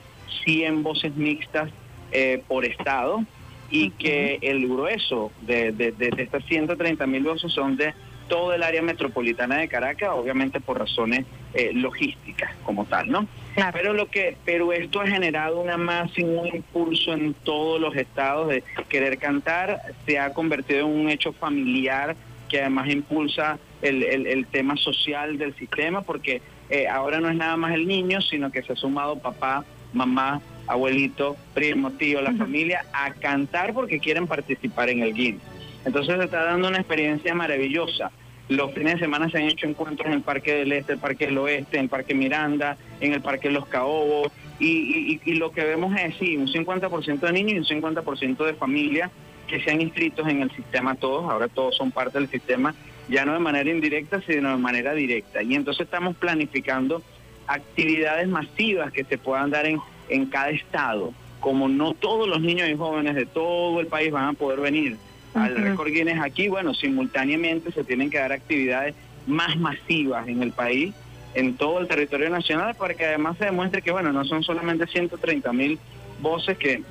[0.45, 1.69] 100 voces mixtas
[2.14, 3.23] eh, por estado
[3.69, 7.94] y que el grueso de, de, de- de estas 130 mil voces son de
[8.27, 13.27] todo el área metropolitana de Caracas, obviamente por razones eh, logísticas como tal, ¿no?
[13.73, 17.95] Pero lo que, pero esto ha generado una masa y un impulso en todos los
[17.95, 22.15] estados de querer cantar, se ha convertido en un hecho familiar
[22.49, 27.35] que además impulsa el, el- el tema social del sistema, porque eh, ahora no es
[27.35, 32.33] nada más el niño, sino que se ha sumado papá, mamá, abuelito, primo, tío, la
[32.33, 35.41] familia a cantar porque quieren participar en el Guinness.
[35.88, 38.11] Entonces se está dando una experiencia maravillosa.
[38.49, 41.26] Los fines de semana se han hecho encuentros en el Parque del Este, el Parque
[41.27, 45.51] del Oeste, en el Parque Miranda, en el Parque Los Caobos, y, y- y lo
[45.51, 49.11] que vemos es, sí, un 50% de niños y un 50% de familias
[49.47, 52.76] que se han inscritos en el sistema todos, ahora todos son parte del sistema,
[53.07, 55.41] ya no de manera indirecta, sino de manera directa.
[55.41, 57.01] Y entonces estamos planificando
[57.47, 61.14] actividades masivas que se puedan dar en, en cada estado.
[61.39, 64.97] Como no todos los niños y jóvenes de todo el país van a poder venir
[65.38, 68.95] al récord Guinness aquí, bueno, simultáneamente se tienen que dar actividades
[69.26, 70.93] más masivas en el país,
[71.35, 74.88] en todo el territorio nacional, para que además se demuestre que, bueno, no son solamente
[74.88, 75.77] 130 mil
[76.22, 76.81] voces que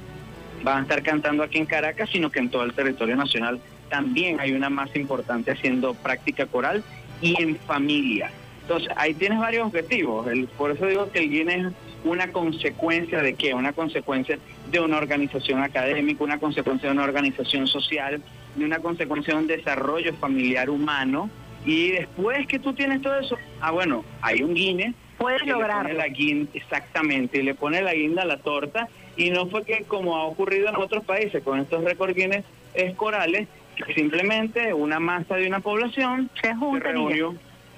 [0.63, 4.41] van a estar cantando aquí en Caracas, sino que en todo el territorio nacional también
[4.41, 6.83] hay una masa importante haciendo práctica coral
[7.21, 8.31] y en familia.
[8.63, 10.27] Entonces, ahí tienes varios objetivos.
[10.29, 11.73] El- por eso digo que el Guinness es
[12.11, 13.55] una consecuencia de qué?
[13.55, 14.39] Una consecuencia
[14.71, 18.23] de una organización académica, una consecuencia de una organización social,
[18.55, 21.31] de una consecuencia de un desarrollo familiar humano.
[21.65, 24.95] Y después que tú tienes todo eso, ah, bueno, hay un Guinness.
[25.19, 25.95] Puedes que le pone lograrlo.
[25.95, 28.89] la guinda, exactamente, y le pone la guinda a la torta.
[29.17, 33.49] Y no fue que, como ha ocurrido en otros países con estos récord Guinness escorales,
[33.77, 37.35] que simplemente una masa de una población se, reunió,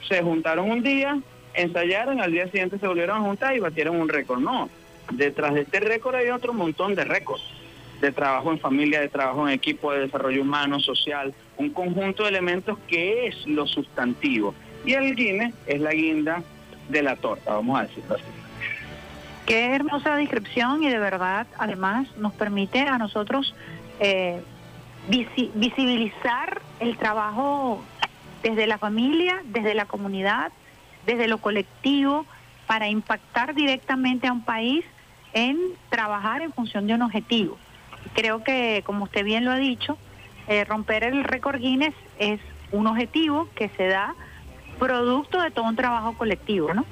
[0.08, 1.18] se juntaron un día,
[1.62, 4.40] ensayaron, al día siguiente se volvieron a juntar y batieron un récord.
[4.40, 4.68] No,
[5.12, 7.42] detrás de este récord hay otro montón de récords
[8.00, 12.28] de trabajo en familia, de trabajo en equipo, de desarrollo humano, social, un conjunto de
[12.28, 14.54] elementos que es lo sustantivo.
[14.84, 16.42] Y el Guinness es la guinda
[16.88, 18.24] de la torta, vamos a decirlo así.
[19.46, 23.54] Qué hermosa descripción y de verdad además nos permite a nosotros
[23.98, 24.40] eh,
[25.10, 27.82] visi- visibilizar el trabajo
[28.42, 30.52] desde la familia, desde la comunidad,
[31.08, 32.26] desde lo colectivo,
[32.66, 34.84] para impactar directamente a un país
[35.32, 35.56] en
[35.88, 37.56] trabajar en función de un objetivo.
[38.14, 39.96] Creo que, como usted bien lo ha dicho,
[40.48, 42.40] eh, romper el récord Guinness es
[42.72, 44.14] un objetivo que se da
[44.78, 46.84] producto de todo un trabajo colectivo, ¿no?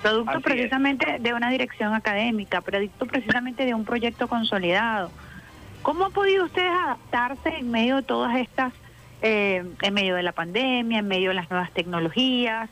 [0.00, 0.44] Producto Así es.
[0.44, 5.10] precisamente de una dirección académica, producto precisamente de un proyecto consolidado.
[5.82, 8.72] ¿Cómo ha podido ustedes adaptarse en medio de todas estas,
[9.20, 12.70] eh, en medio de la pandemia, en medio de las nuevas tecnologías?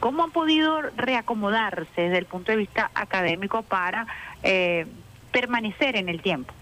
[0.00, 4.06] ¿Cómo han podido reacomodarse desde el punto de vista académico para
[4.42, 4.86] eh,
[5.32, 6.52] permanecer en el tiempo?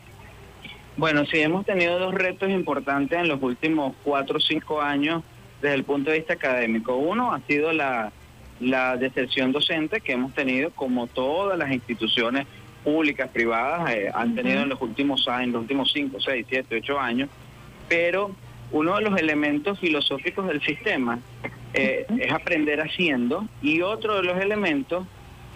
[0.97, 5.23] Bueno, sí, hemos tenido dos retos importantes en los últimos cuatro o cinco años
[5.61, 6.97] desde el punto de vista académico.
[6.97, 8.13] Uno ha sido la,
[8.61, 12.47] la deserción docente que hemos tenido, como todas las instituciones
[12.85, 16.77] públicas, privadas, eh, han tenido en los últimos años, en los últimos 5, 6, 7,
[16.83, 17.29] 8 años,
[17.89, 18.33] pero
[18.73, 21.19] uno de los elementos filosóficos del sistema
[21.75, 25.07] eh, es aprender haciendo y otro de los elementos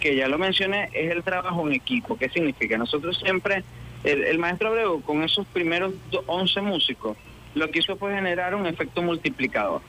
[0.01, 2.17] que ya lo mencioné es el trabajo en equipo.
[2.17, 2.77] ¿Qué significa?
[2.77, 3.65] Nosotros siempre,
[4.05, 7.17] el, el maestro Abreu con esos primeros do- 11 músicos,
[7.55, 9.81] lo que hizo fue generar un efecto multiplicador.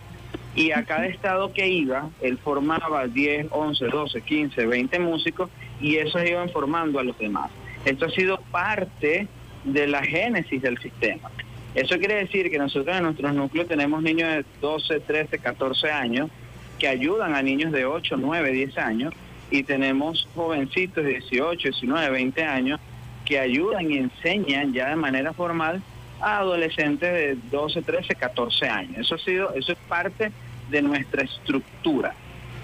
[0.56, 5.50] Y a cada estado que iba, él formaba 10, 11, 12, 15, 20 músicos
[5.80, 7.52] y esos iban formando a los demás.
[7.86, 9.28] Esto ha sido parte
[9.66, 11.30] de la génesis del sistema.
[11.78, 16.32] Eso quiere decir que nosotros en nuestros núcleos tenemos niños de 12, 13, 14 años
[16.80, 19.14] que ayudan a niños de 8, 9, 10 años
[19.52, 22.80] y tenemos jovencitos de 18, 19, 20 años
[23.26, 25.84] que ayudan y enseñan ya de manera formal
[26.20, 28.98] a adolescentes de 12, 13, 14 años.
[28.98, 30.32] Eso ha sido, eso es parte
[30.72, 32.16] de nuestra estructura.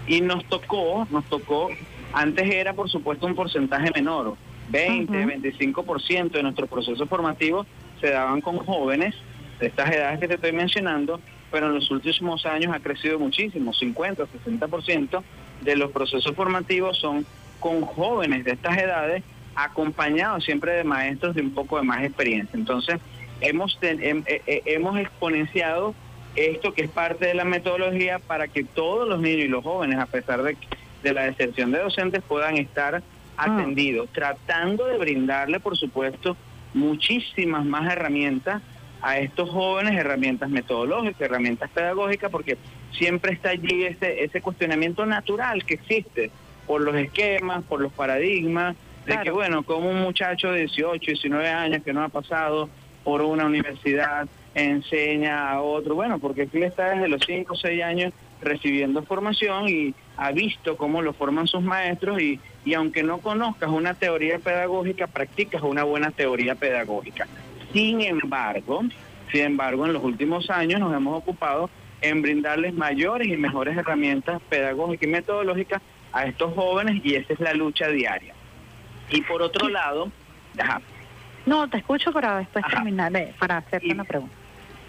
[0.08, 1.70] Y nos tocó, nos tocó,
[2.14, 4.36] antes era por supuesto un porcentaje menor,
[4.70, 7.68] 20, 25% de nuestros procesos formativos
[8.04, 9.16] se daban con jóvenes
[9.62, 13.72] de estas edades que te estoy mencionando, pero en los últimos años ha crecido muchísimo,
[13.72, 15.24] 50, 60%
[15.62, 17.26] de los procesos formativos son
[17.62, 19.24] con jóvenes de estas edades,
[19.56, 22.58] acompañados siempre de maestros de un poco de más experiencia.
[22.60, 23.00] Entonces,
[23.40, 25.96] hemos, ten- eh, eh, hemos exponenciado
[26.36, 29.98] esto que es parte de la metodología para que todos los niños y los jóvenes,
[30.00, 30.58] a pesar de,
[31.04, 33.02] de la deserción de docentes, puedan estar
[33.38, 36.36] atendidos, tratando de brindarle, por supuesto,
[36.74, 38.62] muchísimas más herramientas
[39.02, 42.58] a estos jóvenes, herramientas metodológicas, herramientas pedagógicas, porque
[42.98, 46.32] siempre está allí ese, ese cuestionamiento natural que existe
[46.66, 48.76] por los esquemas, por los paradigmas,
[49.06, 52.70] de que, bueno, como un muchacho de 18, 19 años que no ha pasado
[53.04, 57.84] por una universidad enseña a otro, bueno, porque aquí está desde los 5 o 6
[57.84, 63.18] años recibiendo formación y ha visto cómo lo forman sus maestros y, y aunque no
[63.20, 67.28] conozcas una teoría pedagógica, practicas una buena teoría pedagógica.
[67.74, 68.82] Sin embargo,
[69.32, 71.70] sin embargo, en los últimos años nos hemos ocupado
[72.02, 75.82] en brindarles mayores y mejores herramientas pedagógicas y metodológicas
[76.12, 78.34] a estos jóvenes y esa es la lucha diaria.
[79.10, 80.12] Y por otro lado,
[80.60, 80.82] ajá,
[81.46, 84.34] No, te escucho para después terminar, de- para hacerte una pregunta.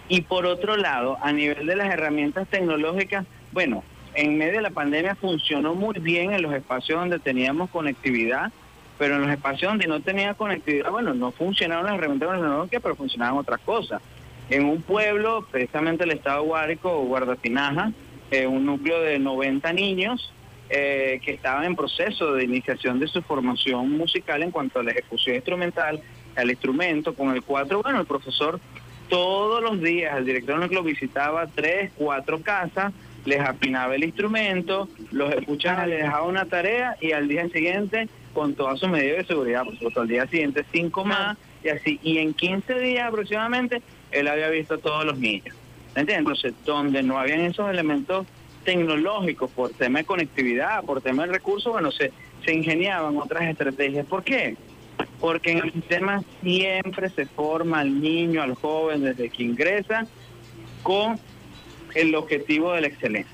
[0.07, 3.83] Y por otro lado, a nivel de las herramientas tecnológicas, bueno,
[4.15, 8.51] en medio de la pandemia funcionó muy bien en los espacios donde teníamos conectividad,
[8.97, 12.95] pero en los espacios donde no tenía conectividad, bueno, no funcionaban las herramientas tecnológicas, pero
[12.95, 14.01] funcionaban otras cosas.
[14.49, 17.91] En un pueblo, precisamente el estado Guárico o Guardatinaja,
[18.31, 20.31] eh, un núcleo de 90 niños
[20.69, 24.91] eh, que estaban en proceso de iniciación de su formación musical en cuanto a la
[24.91, 26.01] ejecución instrumental,
[26.35, 28.59] al instrumento, con el cuatro, bueno, el profesor
[29.09, 32.91] todos los días, el director del núcleo visitaba tres, cuatro casas,
[33.25, 38.53] les apinaba el instrumento, los escuchaba, les dejaba una tarea y al día siguiente, con
[38.53, 41.99] todas sus medidas de seguridad, por supuesto, al día siguiente cinco más y así.
[42.03, 43.81] Y en 15 días aproximadamente,
[44.11, 45.55] él había visto a todos los niños.
[45.95, 46.19] ¿Me entiendes?
[46.19, 48.27] Entonces, donde no habían esos elementos
[48.63, 52.11] tecnológicos por tema de conectividad, por tema de recursos, bueno, se,
[52.43, 54.05] se ingeniaban otras estrategias.
[54.05, 54.57] ¿Por qué?
[55.19, 60.05] Porque en el sistema siempre se forma al niño, al joven, desde que ingresa,
[60.83, 61.17] con
[61.95, 63.31] el objetivo de la excelencia.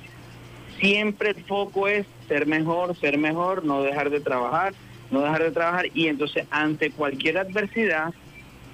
[0.80, 4.74] Siempre el foco es ser mejor, ser mejor, no dejar de trabajar,
[5.12, 8.14] no dejar de trabajar y entonces ante cualquier adversidad,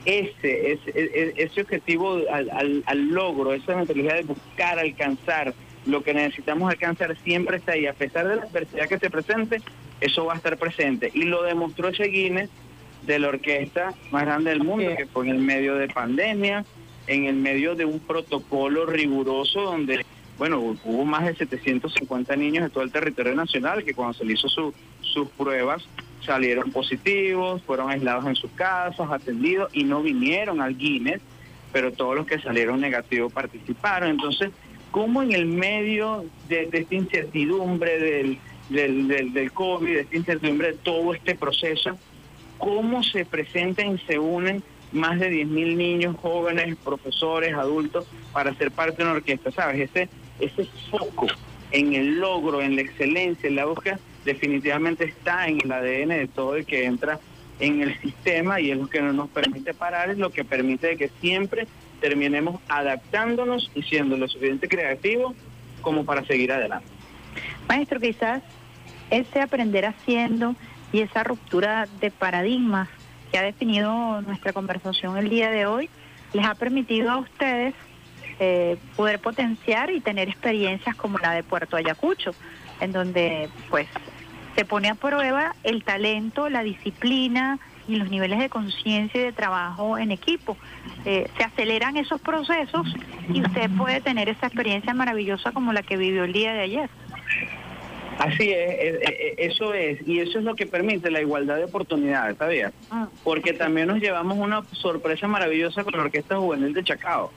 [0.06, 5.54] ese, ese, ese- ese objetivo al, al- al logro, esa mentalidad de buscar, alcanzar
[5.86, 7.88] lo que necesitamos alcanzar siempre está ahí.
[7.88, 9.62] A pesar de la adversidad que se presente,
[10.00, 11.12] eso va a estar presente.
[11.14, 12.50] Y lo demostró ese Guinness
[13.04, 16.64] de la orquesta más grande del mundo, que fue en el medio de pandemia,
[17.08, 20.06] en el medio de un protocolo riguroso donde,
[20.38, 24.34] bueno, hubo más de 750 niños de todo el territorio nacional que cuando se le
[24.34, 25.88] hizo su- sus pruebas
[26.26, 31.22] salieron positivos, fueron aislados en sus casas, atendidos y no vinieron al Guinness,
[31.72, 34.10] pero todos los que salieron negativos participaron.
[34.10, 34.50] Entonces,
[34.92, 38.38] ¿cómo en el medio de, esta incertidumbre del,
[38.70, 41.98] del, del, del COVID, de esta incertidumbre de todo este proceso,
[42.58, 48.72] cómo se presentan y se unen más de 10.000 niños, jóvenes, profesores, adultos, para ser
[48.72, 49.90] parte de una orquesta, ¿sabes?
[49.90, 50.10] Ese,
[50.40, 51.28] ese foco
[51.72, 56.30] en el logro, en la excelencia, en la búsqueda, definitivamente está en el ADN de
[56.34, 57.20] todo el que entra
[57.60, 60.96] en el sistema y es lo que no nos permite parar, es lo que permite
[60.98, 61.68] que siempre
[62.00, 65.36] terminemos adaptándonos y siendo lo suficiente creativos
[65.82, 66.88] como para seguir adelante.
[67.68, 68.44] Maestro, quizás
[69.10, 70.56] ese aprender haciendo
[70.92, 72.90] y esa ruptura de paradigmas
[73.32, 75.90] que ha definido nuestra conversación el día de hoy
[76.34, 77.74] les ha permitido a ustedes
[78.40, 82.32] eh, poder potenciar y tener experiencias como la de Puerto Ayacucho,
[82.80, 83.88] en donde pues
[84.56, 89.32] se pone a prueba el talento, la disciplina y los niveles de conciencia y de
[89.32, 90.58] trabajo en equipo.
[91.06, 92.88] Eh, se aceleran esos procesos
[93.34, 96.90] y usted puede tener esa experiencia maravillosa como la que vivió el día de ayer.
[98.20, 101.66] Así es, eh, eh, eso es, y eso es lo que permite la igualdad de
[101.66, 102.74] oportunidades, ¿sabías?
[103.24, 107.32] Porque también nos llevamos una sorpresa maravillosa con la Orquesta Juvenil de Chacao.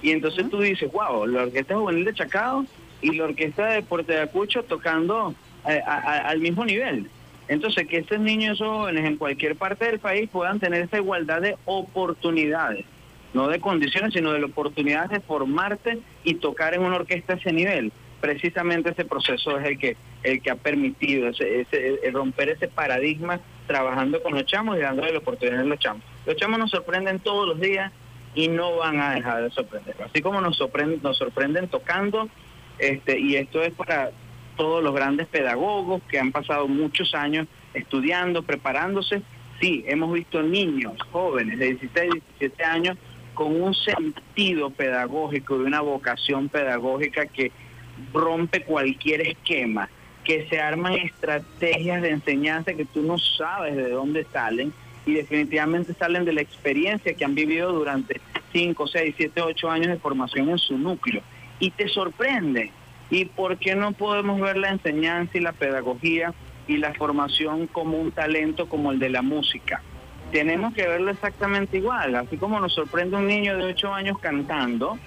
[0.00, 2.64] Y entonces tú dices, wow, la Orquesta Juvenil de Chacao
[3.00, 5.34] y la Orquesta de Puerto Ayacucho tocando
[5.68, 7.08] eh, a- a- al mismo nivel.
[7.48, 11.56] Entonces, que estos niños jóvenes en cualquier parte del país puedan tener esa igualdad de
[11.64, 12.84] oportunidades,
[13.34, 17.36] no de condiciones, sino de la oportunidad de formarte y tocar en una orquesta a
[17.36, 17.92] ese nivel.
[18.22, 23.40] Precisamente ese proceso es el que el que ha permitido ese, ese- romper ese paradigma
[23.66, 26.02] trabajando con los chamos y dándole la oportunidad a los chamos.
[26.24, 27.92] Los chamos nos sorprenden todos los días
[28.36, 29.96] y no van a dejar de sorprender.
[30.04, 32.28] Así como nos sorprenden, nos sorprenden tocando,
[32.78, 34.12] este, y esto es para
[34.56, 39.22] todos los grandes pedagogos que han pasado muchos años estudiando, preparándose.
[39.60, 42.96] Sí, hemos visto niños jóvenes de 16, 17 años
[43.34, 47.50] con un sentido pedagógico y una vocación pedagógica que
[48.12, 49.88] rompe cualquier esquema,
[50.24, 54.72] que se arman estrategias de enseñanza que tú no sabes de dónde salen
[55.04, 58.20] y definitivamente salen de la experiencia que han vivido durante
[58.52, 61.22] 5, 6, 7, 8 años de formación en su núcleo.
[61.58, 62.70] Y te sorprende.
[63.10, 66.32] ¿Y por qué no podemos ver la enseñanza y la pedagogía
[66.66, 69.82] y la formación como un talento como el de la música?
[70.30, 72.14] Tenemos que verlo exactamente igual.
[72.14, 74.98] Así como nos sorprende un niño de 8 años cantando,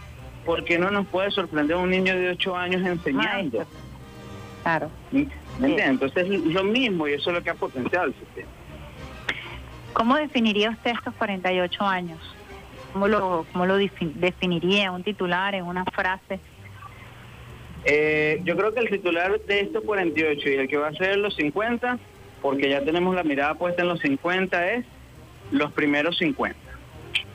[0.45, 3.65] ¿por qué no nos puede sorprender un niño de 8 años enseñando?
[4.63, 4.89] Claro.
[5.11, 5.27] ¿Me?
[5.59, 8.47] Entonces es lo mismo y eso es lo que ha potenciado el sistema.
[9.93, 12.19] ¿Cómo definiría usted estos 48 años?
[12.93, 16.39] ¿Cómo lo, cómo lo defi- definiría un titular, en una frase?
[17.85, 21.17] Eh, yo creo que el titular de estos 48 y el que va a ser
[21.17, 21.99] los 50,
[22.41, 24.85] porque ya tenemos la mirada puesta en los 50, es
[25.51, 26.57] los primeros 50,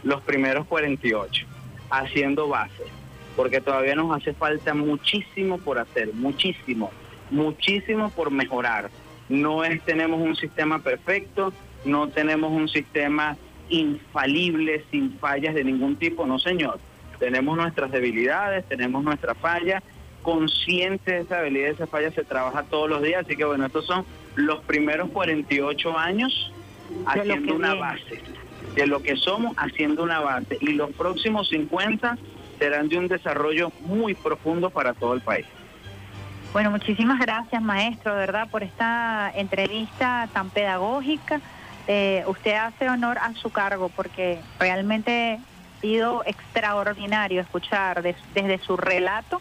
[0.03, 1.47] los primeros 48,
[1.91, 2.85] haciendo base,
[3.37, 6.91] porque todavía nos hace falta muchísimo por hacer, muchísimo,
[7.31, 8.91] muchísimo por mejorar.
[9.29, 11.53] No es, tenemos un sistema perfecto,
[11.85, 13.37] no tenemos un sistema
[13.69, 16.79] infalible, sin fallas de ningún tipo, no señor.
[17.19, 19.83] Tenemos nuestras debilidades, tenemos nuestras fallas,
[20.23, 23.67] consciente de esa habilidad, de esa falla se trabaja todos los días, así que bueno,
[23.67, 24.05] estos son
[24.35, 26.53] los primeros 48 años
[27.07, 27.81] haciendo una viene.
[27.81, 28.23] base,
[28.75, 32.19] de lo que somos haciendo una base, y los próximos 50
[32.61, 35.47] serán de un desarrollo muy profundo para todo el país.
[36.53, 41.41] Bueno, muchísimas gracias, maestro, verdad, por esta entrevista tan pedagógica.
[41.89, 48.59] Eh, usted hace honor a su cargo porque realmente ha sido extraordinario escuchar des- desde
[48.59, 49.41] su relato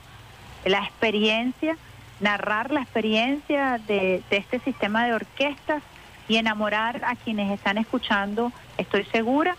[0.65, 1.75] la experiencia,
[2.21, 5.83] narrar la experiencia de este sistema de orquestas
[6.27, 9.55] y enamorar a quienes están escuchando, estoy segura,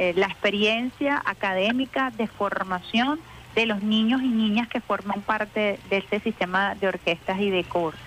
[0.00, 3.20] eh, la experiencia académica de formación
[3.54, 7.64] de los niños y niñas que forman parte de este sistema de orquestas y de
[7.64, 7.98] coro.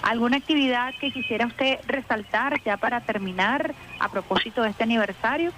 [0.00, 5.52] ¿Alguna actividad que quisiera usted resaltar ya para terminar a propósito de este aniversario?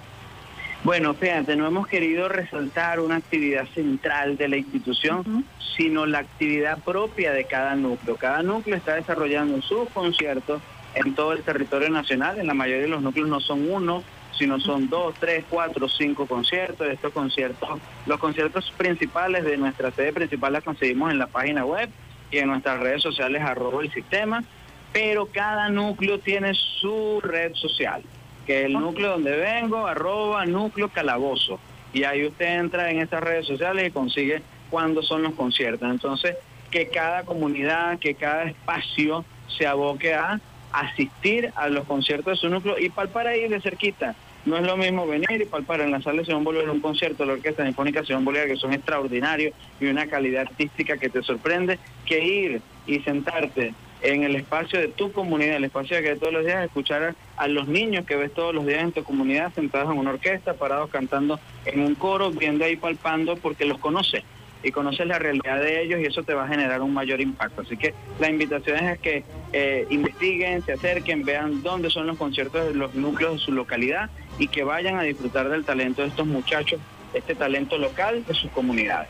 [0.83, 5.45] Bueno, fíjate, no hemos querido resaltar una actividad central de la institución,
[5.77, 8.17] sino la actividad propia de cada núcleo.
[8.17, 10.61] Cada núcleo está desarrollando sus conciertos
[10.93, 12.37] en todo el territorio nacional.
[12.37, 14.03] En la mayoría de los núcleos no son uno,
[14.37, 16.87] sino son dos, tres, cuatro, cinco conciertos.
[16.87, 17.69] Estos conciertos,
[18.05, 21.89] los conciertos principales de nuestra sede principal las conseguimos en la página web
[22.31, 24.43] y en nuestras redes sociales arroba el sistema,
[24.91, 28.01] pero cada núcleo tiene su red social,
[28.45, 31.59] que es el núcleo donde vengo, arroba núcleo calabozo.
[31.93, 35.89] Y ahí usted entra en estas redes sociales y consigue cuándo son los conciertos.
[35.89, 36.35] Entonces,
[36.71, 40.41] que cada comunidad, que cada espacio se aboque a
[40.73, 44.15] asistir a los conciertos de su núcleo y palpar ahí de cerquita.
[44.45, 47.23] No es lo mismo venir y palpar en la sala de Simón Bolívar un concierto
[47.23, 51.23] de la Orquesta Sinfónica Simón Bolívar, que son extraordinarios y una calidad artística que te
[51.23, 53.73] sorprende, que ir y sentarte
[54.03, 57.67] en el espacio de tu comunidad, el espacio que todos los días escuchar a, los
[57.67, 61.39] niños que ves todos los días en tu comunidad sentados en una orquesta, parados cantando
[61.65, 64.23] en un coro, viendo ahí palpando porque los conoces
[64.61, 67.61] y conoces la realidad de ellos y eso te va a generar un mayor impacto.
[67.61, 69.23] Así que la invitación es a que
[69.53, 74.09] eh, investiguen, se acerquen, vean dónde son los conciertos de los núcleos de su localidad
[74.37, 76.79] y que vayan a disfrutar del talento de estos muchachos,
[77.13, 79.09] este talento local de sus comunidades.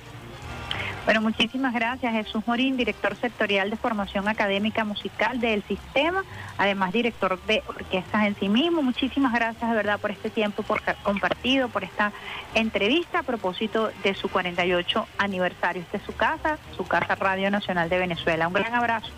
[1.06, 6.23] Bueno, muchísimas gracias Jesús Morín, director sectorial de formación académica musical del sistema,
[6.57, 8.81] además director de orquestas en sí mismo.
[8.81, 12.11] Muchísimas gracias de verdad por este tiempo por compartido, por esta
[12.56, 15.84] entrevista a propósito de su 48 aniversario.
[15.84, 18.47] Esta es su casa, su casa Radio Nacional de Venezuela.
[18.47, 19.11] Un gran abrazo.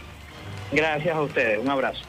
[0.74, 2.02] Gracias a ustedes, un abrazo.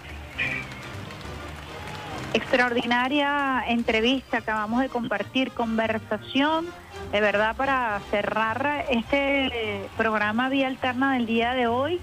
[2.35, 6.67] Extraordinaria entrevista, acabamos de compartir conversación,
[7.11, 12.01] de verdad para cerrar este programa Vía Alterna del día de hoy,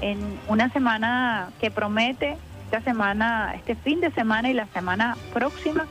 [0.00, 0.18] en
[0.48, 5.86] una semana que promete, esta semana, este fin de semana y la semana próxima,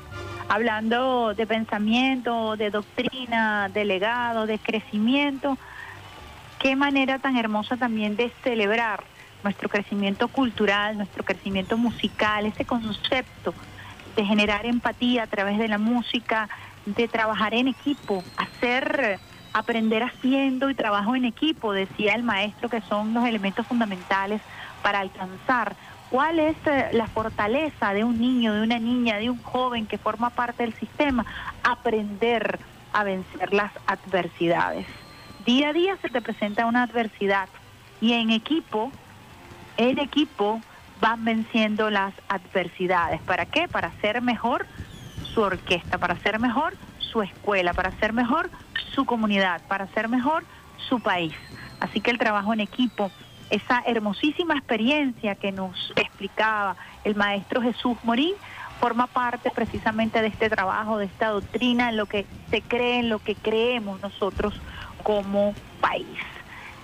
[0.49, 5.57] hablando de pensamiento, de doctrina, de legado, de crecimiento.
[6.59, 9.03] Qué manera tan hermosa también de celebrar
[9.43, 13.53] nuestro crecimiento cultural, nuestro crecimiento musical, ese concepto
[14.15, 16.49] de generar empatía a través de la música,
[16.85, 19.19] de trabajar en equipo, hacer,
[19.53, 24.41] aprender haciendo y trabajo en equipo, decía el maestro, que son los elementos fundamentales
[24.81, 25.75] para alcanzar
[26.09, 29.97] cuál es eh, la fortaleza de un niño, de una niña, de un joven que
[29.97, 31.25] forma parte del sistema,
[31.63, 32.59] aprender
[32.93, 34.85] a vencer las adversidades.
[35.45, 37.47] Día a día se te presenta una adversidad
[38.01, 38.91] y en equipo,
[39.77, 40.61] en equipo
[40.99, 43.21] van venciendo las adversidades.
[43.21, 43.67] ¿Para qué?
[43.67, 44.65] Para hacer mejor
[45.33, 48.49] su orquesta, para hacer mejor su escuela, para hacer mejor
[48.93, 50.43] su comunidad, para hacer mejor
[50.89, 51.33] su país.
[51.79, 53.11] Así que el trabajo en equipo,
[53.49, 58.33] esa hermosísima experiencia que nos explicaba el maestro Jesús Morín,
[58.79, 63.09] forma parte precisamente de este trabajo, de esta doctrina, en lo que se cree, en
[63.09, 64.53] lo que creemos nosotros
[65.03, 66.17] como país.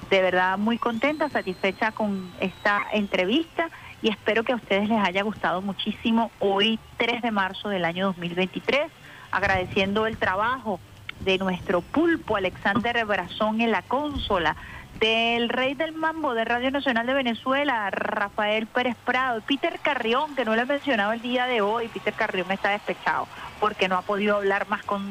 [0.09, 3.69] De verdad muy contenta, satisfecha con esta entrevista
[4.01, 8.07] y espero que a ustedes les haya gustado muchísimo hoy 3 de marzo del año
[8.07, 8.89] 2023,
[9.31, 10.79] agradeciendo el trabajo
[11.21, 14.55] de nuestro pulpo Alexander Brazón en la consola,
[14.99, 20.45] del rey del mambo de Radio Nacional de Venezuela, Rafael Pérez Prado, Peter Carrión, que
[20.45, 23.27] no le he mencionado el día de hoy, Peter Carrión está despechado
[23.59, 25.03] porque no ha podido hablar más con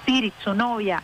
[0.00, 1.02] Spirit, su novia,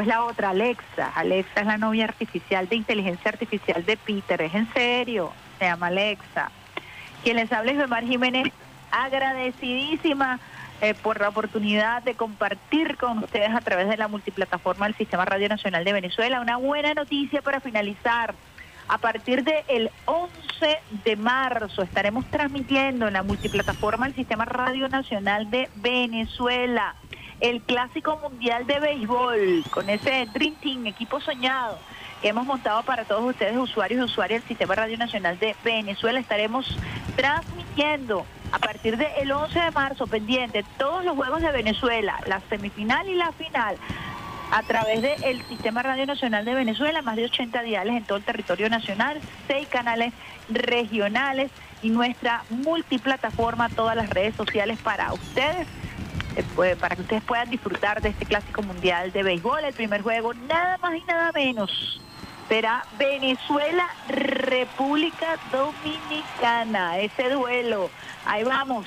[0.00, 1.12] es la otra, Alexa.
[1.14, 5.88] Alexa es la novia artificial de inteligencia artificial de Peter, es en serio, se llama
[5.88, 6.50] Alexa.
[7.22, 8.52] Quien les habla es Bemar Jiménez,
[8.90, 10.38] agradecidísima
[10.80, 15.24] eh, por la oportunidad de compartir con ustedes a través de la multiplataforma del Sistema
[15.24, 16.40] Radio Nacional de Venezuela.
[16.40, 18.34] Una buena noticia para finalizar.
[18.88, 20.32] A partir del 11
[21.04, 26.94] de marzo estaremos transmitiendo en la multiplataforma del Sistema Radio Nacional de Venezuela
[27.40, 31.78] el Clásico Mundial de Béisbol con ese Dream Team, equipo soñado
[32.22, 36.18] que hemos montado para todos ustedes, usuarios y usuarias del Sistema Radio Nacional de Venezuela.
[36.18, 36.66] Estaremos
[37.14, 43.08] transmitiendo a partir del 11 de marzo pendiente todos los juegos de Venezuela, la semifinal
[43.08, 43.76] y la final
[44.50, 48.24] a través del Sistema Radio Nacional de Venezuela, más de 80 diales en todo el
[48.24, 50.12] territorio nacional, seis canales
[50.48, 51.50] regionales
[51.82, 55.66] y nuestra multiplataforma, todas las redes sociales para ustedes,
[56.36, 59.64] eh, pues, para que ustedes puedan disfrutar de este clásico mundial de béisbol.
[59.64, 62.00] El primer juego, nada más y nada menos,
[62.48, 67.90] será Venezuela, República Dominicana, ese duelo.
[68.24, 68.86] Ahí vamos.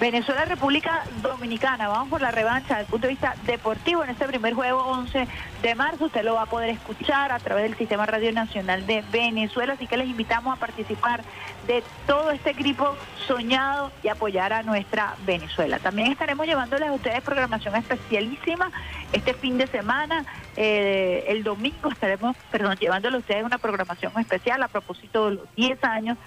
[0.00, 1.88] Venezuela, República Dominicana.
[1.88, 5.26] Vamos por la revancha desde el punto de vista deportivo en este primer juego 11
[5.60, 6.04] de marzo.
[6.04, 9.72] Usted lo va a poder escuchar a través del Sistema Radio Nacional de Venezuela.
[9.72, 11.22] Así que les invitamos a participar
[11.66, 12.94] de todo este equipo
[13.26, 15.80] soñado y apoyar a nuestra Venezuela.
[15.80, 18.70] También estaremos llevándoles a ustedes programación especialísima
[19.12, 20.24] este fin de semana.
[20.56, 25.54] Eh, el domingo estaremos, perdón, llevándoles a ustedes una programación especial a propósito de los
[25.56, 26.18] 10 años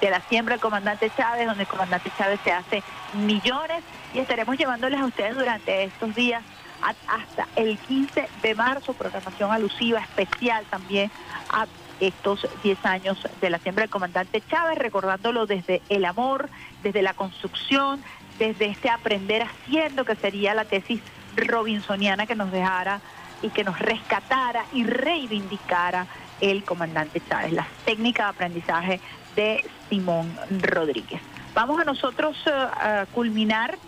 [0.00, 2.82] de la siembra del comandante Chávez, donde el comandante Chávez se hace
[3.14, 3.82] millones
[4.14, 6.42] y estaremos llevándoles a ustedes durante estos días
[6.80, 11.10] hasta el 15 de marzo, programación alusiva especial también
[11.50, 11.66] a
[12.00, 16.48] estos 10 años de la siembra del comandante Chávez, recordándolo desde el amor,
[16.82, 18.02] desde la construcción,
[18.38, 21.00] desde este aprender haciendo, que sería la tesis
[21.36, 23.00] robinsoniana que nos dejara
[23.42, 26.06] y que nos rescatara y reivindicara
[26.40, 29.00] el comandante Chávez, las técnicas de aprendizaje
[29.38, 31.20] de Simón Rodríguez.
[31.54, 33.78] Vamos a nosotros eh, a culminar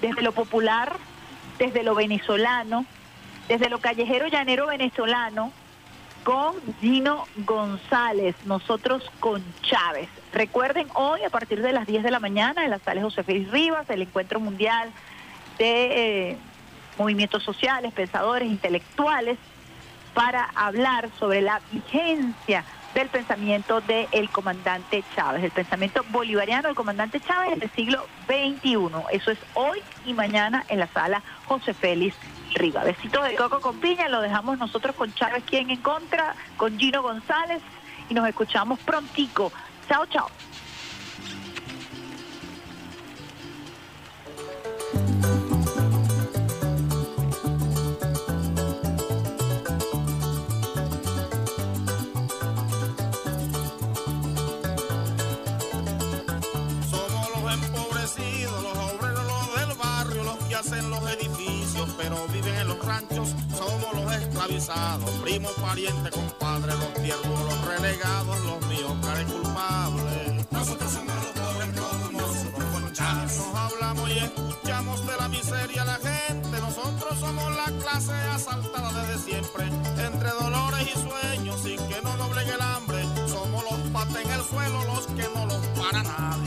[0.00, 0.96] desde lo popular,
[1.56, 2.84] desde lo venezolano,
[3.46, 5.52] desde lo callejero llanero venezolano,
[6.24, 10.08] con Gino González, nosotros con Chávez.
[10.32, 13.52] Recuerden, hoy a partir de las 10 de la mañana en la sala José Félix
[13.52, 14.90] Rivas, el encuentro mundial
[15.58, 16.38] de eh,
[16.98, 19.38] movimientos sociales, pensadores, intelectuales,
[20.12, 22.64] para hablar sobre la vigencia
[22.94, 28.88] del pensamiento del comandante Chávez, el pensamiento bolivariano del comandante Chávez del siglo XXI.
[29.12, 32.16] Eso es hoy y mañana en la sala José Félix
[32.54, 32.84] Riva.
[32.84, 37.02] Besitos de coco con piña, lo dejamos nosotros con Chávez, quien en contra, con Gino
[37.02, 37.62] González,
[38.08, 39.52] y nos escuchamos prontico.
[39.88, 40.28] Chao, chao.
[64.48, 70.46] Avisados, primo, pariente, compadre, los tiernos, los renegados, los míos, cara culpables.
[70.50, 73.38] Nosotros somos los pobres, todos nosotros Chávez.
[73.38, 76.60] Nos hablamos y escuchamos de la miseria a la gente.
[76.60, 82.54] Nosotros somos la clase asaltada desde siempre, entre dolores y sueños, sin que no doblegue
[82.54, 83.04] el hambre.
[83.28, 86.37] Somos los pates en el suelo, los que no los para nadie.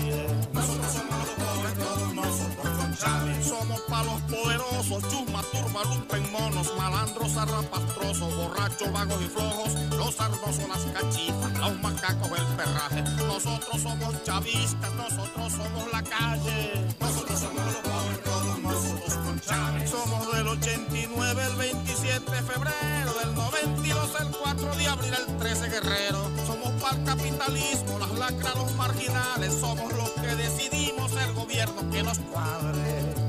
[3.52, 10.70] Somos palos poderosos, chusma, turba, lumpen, monos, malandros, arrapastrosos, borrachos, vagos y flojos, los sarnosos,
[10.70, 13.02] las cachifas, los macacos, el perraje.
[13.28, 16.88] Nosotros somos chavistas, nosotros somos la calle.
[16.98, 19.90] Nosotros somos los pobres, todos nosotros con Chávez.
[19.90, 25.68] Somos del 89, el 27 de febrero, del 92, el 4 de abril, el 13
[25.68, 26.32] guerrero.
[26.48, 32.02] Somos para el capitalismo, las lacras, los marginales, somos los que decidimos el gobierno que
[32.02, 33.21] nos cuadre.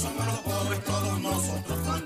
[0.00, 2.02] Somos los pobres, todos nosotros con.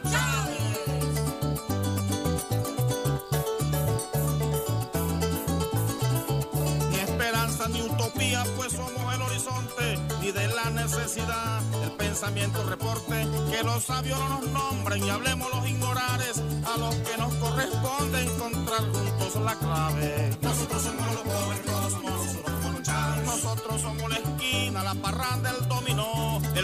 [6.91, 13.27] Ni esperanza ni utopía, pues somos el horizonte, ni de la necesidad, el pensamiento reporte,
[13.51, 18.23] que los sabios no nos nombren y hablemos los ignorares, a los que nos corresponde
[18.23, 20.37] encontrar juntos la clave.
[20.43, 22.77] Nosotros somos los pobres, todos nosotros con.
[23.25, 26.13] Nosotros somos la esquina, la parranda, el dominó,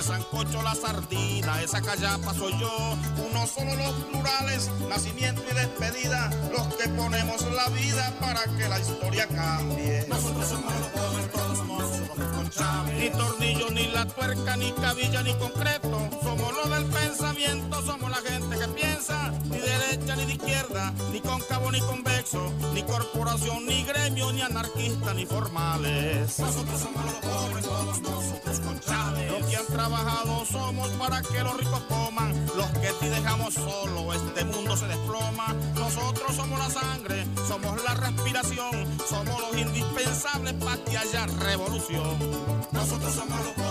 [0.02, 2.96] el sancocho, la sardina, esa callapa soy yo.
[3.30, 8.80] Uno solo los plurales, nacimiento y despedida, los que ponemos la vida para que la
[8.80, 10.04] historia cambie.
[10.08, 11.58] Nosotros somos los pobres, todos
[12.34, 12.94] con Chávez.
[12.98, 16.08] Ni tornillo, ni la tuerca, ni cabilla, ni concreto.
[16.22, 19.32] Somos los del pensamiento, somos la gente que piensa,
[21.12, 26.38] ni cóncavo ni convexo, ni corporación, ni gremio, ni anarquista, ni formales.
[26.38, 29.30] Nosotros somos los pobres, todos nosotros con Chávez.
[29.30, 34.12] Los que han trabajado somos para que los ricos coman, los que si dejamos solo,
[34.12, 35.54] este mundo se desploma.
[35.74, 42.18] Nosotros somos la sangre, somos la respiración, somos los indispensables para que haya revolución.
[42.72, 43.61] Nosotros somos los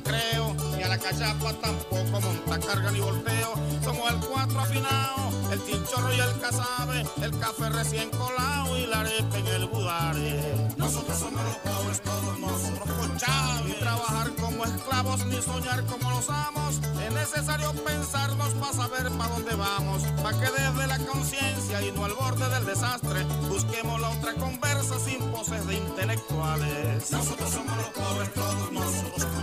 [0.00, 3.54] recreo, ni a la callapa tampoco monta carga ni volteo.
[3.84, 9.00] Somos el cuatro afinado, el chinchorro y el casabe, el café recién colado y la
[9.00, 10.68] arepa en el budare.
[10.76, 13.78] Nosotros somos los pobres, todos nosotros con Chávez.
[13.80, 16.80] Trabajar como esclavos, ni soñar como los amos.
[17.04, 22.04] Es necesario pensarnos para saber para dónde vamos, para que desde la conciencia y no
[22.04, 27.10] al borde del desastre, busquemos la otra conversa sin poses de intelectuales.
[27.10, 29.39] Nosotros somos los pobres, todos nosotros.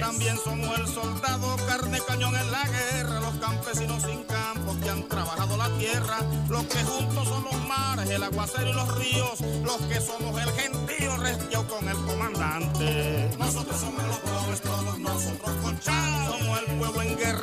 [0.00, 5.02] También somos el soldado, carne cañón en la guerra, los campesinos sin campo que han
[5.08, 6.18] trabajado la tierra,
[6.48, 10.50] los que juntos son los mares, el aguacero y los ríos, los que somos el
[10.52, 13.30] gentío resqueado con el comandante.
[13.38, 16.38] Nosotros somos los pobres, todos nosotros con Chávez.
[16.38, 17.35] Somos el pueblo en guerrilla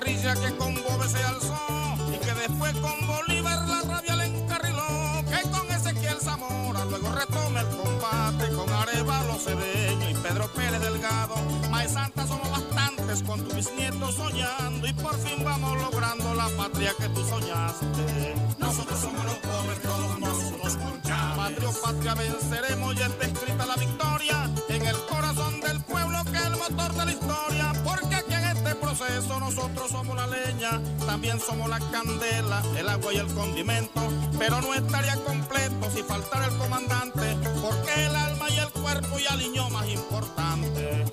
[13.22, 18.36] con tu bisnieto soñando y por fin vamos logrando la patria que tú soñaste.
[18.58, 21.04] Nosotros somos los pobres, todos nosotros con.
[21.36, 26.38] Patria o patria venceremos, ya está escrita la victoria en el corazón del pueblo que
[26.38, 27.74] es el motor de la historia.
[27.84, 33.14] Porque aquí en este proceso nosotros somos la leña, también somos la candela, el agua
[33.14, 34.02] y el condimento.
[34.40, 39.26] Pero no estaría completo si faltara el comandante, porque el alma y el cuerpo y
[39.28, 41.06] aliño más importante.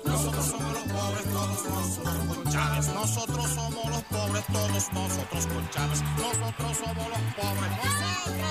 [2.61, 2.87] Chávez.
[2.93, 6.03] Nosotros somos los pobres, todos nosotros con Chávez.
[6.17, 8.41] Nosotros somos los pobres, nosotros.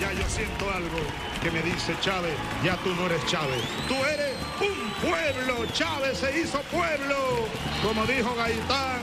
[0.00, 4.34] Ya yo siento algo que me dice Chávez, ya tú no eres Chávez, tú eres
[4.60, 7.46] un pueblo, Chávez se hizo pueblo,
[7.84, 8.98] como dijo Gaitán,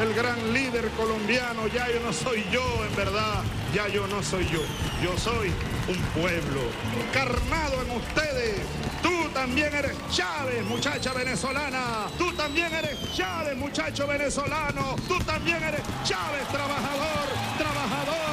[0.00, 3.42] el gran líder colombiano, ya yo no soy yo en verdad,
[3.74, 4.60] ya yo no soy yo,
[5.02, 5.48] yo soy
[5.88, 6.60] un pueblo
[7.00, 8.60] encarnado en ustedes.
[9.02, 12.06] Tú también eres Chávez, muchacha venezolana.
[12.16, 14.96] Tú también eres Chávez, muchacho venezolano.
[15.06, 18.27] Tú también eres Chávez, trabajador, abuelo.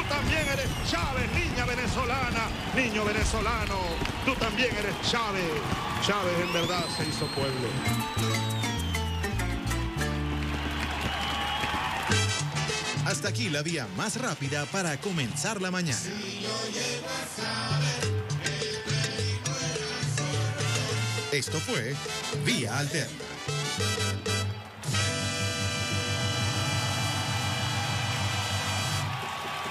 [0.00, 3.76] Tú también eres Chávez, niña venezolana, niño venezolano.
[4.24, 5.44] Tú también eres Chávez.
[6.02, 7.68] Chávez en verdad se hizo pueblo.
[13.04, 16.00] Hasta aquí la vía más rápida para comenzar la mañana.
[21.30, 21.94] Esto fue
[22.46, 24.29] Vía Alterna.